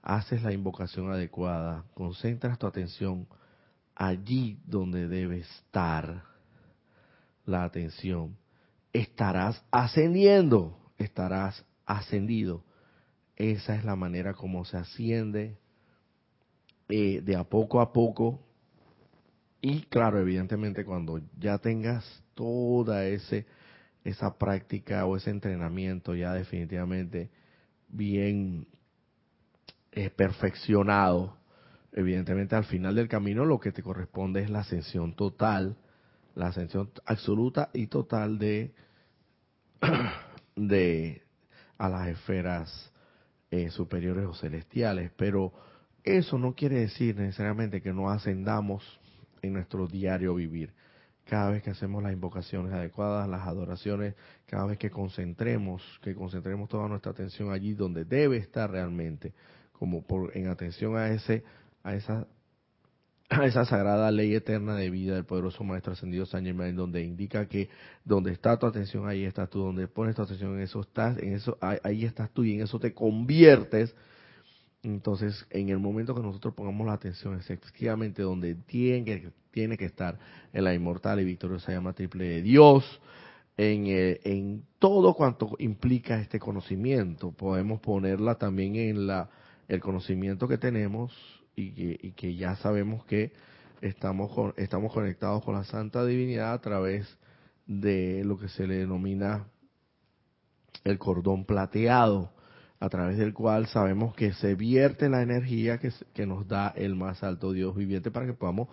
haces 0.00 0.42
la 0.42 0.52
invocación 0.52 1.10
adecuada, 1.10 1.84
concentras 1.92 2.58
tu 2.58 2.66
atención 2.66 3.26
allí 3.94 4.58
donde 4.64 5.08
debe 5.08 5.40
estar 5.40 6.22
la 7.44 7.64
atención, 7.64 8.36
estarás 8.92 9.62
ascendiendo, 9.70 10.78
estarás 10.96 11.65
ascendido 11.86 12.64
esa 13.36 13.76
es 13.76 13.84
la 13.84 13.96
manera 13.96 14.32
como 14.32 14.64
se 14.64 14.78
asciende 14.78 15.58
eh, 16.88 17.20
de 17.22 17.36
a 17.36 17.44
poco 17.44 17.80
a 17.80 17.92
poco. 17.92 18.40
Y 19.60 19.82
claro, 19.82 20.18
evidentemente 20.18 20.84
cuando 20.84 21.20
ya 21.38 21.58
tengas 21.58 22.04
toda 22.34 23.06
ese, 23.06 23.46
esa 24.04 24.38
práctica 24.38 25.04
o 25.04 25.16
ese 25.16 25.30
entrenamiento 25.30 26.14
ya 26.14 26.32
definitivamente 26.32 27.30
bien 27.88 28.66
eh, 29.92 30.10
perfeccionado, 30.10 31.36
evidentemente 31.92 32.54
al 32.54 32.64
final 32.64 32.94
del 32.94 33.08
camino 33.08 33.44
lo 33.44 33.60
que 33.60 33.72
te 33.72 33.82
corresponde 33.82 34.42
es 34.42 34.50
la 34.50 34.60
ascensión 34.60 35.14
total, 35.14 35.76
la 36.34 36.48
ascensión 36.48 36.90
absoluta 37.04 37.70
y 37.74 37.88
total 37.88 38.38
de, 38.38 38.72
de 40.56 41.25
a 41.78 41.88
las 41.88 42.08
esferas 42.08 42.92
eh, 43.50 43.70
superiores 43.70 44.24
o 44.24 44.34
celestiales, 44.34 45.10
pero 45.16 45.52
eso 46.04 46.38
no 46.38 46.54
quiere 46.54 46.80
decir 46.80 47.16
necesariamente 47.16 47.82
que 47.82 47.92
no 47.92 48.10
ascendamos 48.10 48.82
en 49.42 49.54
nuestro 49.54 49.86
diario 49.86 50.34
vivir. 50.34 50.72
Cada 51.24 51.50
vez 51.50 51.62
que 51.62 51.70
hacemos 51.70 52.02
las 52.02 52.12
invocaciones 52.12 52.72
adecuadas, 52.72 53.28
las 53.28 53.46
adoraciones, 53.46 54.14
cada 54.46 54.66
vez 54.66 54.78
que 54.78 54.90
concentremos, 54.90 55.82
que 56.02 56.14
concentremos 56.14 56.68
toda 56.68 56.88
nuestra 56.88 57.10
atención 57.10 57.50
allí 57.52 57.74
donde 57.74 58.04
debe 58.04 58.36
estar 58.36 58.70
realmente, 58.70 59.32
como 59.72 60.02
por 60.02 60.36
en 60.36 60.48
atención 60.48 60.96
a 60.96 61.08
ese 61.08 61.42
a 61.82 61.94
esa 61.94 62.26
esa 63.44 63.64
sagrada 63.64 64.10
ley 64.10 64.34
eterna 64.34 64.76
de 64.76 64.90
vida 64.90 65.14
del 65.14 65.24
poderoso 65.24 65.64
Maestro 65.64 65.92
Ascendido 65.92 66.26
San 66.26 66.44
Germain, 66.44 66.76
donde 66.76 67.02
indica 67.02 67.46
que 67.46 67.68
donde 68.04 68.32
está 68.32 68.58
tu 68.58 68.66
atención, 68.66 69.08
ahí 69.08 69.24
estás 69.24 69.50
tú, 69.50 69.60
donde 69.60 69.88
pones 69.88 70.14
tu 70.14 70.22
atención, 70.22 70.54
en 70.54 70.60
eso 70.60 70.80
estás, 70.80 71.18
en 71.18 71.34
eso, 71.34 71.58
ahí 71.60 72.04
estás 72.04 72.30
tú 72.30 72.44
y 72.44 72.54
en 72.54 72.62
eso 72.62 72.78
te 72.78 72.94
conviertes. 72.94 73.94
Entonces, 74.82 75.46
en 75.50 75.70
el 75.70 75.78
momento 75.78 76.14
que 76.14 76.22
nosotros 76.22 76.54
pongamos 76.54 76.86
la 76.86 76.92
atención, 76.92 77.36
efectivamente 77.36 78.22
donde 78.22 78.54
tiene 78.54 79.04
que, 79.04 79.30
tiene 79.50 79.76
que 79.76 79.86
estar 79.86 80.18
en 80.52 80.62
la 80.62 80.74
inmortal 80.74 81.18
y 81.20 81.24
victoriosa 81.24 81.72
llama 81.72 81.92
triple 81.92 82.24
de 82.26 82.42
Dios, 82.42 83.00
en, 83.56 83.86
eh, 83.86 84.20
en 84.22 84.62
todo 84.78 85.14
cuanto 85.14 85.56
implica 85.58 86.20
este 86.20 86.38
conocimiento. 86.38 87.32
Podemos 87.32 87.80
ponerla 87.80 88.36
también 88.36 88.76
en 88.76 89.06
la 89.08 89.30
el 89.68 89.80
conocimiento 89.80 90.46
que 90.46 90.58
tenemos 90.58 91.12
y 91.56 92.12
que, 92.12 92.36
ya 92.36 92.54
sabemos 92.56 93.04
que 93.06 93.32
estamos, 93.80 94.54
estamos 94.56 94.92
conectados 94.92 95.42
con 95.42 95.54
la 95.54 95.64
Santa 95.64 96.04
Divinidad 96.04 96.52
a 96.52 96.60
través 96.60 97.08
de 97.66 98.22
lo 98.24 98.38
que 98.38 98.48
se 98.48 98.66
le 98.66 98.76
denomina 98.76 99.46
el 100.84 100.98
cordón 100.98 101.46
plateado, 101.46 102.30
a 102.78 102.90
través 102.90 103.16
del 103.16 103.32
cual 103.32 103.66
sabemos 103.68 104.14
que 104.14 104.34
se 104.34 104.54
vierte 104.54 105.08
la 105.08 105.22
energía 105.22 105.78
que, 105.78 105.90
que 106.12 106.26
nos 106.26 106.46
da 106.46 106.68
el 106.76 106.94
más 106.94 107.22
alto 107.22 107.52
Dios 107.52 107.74
viviente 107.74 108.10
para 108.10 108.26
que 108.26 108.34
podamos 108.34 108.68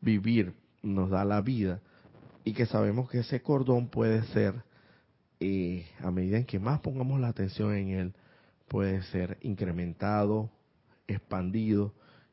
vivir, 0.00 0.54
nos 0.82 1.10
da 1.10 1.24
la 1.24 1.40
vida, 1.40 1.80
y 2.44 2.52
que 2.52 2.64
sabemos 2.64 3.10
que 3.10 3.18
ese 3.18 3.42
cordón 3.42 3.88
puede 3.88 4.22
ser, 4.28 4.62
eh, 5.40 5.84
a 6.00 6.12
medida 6.12 6.38
en 6.38 6.44
que 6.44 6.60
más 6.60 6.80
pongamos 6.80 7.20
la 7.20 7.28
atención 7.28 7.74
en 7.74 7.88
él, 7.90 8.14
puede 8.68 9.02
ser 9.02 9.36
incrementado, 9.42 10.48
expandido, 11.08 11.92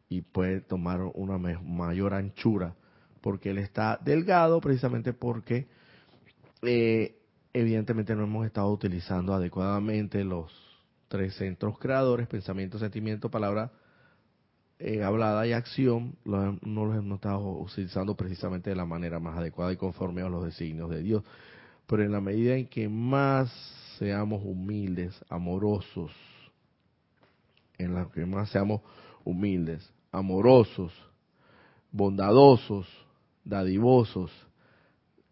y 0.09 0.21
puede 0.21 0.61
tomar 0.61 1.01
una 1.01 1.37
mayor 1.37 2.13
anchura, 2.13 2.75
porque 3.21 3.49
él 3.49 3.57
está 3.57 3.99
delgado 4.03 4.61
precisamente 4.61 5.13
porque 5.13 5.67
eh, 6.61 7.17
evidentemente 7.53 8.15
no 8.15 8.23
hemos 8.23 8.45
estado 8.45 8.71
utilizando 8.71 9.33
adecuadamente 9.33 10.23
los 10.23 10.51
tres 11.07 11.35
centros 11.35 11.77
creadores, 11.79 12.27
pensamiento, 12.27 12.79
sentimiento, 12.79 13.29
palabra 13.29 13.71
eh, 14.79 15.03
hablada 15.03 15.47
y 15.47 15.53
acción, 15.53 16.15
no 16.23 16.85
los 16.85 16.95
hemos 16.95 17.15
estado 17.15 17.39
utilizando 17.39 18.15
precisamente 18.15 18.69
de 18.69 18.75
la 18.75 18.85
manera 18.85 19.19
más 19.19 19.37
adecuada 19.37 19.73
y 19.73 19.77
conforme 19.77 20.21
a 20.21 20.29
los 20.29 20.45
designios 20.45 20.89
de 20.91 21.01
Dios. 21.01 21.23
Pero 21.87 22.03
en 22.03 22.11
la 22.11 22.21
medida 22.21 22.55
en 22.55 22.67
que 22.67 22.87
más 22.87 23.49
seamos 23.97 24.43
humildes, 24.45 25.15
amorosos, 25.29 26.11
en 27.79 27.95
la 27.95 28.07
que 28.09 28.25
más 28.25 28.49
seamos 28.49 28.81
humildes, 29.23 29.91
amorosos, 30.11 30.93
bondadosos, 31.91 32.87
dadivosos, 33.43 34.31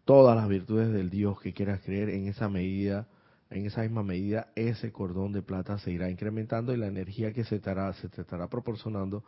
todas 0.04 0.36
las 0.36 0.48
virtudes 0.48 0.92
del 0.92 1.10
Dios 1.10 1.40
que 1.40 1.52
quieras 1.52 1.80
creer, 1.84 2.10
en 2.10 2.28
esa 2.28 2.48
medida 2.48 3.08
en 3.50 3.64
esa 3.66 3.82
misma 3.82 4.02
medida 4.02 4.48
ese 4.56 4.90
cordón 4.90 5.32
de 5.32 5.42
plata 5.42 5.78
se 5.78 5.92
irá 5.92 6.10
incrementando 6.10 6.74
y 6.74 6.76
la 6.76 6.88
energía 6.88 7.32
que 7.32 7.44
se, 7.44 7.56
estará, 7.56 7.92
se 7.92 8.08
te 8.08 8.22
estará 8.22 8.48
proporcionando 8.48 9.22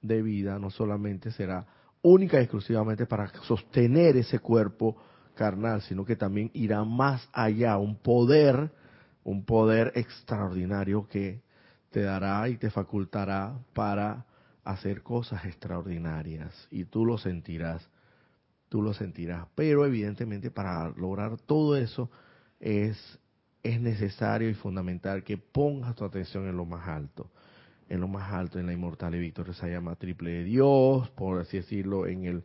de 0.00 0.22
vida 0.22 0.58
no 0.58 0.70
solamente 0.70 1.32
será 1.32 1.66
única 2.02 2.38
y 2.38 2.42
exclusivamente 2.42 3.06
para 3.06 3.28
sostener 3.42 4.16
ese 4.16 4.38
cuerpo 4.38 4.96
carnal, 5.34 5.82
sino 5.82 6.04
que 6.04 6.16
también 6.16 6.50
irá 6.54 6.84
más 6.84 7.28
allá, 7.32 7.76
un 7.78 7.96
poder, 7.96 8.70
un 9.24 9.44
poder 9.44 9.92
extraordinario 9.96 11.08
que 11.08 11.42
te 11.90 12.02
dará 12.02 12.48
y 12.48 12.56
te 12.56 12.70
facultará 12.70 13.58
para 13.74 14.24
hacer 14.66 15.02
cosas 15.02 15.44
extraordinarias 15.44 16.68
y 16.70 16.84
tú 16.84 17.06
lo 17.06 17.18
sentirás, 17.18 17.88
tú 18.68 18.82
lo 18.82 18.92
sentirás, 18.92 19.46
pero 19.54 19.86
evidentemente 19.86 20.50
para 20.50 20.88
lograr 20.90 21.38
todo 21.38 21.76
eso 21.76 22.10
es 22.60 23.18
es 23.62 23.80
necesario 23.80 24.48
y 24.48 24.54
fundamental 24.54 25.24
que 25.24 25.38
pongas 25.38 25.96
tu 25.96 26.04
atención 26.04 26.46
en 26.46 26.56
lo 26.56 26.64
más 26.64 26.86
alto, 26.86 27.30
en 27.88 28.00
lo 28.00 28.06
más 28.06 28.32
alto, 28.32 28.60
en 28.60 28.66
la 28.66 28.72
inmortal. 28.72 29.14
Y 29.16 29.18
victoriosa 29.18 29.66
llama 29.66 29.96
triple 29.96 30.30
de 30.30 30.44
Dios, 30.44 31.10
por 31.10 31.40
así 31.40 31.56
decirlo, 31.56 32.06
en 32.06 32.24
el 32.26 32.44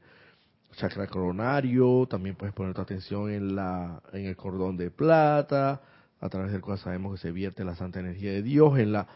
chakra 0.77 1.05
coronario, 1.05 2.07
también 2.09 2.35
puedes 2.35 2.55
poner 2.55 2.73
tu 2.73 2.81
atención 2.81 3.29
en 3.29 3.55
la 3.55 4.01
en 4.13 4.25
el 4.25 4.35
cordón 4.35 4.77
de 4.77 4.89
plata, 4.89 5.81
a 6.19 6.29
través 6.29 6.51
del 6.53 6.61
cual 6.61 6.79
sabemos 6.79 7.13
que 7.13 7.21
se 7.21 7.31
vierte 7.31 7.63
la 7.63 7.75
santa 7.75 7.99
energía 7.99 8.31
de 8.31 8.41
Dios 8.41 8.79
en 8.79 8.91
la 8.93 9.07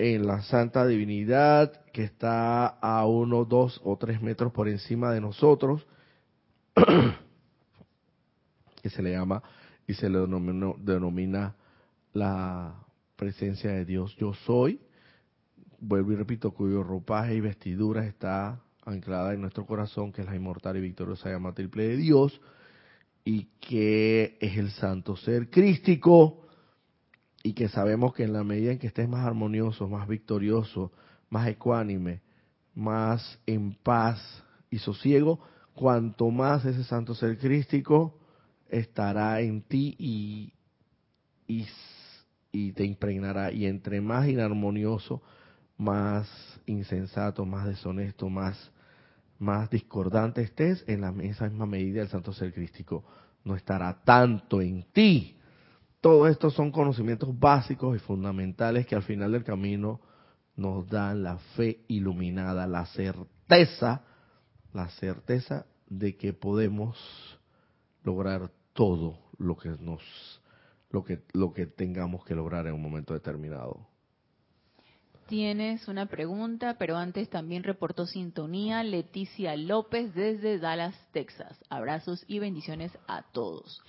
en 0.00 0.26
la 0.26 0.40
santa 0.40 0.86
divinidad 0.86 1.84
que 1.92 2.04
está 2.04 2.66
a 2.66 3.06
uno, 3.06 3.44
dos 3.44 3.78
o 3.84 3.98
tres 3.98 4.22
metros 4.22 4.50
por 4.50 4.66
encima 4.66 5.12
de 5.12 5.20
nosotros, 5.20 5.86
que 8.82 8.88
se 8.88 9.02
le 9.02 9.12
llama 9.12 9.42
y 9.86 9.92
se 9.92 10.08
le 10.08 10.20
denomina, 10.20 11.54
la 12.14 12.82
presencia 13.16 13.72
de 13.72 13.84
Dios 13.84 14.16
yo 14.16 14.32
soy. 14.32 14.80
Vuelvo 15.80 16.12
y 16.12 16.16
repito, 16.16 16.52
cuyo 16.52 16.82
ropaje 16.82 17.34
y 17.34 17.42
vestidura 17.42 18.06
está 18.06 18.58
anclada 18.86 19.34
en 19.34 19.42
nuestro 19.42 19.66
corazón, 19.66 20.12
que 20.12 20.22
es 20.22 20.26
la 20.26 20.34
inmortal 20.34 20.78
y 20.78 20.80
victoriosa 20.80 21.28
llama 21.28 21.52
triple 21.52 21.88
de 21.88 21.98
Dios, 21.98 22.40
y 23.22 23.50
que 23.60 24.38
es 24.40 24.56
el 24.56 24.70
santo 24.70 25.14
ser 25.16 25.50
crístico, 25.50 26.46
y 27.42 27.54
que 27.54 27.68
sabemos 27.68 28.14
que 28.14 28.24
en 28.24 28.32
la 28.32 28.44
medida 28.44 28.72
en 28.72 28.78
que 28.78 28.88
estés 28.88 29.08
más 29.08 29.26
armonioso, 29.26 29.88
más 29.88 30.06
victorioso, 30.06 30.92
más 31.30 31.48
ecuánime, 31.48 32.20
más 32.74 33.38
en 33.46 33.74
paz 33.74 34.20
y 34.70 34.78
sosiego, 34.78 35.40
cuanto 35.74 36.30
más 36.30 36.64
ese 36.64 36.84
santo 36.84 37.14
ser 37.14 37.38
crístico 37.38 38.18
estará 38.68 39.40
en 39.40 39.62
ti 39.62 39.96
y, 39.98 40.52
y, 42.52 42.72
te 42.72 42.84
impregnará. 42.84 43.52
Y 43.52 43.66
entre 43.66 44.00
más 44.00 44.28
inarmonioso, 44.28 45.22
más 45.76 46.28
insensato, 46.66 47.44
más 47.44 47.66
deshonesto, 47.66 48.28
más, 48.28 48.70
más 49.38 49.70
discordante 49.70 50.42
estés, 50.42 50.84
en 50.86 51.00
la 51.00 51.10
misma 51.10 51.66
medida 51.66 52.02
el 52.02 52.08
santo 52.08 52.32
ser 52.32 52.52
crístico 52.52 53.04
no 53.44 53.56
estará 53.56 54.02
tanto 54.04 54.60
en 54.60 54.84
ti. 54.92 55.36
Todo 56.00 56.26
esto 56.26 56.50
son 56.50 56.70
conocimientos 56.70 57.38
básicos 57.38 57.94
y 57.96 57.98
fundamentales 57.98 58.86
que 58.86 58.94
al 58.94 59.02
final 59.02 59.32
del 59.32 59.44
camino 59.44 60.00
nos 60.56 60.88
dan 60.88 61.22
la 61.22 61.38
fe 61.56 61.84
iluminada, 61.88 62.66
la 62.66 62.86
certeza, 62.86 64.02
la 64.72 64.88
certeza 64.90 65.66
de 65.88 66.16
que 66.16 66.32
podemos 66.32 66.96
lograr 68.02 68.50
todo 68.72 69.18
lo 69.38 69.56
que 69.56 69.70
nos 69.80 70.02
lo 70.90 71.04
que 71.04 71.22
lo 71.32 71.52
que 71.52 71.66
tengamos 71.66 72.24
que 72.24 72.34
lograr 72.34 72.66
en 72.66 72.74
un 72.74 72.82
momento 72.82 73.14
determinado. 73.14 73.86
Tienes 75.28 75.86
una 75.86 76.06
pregunta, 76.06 76.76
pero 76.76 76.96
antes 76.96 77.30
también 77.30 77.62
reportó 77.62 78.04
sintonía 78.06 78.82
Leticia 78.82 79.54
López 79.54 80.12
desde 80.12 80.58
Dallas, 80.58 80.96
Texas. 81.12 81.56
Abrazos 81.68 82.24
y 82.26 82.40
bendiciones 82.40 82.90
a 83.06 83.22
todos. 83.30 83.80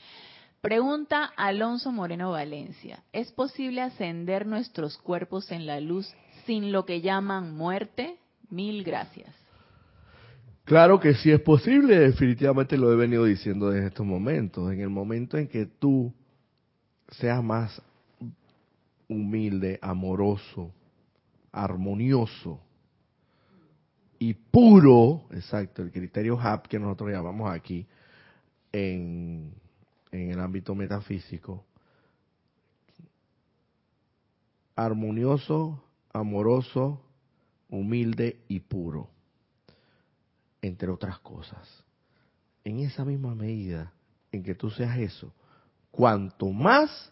Pregunta 0.62 1.26
Alonso 1.38 1.92
Moreno 1.92 2.30
Valencia. 2.32 3.04
¿Es 3.12 3.32
posible 3.32 3.82
ascender 3.82 4.46
nuestros 4.46 4.96
cuerpos 5.00 5.52
en 5.52 5.66
la 5.66 5.80
luz 5.80 6.14
sin 6.46 6.72
lo 6.72 6.86
que 6.86 7.02
llaman 7.02 7.56
muerte? 7.56 8.20
Mil 8.52 8.84
gracias. 8.84 9.36
Claro 10.64 11.00
que 11.00 11.16
sí 11.16 11.32
es 11.32 11.42
posible, 11.42 11.98
definitivamente 11.98 12.78
lo 12.78 12.94
he 12.94 12.96
venido 12.96 13.26
diciendo 13.26 13.72
desde 13.72 13.88
estos 13.88 14.06
momentos. 14.06 14.72
En 14.72 14.82
el 14.82 14.90
momento 14.90 15.36
en 15.40 15.48
que 15.48 15.66
tú 15.66 16.14
seas 17.10 17.44
más 17.44 17.82
humilde, 19.08 19.80
amoroso, 19.82 20.72
armonioso 21.52 22.62
y 24.20 24.36
puro, 24.36 25.24
exacto, 25.32 25.82
el 25.82 25.92
criterio 25.92 26.40
HAP 26.40 26.68
que 26.68 26.78
nosotros 26.78 27.10
llamamos 27.10 27.52
aquí 27.52 27.88
en, 28.72 29.56
en 30.12 30.32
el 30.32 30.40
ámbito 30.40 30.76
metafísico, 30.76 31.66
armonioso, 34.76 35.84
amoroso, 36.14 37.02
humilde 37.70 38.44
y 38.48 38.60
puro 38.60 39.10
entre 40.62 40.90
otras 40.90 41.20
cosas. 41.20 41.84
En 42.64 42.80
esa 42.80 43.04
misma 43.04 43.34
medida 43.34 43.92
en 44.32 44.44
que 44.44 44.56
tú 44.56 44.70
seas 44.70 44.98
eso, 45.00 45.34
cuanto 45.90 46.52
más 46.52 47.12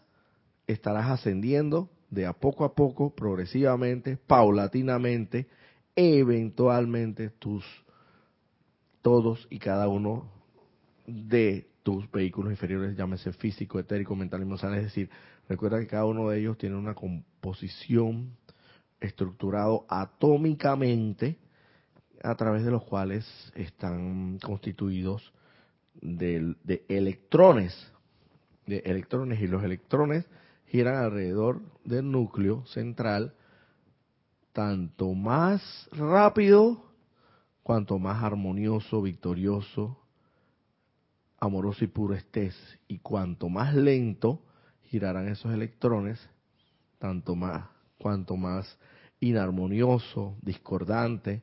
estarás 0.66 1.10
ascendiendo 1.10 1.90
de 2.10 2.26
a 2.26 2.32
poco 2.32 2.64
a 2.64 2.74
poco, 2.74 3.14
progresivamente, 3.14 4.16
paulatinamente, 4.16 5.48
eventualmente 5.96 7.30
tus 7.30 7.64
todos 9.02 9.46
y 9.50 9.58
cada 9.58 9.88
uno 9.88 10.28
de 11.06 11.69
tus 11.82 12.10
vehículos 12.10 12.52
inferiores, 12.52 12.96
llámese 12.96 13.32
físico, 13.32 13.78
etérico, 13.78 14.14
mental 14.14 14.40
y 14.40 14.44
emocional, 14.44 14.78
es 14.78 14.84
decir, 14.84 15.10
recuerda 15.48 15.80
que 15.80 15.86
cada 15.86 16.04
uno 16.04 16.28
de 16.28 16.40
ellos 16.40 16.58
tiene 16.58 16.76
una 16.76 16.94
composición 16.94 18.36
estructurado 19.00 19.86
atómicamente 19.88 21.38
a 22.22 22.34
través 22.34 22.64
de 22.64 22.70
los 22.70 22.84
cuales 22.84 23.26
están 23.54 24.38
constituidos 24.38 25.32
de, 26.00 26.54
electrones, 26.88 27.74
de 28.66 28.78
electrones 28.78 29.40
y 29.40 29.46
los 29.46 29.62
electrones 29.64 30.26
giran 30.66 30.96
alrededor 30.96 31.62
del 31.84 32.10
núcleo 32.10 32.64
central 32.66 33.34
tanto 34.52 35.14
más 35.14 35.88
rápido 35.92 36.90
cuanto 37.62 37.98
más 37.98 38.22
armonioso, 38.22 39.00
victorioso, 39.02 39.99
amoroso 41.40 41.84
y 41.84 41.88
puro 41.88 42.14
estés 42.14 42.54
y 42.86 42.98
cuanto 42.98 43.48
más 43.48 43.74
lento 43.74 44.42
girarán 44.82 45.28
esos 45.28 45.52
electrones, 45.52 46.20
tanto 46.98 47.34
más 47.34 47.64
cuanto 47.98 48.36
más 48.36 48.78
inarmonioso, 49.20 50.36
discordante, 50.42 51.42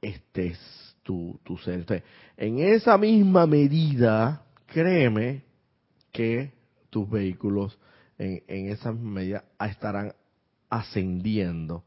este 0.00 0.48
es 0.48 0.96
tu, 1.02 1.40
tu 1.42 1.58
ser. 1.58 2.04
en 2.36 2.58
esa 2.60 2.96
misma 2.96 3.46
medida, 3.46 4.44
créeme 4.66 5.42
que 6.12 6.52
tus 6.90 7.08
vehículos 7.10 7.78
en, 8.18 8.42
en 8.46 8.70
esa 8.70 8.92
misma 8.92 9.10
medida 9.10 9.44
estarán 9.60 10.14
ascendiendo. 10.70 11.84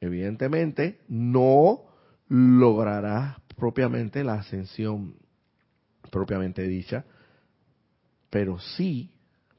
Evidentemente, 0.00 1.00
no 1.08 1.82
lograrás 2.28 3.38
propiamente 3.56 4.24
la 4.24 4.34
ascensión 4.34 5.14
propiamente 6.10 6.62
dicha, 6.62 7.04
pero 8.28 8.58
sí 8.58 9.10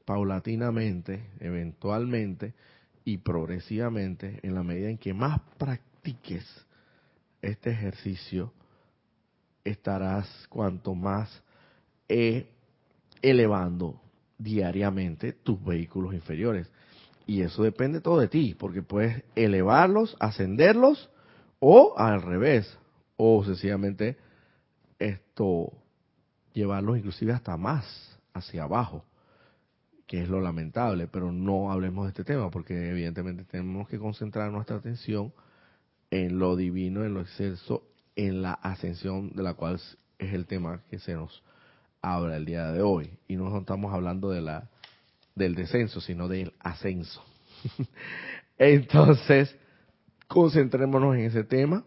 paulatinamente, 0.04 1.30
eventualmente 1.40 2.54
y 3.04 3.18
progresivamente, 3.18 4.40
en 4.42 4.54
la 4.54 4.62
medida 4.62 4.88
en 4.88 4.98
que 4.98 5.14
más 5.14 5.40
practiques 5.58 6.44
este 7.40 7.70
ejercicio, 7.70 8.52
estarás 9.64 10.28
cuanto 10.48 10.94
más 10.94 11.42
eh, 12.08 12.46
elevando 13.20 14.00
diariamente 14.38 15.32
tus 15.32 15.62
vehículos 15.64 16.14
inferiores. 16.14 16.70
Y 17.26 17.42
eso 17.42 17.62
depende 17.62 18.00
todo 18.00 18.18
de 18.18 18.28
ti, 18.28 18.54
porque 18.58 18.82
puedes 18.82 19.22
elevarlos, 19.34 20.16
ascenderlos, 20.18 21.10
o 21.60 21.94
al 21.96 22.22
revés, 22.22 22.76
o 23.16 23.44
sencillamente 23.44 24.16
esto 24.98 25.72
llevarlos 26.52 26.98
inclusive 26.98 27.32
hasta 27.32 27.56
más 27.56 28.18
hacia 28.34 28.64
abajo, 28.64 29.04
que 30.06 30.22
es 30.22 30.28
lo 30.28 30.40
lamentable, 30.40 31.06
pero 31.06 31.32
no 31.32 31.70
hablemos 31.70 32.04
de 32.04 32.10
este 32.10 32.24
tema, 32.24 32.50
porque 32.50 32.90
evidentemente 32.90 33.44
tenemos 33.44 33.88
que 33.88 33.98
concentrar 33.98 34.50
nuestra 34.50 34.76
atención 34.76 35.32
en 36.10 36.38
lo 36.38 36.56
divino, 36.56 37.04
en 37.04 37.14
lo 37.14 37.20
excelso, 37.20 37.84
en 38.16 38.42
la 38.42 38.52
ascensión 38.52 39.30
de 39.34 39.42
la 39.42 39.54
cual 39.54 39.76
es 39.76 40.32
el 40.32 40.46
tema 40.46 40.82
que 40.90 40.98
se 40.98 41.14
nos 41.14 41.42
habla 42.02 42.36
el 42.36 42.44
día 42.44 42.72
de 42.72 42.82
hoy. 42.82 43.10
Y 43.28 43.36
no 43.36 43.56
estamos 43.58 43.94
hablando 43.94 44.30
de 44.30 44.42
la 44.42 44.68
del 45.34 45.54
descenso, 45.54 46.00
sino 46.00 46.28
del 46.28 46.52
ascenso. 46.60 47.22
Entonces, 48.58 49.56
concentrémonos 50.28 51.14
en 51.16 51.22
ese 51.22 51.44
tema. 51.44 51.84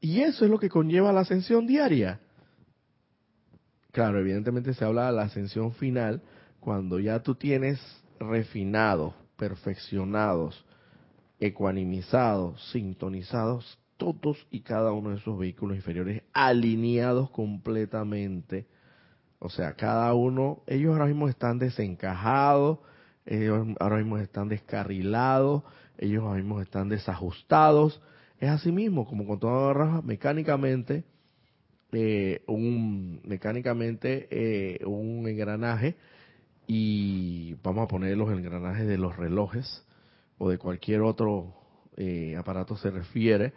Y 0.00 0.20
eso 0.20 0.44
es 0.44 0.50
lo 0.50 0.58
que 0.58 0.68
conlleva 0.68 1.12
la 1.12 1.20
ascensión 1.20 1.66
diaria. 1.66 2.20
Claro, 3.92 4.20
evidentemente 4.20 4.74
se 4.74 4.84
habla 4.84 5.06
de 5.06 5.12
la 5.12 5.22
ascensión 5.22 5.72
final 5.72 6.22
cuando 6.60 7.00
ya 7.00 7.20
tú 7.22 7.34
tienes 7.34 7.80
refinados, 8.20 9.14
perfeccionados, 9.36 10.64
ecuanimizados, 11.40 12.70
sintonizados 12.70 13.78
todos 13.96 14.46
y 14.50 14.60
cada 14.60 14.92
uno 14.92 15.10
de 15.10 15.16
esos 15.16 15.38
vehículos 15.38 15.76
inferiores 15.76 16.22
alineados 16.32 17.30
completamente. 17.30 18.66
O 19.38 19.50
sea, 19.50 19.74
cada 19.74 20.14
uno, 20.14 20.62
ellos 20.66 20.92
ahora 20.92 21.06
mismo 21.06 21.28
están 21.28 21.58
desencajados, 21.58 22.78
ellos 23.26 23.68
ahora 23.78 23.96
mismo 23.96 24.18
están 24.18 24.48
descarrilados, 24.48 25.62
ellos 25.98 26.22
ahora 26.22 26.36
mismo 26.36 26.60
están 26.60 26.88
desajustados. 26.88 28.00
Es 28.38 28.48
así 28.48 28.72
mismo, 28.72 29.06
como 29.06 29.26
con 29.26 29.38
toda 29.38 29.72
raja, 29.74 30.02
mecánicamente, 30.02 31.04
un, 31.92 33.20
mecánicamente 33.24 34.28
eh, 34.30 34.84
un 34.84 35.26
engranaje 35.26 35.96
y 36.66 37.54
vamos 37.62 37.84
a 37.84 37.88
poner 37.88 38.16
los 38.16 38.30
engranajes 38.30 38.86
de 38.86 38.98
los 38.98 39.16
relojes 39.16 39.84
o 40.38 40.50
de 40.50 40.58
cualquier 40.58 41.00
otro 41.02 41.54
eh, 41.96 42.36
aparato 42.36 42.76
se 42.76 42.90
refiere 42.90 43.52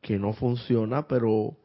que 0.00 0.18
no 0.18 0.32
funciona, 0.32 1.06
pero 1.06 1.56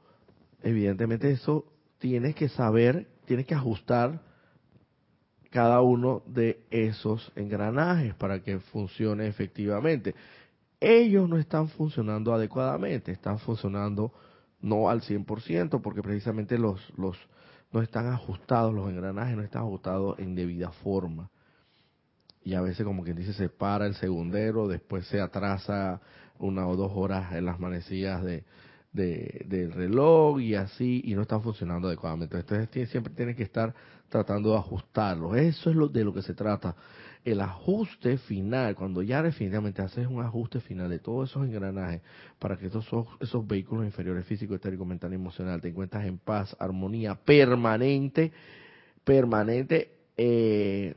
evidentemente 0.63 1.31
eso 1.31 1.65
tienes 1.97 2.35
que 2.35 2.49
saber, 2.49 3.07
tienes 3.25 3.45
que 3.45 3.55
ajustar 3.55 4.21
cada 5.49 5.81
uno 5.81 6.23
de 6.25 6.63
esos 6.71 7.31
engranajes 7.35 8.15
para 8.15 8.41
que 8.41 8.59
funcione 8.59 9.27
efectivamente. 9.27 10.15
Ellos 10.79 11.27
no 11.29 11.37
están 11.37 11.67
funcionando 11.67 12.33
adecuadamente, 12.33 13.11
están 13.11 13.37
funcionando 13.37 14.13
no 14.61 14.89
al 14.89 15.01
100%, 15.01 15.81
porque 15.81 16.01
precisamente 16.01 16.57
los, 16.57 16.81
los 16.97 17.17
no 17.71 17.81
están 17.81 18.07
ajustados, 18.07 18.73
los 18.73 18.89
engranajes 18.89 19.35
no 19.35 19.43
están 19.43 19.63
ajustados 19.63 20.19
en 20.19 20.35
debida 20.35 20.71
forma. 20.71 21.29
Y 22.43 22.55
a 22.55 22.61
veces, 22.61 22.85
como 22.85 23.03
quien 23.03 23.17
dice, 23.17 23.33
se 23.33 23.49
para 23.49 23.85
el 23.85 23.95
segundero, 23.95 24.67
después 24.67 25.05
se 25.07 25.21
atrasa 25.21 26.01
una 26.39 26.67
o 26.67 26.75
dos 26.75 26.91
horas 26.95 27.33
en 27.33 27.45
las 27.45 27.59
manecillas 27.59 28.23
de, 28.23 28.43
del 28.91 29.71
reloj 29.71 30.41
y 30.41 30.55
así, 30.55 31.01
y 31.05 31.13
no 31.13 31.21
están 31.21 31.41
funcionando 31.41 31.87
adecuadamente. 31.87 32.37
Entonces 32.37 32.89
siempre 32.89 33.13
tiene 33.13 33.35
que 33.35 33.43
estar 33.43 33.73
tratando 34.09 34.51
de 34.51 34.57
ajustarlos. 34.57 35.37
Eso 35.37 35.69
es 35.69 35.75
lo 35.75 35.87
de 35.87 36.03
lo 36.03 36.13
que 36.13 36.23
se 36.23 36.33
trata. 36.33 36.75
El 37.23 37.41
ajuste 37.41 38.17
final, 38.17 38.75
cuando 38.75 39.03
ya 39.03 39.21
definitivamente 39.21 39.81
haces 39.81 40.07
un 40.07 40.23
ajuste 40.23 40.59
final 40.59 40.89
de 40.89 40.99
todos 40.99 41.29
esos 41.29 41.45
engranajes 41.45 42.01
para 42.39 42.57
que 42.57 42.67
esos, 42.67 42.87
esos 43.19 43.47
vehículos 43.47 43.85
inferiores 43.85 44.25
físico, 44.25 44.55
estérico, 44.55 44.85
mental 44.85 45.11
y 45.11 45.15
emocional 45.15 45.61
te 45.61 45.69
encuentras 45.69 46.05
en 46.05 46.17
paz, 46.17 46.55
armonía 46.59 47.15
permanente, 47.15 48.31
permanente, 49.03 49.91
eh, 50.17 50.95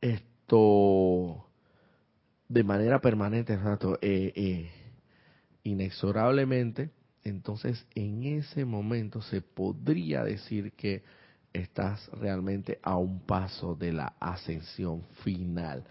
esto 0.00 1.46
de 2.48 2.64
manera 2.64 3.00
permanente, 3.00 3.54
eh, 4.02 4.32
eh, 4.36 4.70
inexorablemente, 5.62 6.90
entonces 7.24 7.86
en 7.94 8.24
ese 8.24 8.66
momento 8.66 9.22
se 9.22 9.40
podría 9.40 10.22
decir 10.22 10.72
que 10.72 11.02
estás 11.54 12.10
realmente 12.20 12.78
a 12.82 12.96
un 12.96 13.20
paso 13.20 13.74
de 13.76 13.92
la 13.92 14.14
ascensión 14.20 15.04
final. 15.22 15.84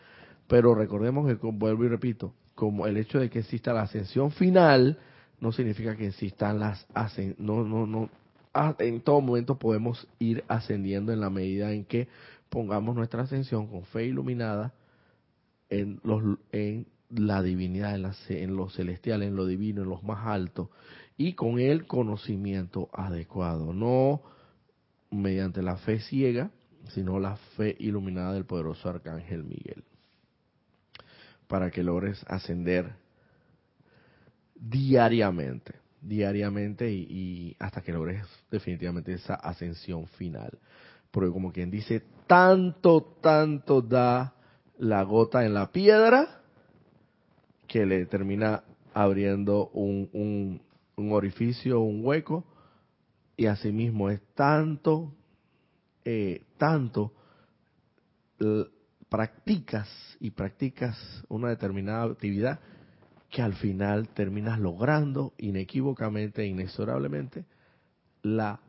Pero 0.47 0.76
recordemos 0.76 1.26
que, 1.26 1.34
vuelvo 1.41 1.86
y 1.86 1.88
repito, 1.88 2.34
como 2.53 2.86
el 2.86 2.97
hecho 2.97 3.20
de 3.20 3.30
que 3.30 3.39
exista 3.39 3.74
la 3.74 3.84
ascensión 3.84 4.32
final 4.32 4.99
no 5.39 5.51
significa 5.51 5.95
que 5.95 6.07
existan 6.07 6.59
las 6.59 6.86
no 7.38 7.64
no 7.64 7.88
no 7.88 8.09
ah, 8.53 8.76
en 8.80 9.01
todo 9.01 9.20
momento 9.22 9.57
podemos 9.57 10.07
ir 10.20 10.43
ascendiendo 10.47 11.11
en 11.11 11.20
la 11.20 11.30
medida 11.30 11.72
en 11.72 11.86
que 11.86 12.07
pongamos 12.49 12.95
nuestra 12.95 13.24
ascensión 13.24 13.68
con 13.68 13.84
fe 13.86 14.05
iluminada 14.05 14.74
en 15.70 15.99
los 16.03 16.38
en 16.51 16.86
la 17.09 17.41
divinidad, 17.41 17.95
en, 17.95 18.11
en 18.30 18.55
lo 18.55 18.70
celestial, 18.70 19.24
en 19.24 19.36
lo 19.36 19.45
divino, 19.45 19.84
en 19.84 19.89
los 19.89 20.03
más 20.03 20.26
altos, 20.26 20.70
y 21.18 21.34
con 21.34 21.59
el 21.59 21.86
conocimiento 21.86 22.89
adecuado, 22.91 23.74
no 23.74 24.22
mediante 25.14 25.61
la 25.61 25.78
fe 25.78 25.99
ciega, 25.99 26.49
sino 26.89 27.20
la 27.20 27.36
fe 27.55 27.76
iluminada 27.80 28.34
del 28.34 28.45
poderoso 28.45 28.89
Arcángel 28.89 29.43
Miguel, 29.43 29.84
para 31.47 31.72
que 31.72 31.84
logres 31.84 32.24
ascender 32.28 32.95
diariamente, 34.55 35.76
diariamente 36.01 36.91
y, 36.91 37.55
hasta 37.59 37.82
que 37.82 37.93
logres 37.93 38.26
definitivamente 38.49 39.14
esa 39.14 39.36
ascensión 39.36 40.07
final. 40.07 40.57
Porque 41.11 41.32
como 41.32 41.51
quien 41.51 41.70
dice, 41.70 42.01
tanto, 42.28 43.03
tanto 43.22 43.82
da 43.82 44.34
la 44.78 45.03
gota 45.03 45.45
en 45.45 45.53
la 45.53 45.72
piedra 45.72 46.41
que 47.68 47.86
le 47.86 48.05
termina 48.07 48.64
abriendo 48.93 49.70
un, 49.70 50.09
un, 50.11 50.61
un 50.95 51.11
orificio, 51.11 51.82
un 51.82 52.03
hueco, 52.03 52.43
y 53.36 53.48
asimismo 53.48 54.10
es 54.10 54.22
tanto, 54.36 55.14
eh, 56.06 56.42
tanto 56.58 57.14
practicas 59.10 59.90
y 60.20 60.32
practicas 60.32 60.98
una 61.30 61.50
determinada 61.50 62.04
actividad 62.04 62.60
que 63.30 63.42
al 63.42 63.54
final 63.54 64.10
terminas 64.10 64.60
logrando 64.60 65.34
inequívocamente, 65.38 66.46
inexorablemente, 66.46 67.46
la 68.22 68.60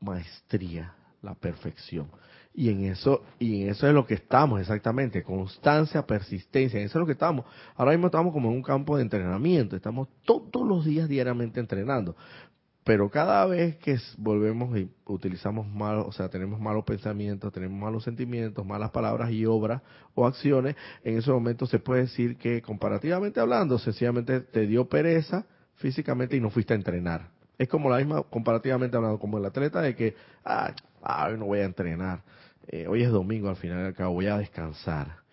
maestría, 0.00 0.94
la 1.22 1.34
perfección. 1.34 2.08
Y 2.54 2.70
en 2.70 2.84
eso, 2.86 3.22
y 3.38 3.62
en 3.62 3.68
eso 3.70 3.86
es 3.86 3.94
lo 3.94 4.04
que 4.06 4.14
estamos 4.14 4.60
exactamente, 4.60 5.22
constancia, 5.22 6.06
persistencia, 6.06 6.78
en 6.78 6.86
eso 6.86 6.98
es 6.98 7.00
lo 7.00 7.06
que 7.06 7.12
estamos. 7.12 7.46
Ahora 7.76 7.92
mismo 7.92 8.06
estamos 8.06 8.32
como 8.32 8.50
en 8.50 8.56
un 8.56 8.62
campo 8.62 8.96
de 8.96 9.02
entrenamiento, 9.02 9.76
estamos 9.76 10.08
todos 10.24 10.66
los 10.66 10.84
días 10.84 11.08
diariamente 11.08 11.60
entrenando. 11.60 12.16
Pero 12.88 13.10
cada 13.10 13.44
vez 13.44 13.76
que 13.76 13.98
volvemos 14.16 14.74
y 14.78 14.90
utilizamos 15.04 15.66
malos, 15.66 16.06
o 16.06 16.12
sea, 16.12 16.30
tenemos 16.30 16.58
malos 16.58 16.84
pensamientos, 16.84 17.52
tenemos 17.52 17.78
malos 17.78 18.02
sentimientos, 18.02 18.64
malas 18.64 18.92
palabras 18.92 19.30
y 19.30 19.44
obras 19.44 19.82
o 20.14 20.26
acciones, 20.26 20.74
en 21.04 21.18
ese 21.18 21.30
momento 21.30 21.66
se 21.66 21.80
puede 21.80 22.04
decir 22.04 22.38
que 22.38 22.62
comparativamente 22.62 23.40
hablando, 23.40 23.78
sencillamente 23.78 24.40
te 24.40 24.66
dio 24.66 24.88
pereza 24.88 25.44
físicamente 25.74 26.34
y 26.38 26.40
no 26.40 26.48
fuiste 26.48 26.72
a 26.72 26.76
entrenar. 26.76 27.28
Es 27.58 27.68
como 27.68 27.90
la 27.90 27.98
misma, 27.98 28.22
comparativamente 28.22 28.96
hablando, 28.96 29.18
como 29.18 29.36
el 29.36 29.44
atleta 29.44 29.82
de 29.82 29.94
que, 29.94 30.14
ah, 30.46 30.72
hoy 31.28 31.36
no 31.36 31.44
voy 31.44 31.58
a 31.58 31.64
entrenar, 31.66 32.22
eh, 32.68 32.86
hoy 32.88 33.02
es 33.02 33.10
domingo 33.10 33.50
al 33.50 33.56
final 33.56 33.84
al 33.84 33.92
cabo, 33.92 34.14
voy 34.14 34.28
a 34.28 34.38
descansar. 34.38 35.28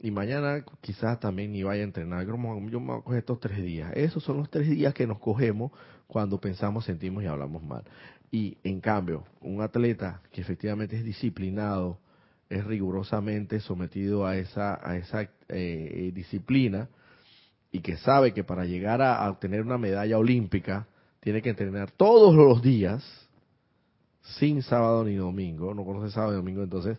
Y 0.00 0.10
mañana 0.10 0.64
quizás 0.80 1.20
también 1.20 1.52
ni 1.52 1.62
vaya 1.62 1.82
a 1.82 1.84
entrenar, 1.84 2.26
yo 2.26 2.36
me 2.36 2.48
voy 2.56 2.98
a 2.98 3.02
coger 3.02 3.18
estos 3.20 3.38
tres 3.38 3.58
días. 3.58 3.92
Esos 3.94 4.24
son 4.24 4.38
los 4.38 4.50
tres 4.50 4.68
días 4.68 4.94
que 4.94 5.06
nos 5.06 5.20
cogemos 5.20 5.70
cuando 6.08 6.40
pensamos, 6.40 6.86
sentimos 6.86 7.22
y 7.22 7.26
hablamos 7.26 7.62
mal. 7.62 7.84
Y 8.32 8.58
en 8.64 8.80
cambio, 8.80 9.24
un 9.40 9.62
atleta 9.62 10.20
que 10.32 10.40
efectivamente 10.40 10.96
es 10.96 11.04
disciplinado, 11.04 11.98
es 12.48 12.64
rigurosamente 12.64 13.60
sometido 13.60 14.26
a 14.26 14.36
esa, 14.36 14.80
a 14.82 14.96
esa 14.96 15.28
eh, 15.48 16.10
disciplina 16.14 16.88
y 17.70 17.80
que 17.80 17.98
sabe 17.98 18.32
que 18.32 18.42
para 18.42 18.64
llegar 18.64 19.02
a, 19.02 19.28
obtener 19.30 19.62
una 19.62 19.76
medalla 19.76 20.18
olímpica 20.18 20.86
tiene 21.20 21.42
que 21.42 21.50
entrenar 21.50 21.90
todos 21.90 22.34
los 22.34 22.62
días, 22.62 23.04
sin 24.22 24.62
sábado 24.62 25.04
ni 25.04 25.14
domingo, 25.14 25.74
no 25.74 25.84
conoce 25.84 26.12
sábado 26.12 26.32
ni 26.32 26.36
domingo, 26.38 26.62
entonces 26.62 26.98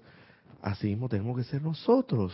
así 0.62 0.88
mismo 0.88 1.10
tenemos 1.10 1.36
que 1.36 1.43
ser 1.43 1.62
nosotros. 1.62 2.34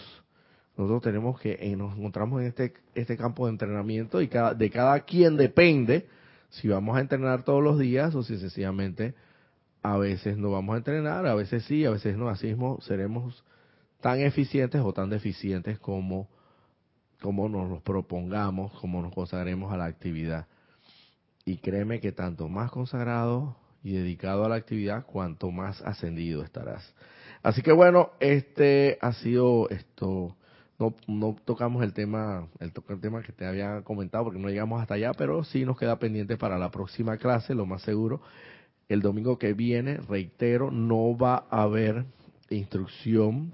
Nosotros 0.78 1.03
tenemos 1.03 1.39
que, 1.39 1.57
eh, 1.61 1.76
nos 1.78 1.97
encontramos 1.97 2.41
en 2.41 2.47
este, 2.47 2.73
este 2.95 3.15
campo 3.15 3.45
de 3.45 3.53
entrenamiento 3.53 4.21
y 4.21 4.28
cada, 4.28 4.53
de 4.53 4.69
cada 4.69 4.99
quien 5.01 5.38
depende 5.38 6.05
si 6.55 6.69
vamos 6.69 6.95
a 6.95 7.01
entrenar 7.01 7.43
todos 7.43 7.61
los 7.61 7.77
días 7.77 8.15
o 8.15 8.23
si 8.23 8.37
sencillamente 8.37 9.13
a 9.81 9.97
veces 9.97 10.37
no 10.37 10.51
vamos 10.51 10.75
a 10.75 10.77
entrenar, 10.77 11.27
a 11.27 11.35
veces 11.35 11.65
sí, 11.65 11.85
a 11.85 11.91
veces 11.91 12.17
no, 12.17 12.29
así 12.29 12.47
mismo 12.47 12.79
seremos 12.81 13.43
tan 14.01 14.21
eficientes 14.21 14.81
o 14.81 14.93
tan 14.93 15.09
deficientes 15.09 15.79
como, 15.79 16.29
como 17.21 17.49
nos 17.49 17.69
los 17.69 17.81
propongamos, 17.81 18.71
como 18.79 19.01
nos 19.01 19.13
consagremos 19.13 19.73
a 19.73 19.77
la 19.77 19.85
actividad. 19.85 20.47
Y 21.43 21.57
créeme 21.57 21.99
que 21.99 22.11
tanto 22.11 22.47
más 22.47 22.71
consagrado 22.71 23.57
y 23.83 23.93
dedicado 23.93 24.45
a 24.45 24.49
la 24.49 24.55
actividad, 24.55 25.05
cuanto 25.05 25.51
más 25.51 25.81
ascendido 25.81 26.43
estarás. 26.43 26.95
Así 27.43 27.61
que 27.61 27.71
bueno, 27.71 28.11
este 28.19 28.97
ha 29.01 29.13
sido 29.13 29.69
esto 29.69 30.35
no, 30.78 30.93
no 31.07 31.36
tocamos 31.45 31.84
el 31.84 31.93
tema, 31.93 32.47
el, 32.59 32.71
el 32.89 32.99
tema 32.99 33.21
que 33.21 33.32
te 33.32 33.45
había 33.45 33.82
comentado 33.84 34.26
porque 34.26 34.39
no 34.39 34.49
llegamos 34.49 34.82
hasta 34.82 34.95
allá, 34.95 35.13
pero 35.13 35.43
sí 35.43 35.65
nos 35.65 35.78
queda 35.78 35.99
pendiente 35.99 36.38
para 36.38 36.57
la 36.57 36.71
próxima 36.71 37.17
clase, 37.17 37.55
lo 37.55 37.65
más 37.65 37.82
seguro. 37.84 38.21
El 38.89 39.01
domingo 39.01 39.38
que 39.38 39.53
viene, 39.53 39.97
reitero, 39.97 40.71
no 40.71 41.17
va 41.17 41.45
a 41.49 41.63
haber 41.63 42.05
instrucción 42.49 43.53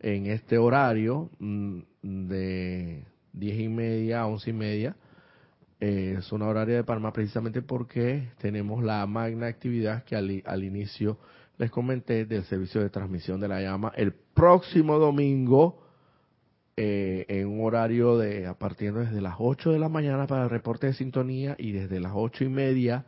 en 0.00 0.26
este 0.26 0.58
horario 0.58 1.30
mm, 1.38 1.80
de 2.02 3.04
diez 3.32 3.60
y 3.60 3.68
media 3.68 4.22
a 4.22 4.26
once 4.26 4.50
y 4.50 4.52
media, 4.52 4.96
eh, 5.78 6.18
zona 6.22 6.46
horaria 6.46 6.76
de 6.76 6.84
Panamá, 6.84 7.12
precisamente 7.12 7.62
porque 7.62 8.28
tenemos 8.38 8.82
la 8.82 9.06
magna 9.06 9.46
actividad 9.46 10.04
que 10.04 10.16
al, 10.16 10.42
al 10.44 10.64
inicio 10.64 11.18
les 11.58 11.70
comenté 11.70 12.26
del 12.26 12.44
servicio 12.44 12.82
de 12.82 12.90
transmisión 12.90 13.40
de 13.40 13.48
la 13.48 13.60
llama 13.60 13.92
el 13.96 14.12
próximo 14.12 14.98
domingo 14.98 15.85
eh, 16.76 17.24
en 17.28 17.48
un 17.48 17.64
horario 17.64 18.18
de 18.18 18.46
a 18.46 18.54
partir 18.54 18.92
desde 18.92 19.20
las 19.20 19.36
8 19.38 19.72
de 19.72 19.78
la 19.78 19.88
mañana 19.88 20.26
para 20.26 20.44
el 20.44 20.50
reporte 20.50 20.86
de 20.88 20.92
sintonía 20.92 21.56
y 21.58 21.72
desde 21.72 22.00
las 22.00 22.12
ocho 22.14 22.44
y 22.44 22.48
media 22.48 23.06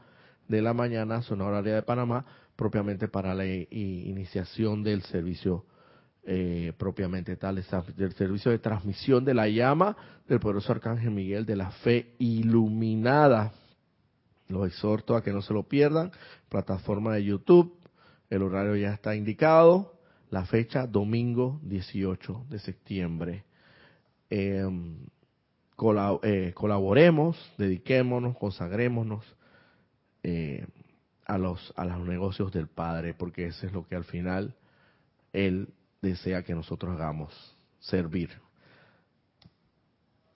de 0.49 0.63
la 0.63 0.73
mañana, 0.73 1.21
zona 1.23 1.45
horaria 1.45 1.75
de 1.75 1.83
Panamá, 1.83 2.25
propiamente 2.57 3.09
para 3.09 3.35
la 3.35 3.47
iniciación 3.47 4.83
del 4.83 5.03
servicio 5.03 5.67
eh, 6.31 6.75
propiamente 6.77 7.37
tal, 7.37 7.65
del 7.97 8.13
servicio 8.13 8.51
de 8.51 8.59
transmisión 8.59 9.25
de 9.25 9.33
la 9.33 9.49
llama 9.49 9.97
del 10.29 10.41
poderoso 10.41 10.73
Arcángel 10.73 11.11
Miguel 11.11 11.47
de 11.47 11.57
la 11.57 11.71
fe 11.71 12.15
iluminada. 12.19 13.53
Los 14.49 14.67
exhorto 14.67 15.17
a 15.17 15.23
que 15.23 15.33
no 15.33 15.41
se 15.41 15.55
lo 15.55 15.63
pierdan. 15.63 16.13
Plataforma 16.51 17.15
de 17.15 17.25
YouTube, 17.25 17.79
el 18.29 18.43
horario 18.43 18.77
ya 18.77 18.93
está 18.93 19.17
indicado. 19.17 19.95
La 20.29 20.45
fecha, 20.45 20.87
domingo 20.87 21.61
18 21.63 22.45
de 22.51 22.59
septiembre. 22.59 23.45
Em, 24.31 25.07
eh, 26.23 26.53
colaboremos, 26.55 27.53
dediquémonos, 27.57 28.37
consagrémonos 28.37 29.25
eh, 30.23 30.67
a, 31.25 31.39
los, 31.39 31.73
a 31.77 31.85
los 31.85 32.07
negocios 32.07 32.53
del 32.53 32.67
Padre, 32.67 33.15
porque 33.15 33.47
eso 33.47 33.67
es 33.67 33.73
lo 33.73 33.87
que 33.87 33.95
al 33.95 34.05
final 34.05 34.55
Él 35.33 35.69
desea 36.03 36.43
que 36.43 36.55
nosotros 36.55 36.95
hagamos, 36.95 37.33
servir. 37.79 38.31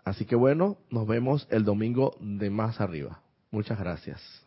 Así 0.04 0.24
que 0.24 0.36
bueno, 0.36 0.78
nos 0.90 1.06
vemos 1.06 1.46
el 1.50 1.64
domingo 1.64 2.16
de 2.20 2.50
más 2.50 2.80
arriba. 2.80 3.20
Muchas 3.50 3.78
gracias. 3.78 4.41